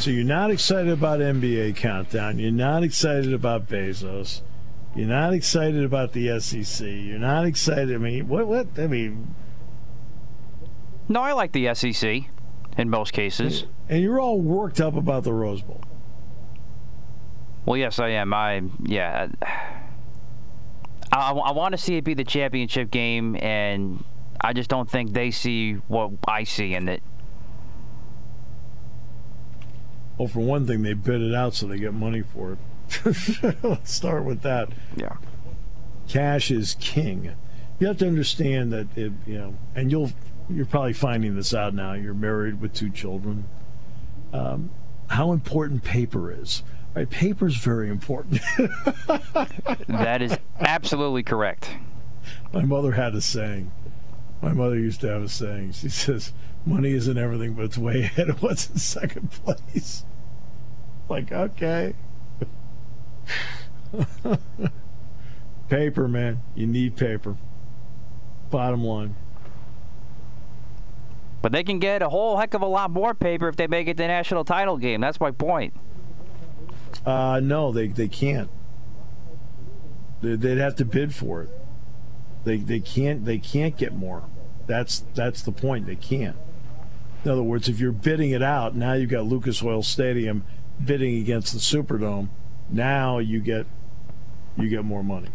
So 0.01 0.09
you're 0.09 0.23
not 0.23 0.49
excited 0.49 0.89
about 0.89 1.19
NBA 1.19 1.75
countdown. 1.75 2.39
You're 2.39 2.49
not 2.49 2.83
excited 2.83 3.31
about 3.33 3.67
Bezos. 3.67 4.41
You're 4.95 5.07
not 5.07 5.31
excited 5.31 5.83
about 5.83 6.13
the 6.13 6.39
SEC. 6.39 6.87
You're 6.87 7.19
not 7.19 7.45
excited. 7.45 7.93
I 7.93 7.97
mean, 7.99 8.27
what? 8.27 8.47
What? 8.47 8.67
I 8.79 8.87
mean, 8.87 9.35
No, 11.07 11.21
I 11.21 11.33
like 11.33 11.51
the 11.51 11.71
SEC 11.75 12.23
in 12.79 12.89
most 12.89 13.13
cases. 13.13 13.65
and 13.89 14.01
you're 14.01 14.19
all 14.19 14.41
worked 14.41 14.81
up 14.81 14.95
about 14.95 15.23
the 15.23 15.33
Rose 15.33 15.61
Bowl. 15.61 15.83
Well, 17.67 17.77
yes, 17.77 17.99
I 17.99 18.09
am. 18.09 18.33
I 18.33 18.63
yeah. 18.83 19.27
I, 21.13 21.31
I 21.31 21.51
want 21.51 21.73
to 21.73 21.77
see 21.77 21.97
it 21.97 22.03
be 22.03 22.15
the 22.15 22.23
championship 22.23 22.89
game, 22.89 23.35
and 23.35 24.03
I 24.39 24.53
just 24.53 24.71
don't 24.71 24.89
think 24.89 25.13
they 25.13 25.29
see 25.29 25.73
what 25.73 26.13
I 26.27 26.43
see 26.43 26.73
in 26.73 26.89
it. 26.89 27.03
Well, 30.21 30.27
for 30.27 30.41
one 30.41 30.67
thing, 30.67 30.83
they 30.83 30.93
bid 30.93 31.19
it 31.19 31.33
out 31.33 31.55
so 31.55 31.65
they 31.65 31.79
get 31.79 31.95
money 31.95 32.21
for 32.21 32.51
it. 32.51 33.57
Let's 33.63 33.91
start 33.91 34.23
with 34.23 34.43
that. 34.43 34.69
Yeah. 34.95 35.15
Cash 36.07 36.51
is 36.51 36.77
king. 36.79 37.31
You 37.79 37.87
have 37.87 37.97
to 37.97 38.07
understand 38.07 38.71
that 38.71 38.95
it, 38.95 39.13
you 39.25 39.39
know, 39.39 39.55
and 39.73 39.89
you'll 39.89 40.11
you're 40.47 40.67
probably 40.67 40.93
finding 40.93 41.35
this 41.35 41.55
out 41.55 41.73
now. 41.73 41.93
You're 41.93 42.13
married 42.13 42.61
with 42.61 42.71
two 42.71 42.91
children. 42.91 43.45
Um, 44.31 44.69
how 45.07 45.31
important 45.31 45.83
paper 45.83 46.31
is. 46.31 46.61
Right, 46.93 47.09
paper 47.09 47.47
is 47.47 47.55
very 47.55 47.89
important. 47.89 48.41
That 49.87 50.21
is 50.21 50.37
absolutely 50.59 51.23
correct. 51.23 51.71
My 52.53 52.63
mother 52.63 52.91
had 52.91 53.15
a 53.15 53.21
saying. 53.21 53.71
My 54.39 54.53
mother 54.53 54.77
used 54.77 55.01
to 55.01 55.07
have 55.07 55.23
a 55.23 55.29
saying. 55.29 55.71
She 55.71 55.89
says, 55.89 56.31
"Money 56.63 56.91
isn't 56.91 57.17
everything, 57.17 57.53
but 57.53 57.65
it's 57.65 57.77
way 57.79 58.01
ahead 58.01 58.29
of 58.29 58.43
what's 58.43 58.69
in 58.69 58.77
second 58.77 59.31
place." 59.31 60.05
Like, 61.09 61.31
okay. 61.31 61.93
paper, 65.69 66.07
man. 66.07 66.41
You 66.55 66.67
need 66.67 66.95
paper. 66.95 67.37
Bottom 68.49 68.83
line. 68.83 69.15
But 71.41 71.51
they 71.51 71.63
can 71.63 71.79
get 71.79 72.01
a 72.01 72.09
whole 72.09 72.37
heck 72.37 72.53
of 72.53 72.61
a 72.61 72.67
lot 72.67 72.91
more 72.91 73.13
paper 73.13 73.47
if 73.47 73.55
they 73.55 73.67
make 73.67 73.87
it 73.87 73.97
the 73.97 74.07
national 74.07 74.45
title 74.45 74.77
game. 74.77 75.01
That's 75.01 75.19
my 75.19 75.31
point. 75.31 75.73
Uh, 77.05 77.39
no, 77.41 77.71
they 77.71 77.87
they 77.87 78.07
can't. 78.07 78.49
They- 80.21 80.35
They'd 80.35 80.59
have 80.59 80.75
to 80.75 80.85
bid 80.85 81.15
for 81.15 81.41
it. 81.41 81.49
They 82.43 82.57
they 82.57 82.79
can't 82.79 83.25
they 83.25 83.39
can't 83.39 83.75
get 83.75 83.93
more. 83.93 84.23
That's 84.67 85.03
that's 85.15 85.41
the 85.41 85.51
point. 85.51 85.87
They 85.87 85.95
can't. 85.95 86.35
In 87.25 87.31
other 87.31 87.43
words, 87.43 87.67
if 87.69 87.79
you're 87.79 87.91
bidding 87.91 88.31
it 88.31 88.43
out, 88.43 88.75
now 88.75 88.93
you've 88.93 89.09
got 89.09 89.25
Lucas 89.25 89.63
Oil 89.63 89.81
Stadium 89.83 90.43
bidding 90.85 91.17
against 91.17 91.53
the 91.53 91.59
Superdome. 91.59 92.29
Now 92.69 93.19
you 93.19 93.39
get 93.39 93.65
you 94.57 94.69
get 94.69 94.83
more 94.83 95.03
money. 95.03 95.29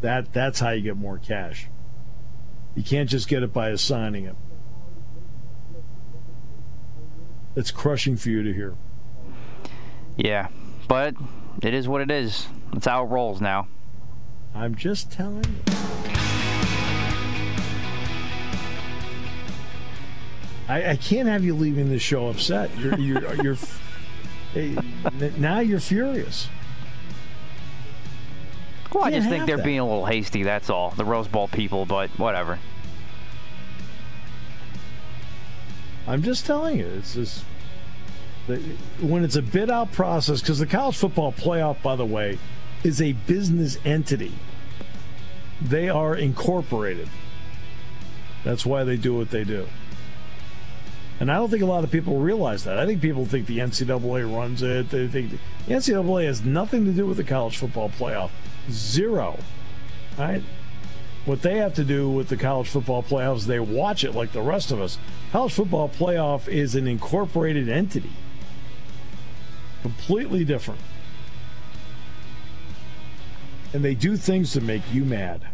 That 0.00 0.32
that's 0.32 0.60
how 0.60 0.70
you 0.70 0.82
get 0.82 0.96
more 0.96 1.18
cash. 1.18 1.68
You 2.74 2.82
can't 2.82 3.08
just 3.08 3.28
get 3.28 3.42
it 3.42 3.52
by 3.52 3.70
assigning 3.70 4.24
it. 4.24 4.36
It's 7.56 7.72
crushing 7.72 8.16
for 8.16 8.28
you 8.28 8.42
to 8.44 8.52
hear. 8.52 8.74
Yeah, 10.16 10.48
but 10.86 11.14
it 11.62 11.74
is 11.74 11.88
what 11.88 12.00
it 12.00 12.10
is. 12.10 12.46
That's 12.72 12.86
how 12.86 13.04
it 13.04 13.08
rolls 13.08 13.40
now. 13.40 13.66
I'm 14.54 14.76
just 14.76 15.10
telling 15.10 15.44
you. 15.44 15.77
I, 20.68 20.90
I 20.90 20.96
can't 20.96 21.28
have 21.28 21.44
you 21.44 21.54
leaving 21.54 21.88
the 21.88 21.98
show 21.98 22.28
upset. 22.28 22.76
You're 22.78 22.98
you're 22.98 23.34
you're 23.42 23.56
hey, 24.52 24.76
now 25.38 25.60
you're 25.60 25.80
furious. 25.80 26.48
Well, 28.92 29.04
I 29.04 29.10
just 29.10 29.28
think 29.28 29.46
they're 29.46 29.58
that. 29.58 29.64
being 29.64 29.80
a 29.80 29.84
little 29.84 30.06
hasty. 30.06 30.42
That's 30.42 30.70
all. 30.70 30.90
The 30.90 31.04
Rose 31.04 31.28
Bowl 31.28 31.48
people, 31.48 31.84
but 31.84 32.10
whatever. 32.18 32.58
I'm 36.06 36.22
just 36.22 36.46
telling 36.46 36.78
you. 36.78 36.86
It's 36.86 37.14
just 37.14 37.44
when 39.00 39.24
it's 39.24 39.36
a 39.36 39.42
bid 39.42 39.70
out 39.70 39.92
process 39.92 40.40
because 40.40 40.58
the 40.58 40.66
college 40.66 40.96
football 40.96 41.32
playoff, 41.32 41.82
by 41.82 41.96
the 41.96 42.06
way, 42.06 42.38
is 42.82 43.02
a 43.02 43.12
business 43.12 43.78
entity. 43.84 44.32
They 45.60 45.90
are 45.90 46.16
incorporated. 46.16 47.08
That's 48.44 48.64
why 48.64 48.84
they 48.84 48.96
do 48.96 49.14
what 49.14 49.30
they 49.30 49.44
do. 49.44 49.66
And 51.20 51.32
I 51.32 51.36
don't 51.36 51.50
think 51.50 51.62
a 51.62 51.66
lot 51.66 51.82
of 51.82 51.90
people 51.90 52.18
realize 52.18 52.64
that. 52.64 52.78
I 52.78 52.86
think 52.86 53.00
people 53.00 53.24
think 53.24 53.46
the 53.46 53.58
NCAA 53.58 54.32
runs 54.32 54.62
it. 54.62 54.90
They 54.90 55.08
think 55.08 55.32
the 55.32 55.38
NCAA 55.74 56.26
has 56.26 56.44
nothing 56.44 56.84
to 56.84 56.92
do 56.92 57.06
with 57.06 57.16
the 57.16 57.24
college 57.24 57.56
football 57.56 57.90
playoff. 57.90 58.30
Zero. 58.70 59.38
Right? 60.16 60.42
What 61.24 61.42
they 61.42 61.58
have 61.58 61.74
to 61.74 61.84
do 61.84 62.08
with 62.08 62.28
the 62.28 62.36
college 62.36 62.68
football 62.68 63.02
playoffs, 63.02 63.44
they 63.44 63.60
watch 63.60 64.04
it 64.04 64.14
like 64.14 64.32
the 64.32 64.40
rest 64.42 64.70
of 64.70 64.80
us. 64.80 64.98
College 65.32 65.52
football 65.52 65.88
playoff 65.88 66.48
is 66.48 66.74
an 66.74 66.86
incorporated 66.86 67.68
entity. 67.68 68.12
Completely 69.82 70.44
different. 70.44 70.80
And 73.74 73.84
they 73.84 73.94
do 73.94 74.16
things 74.16 74.52
to 74.52 74.60
make 74.60 74.82
you 74.92 75.04
mad. 75.04 75.46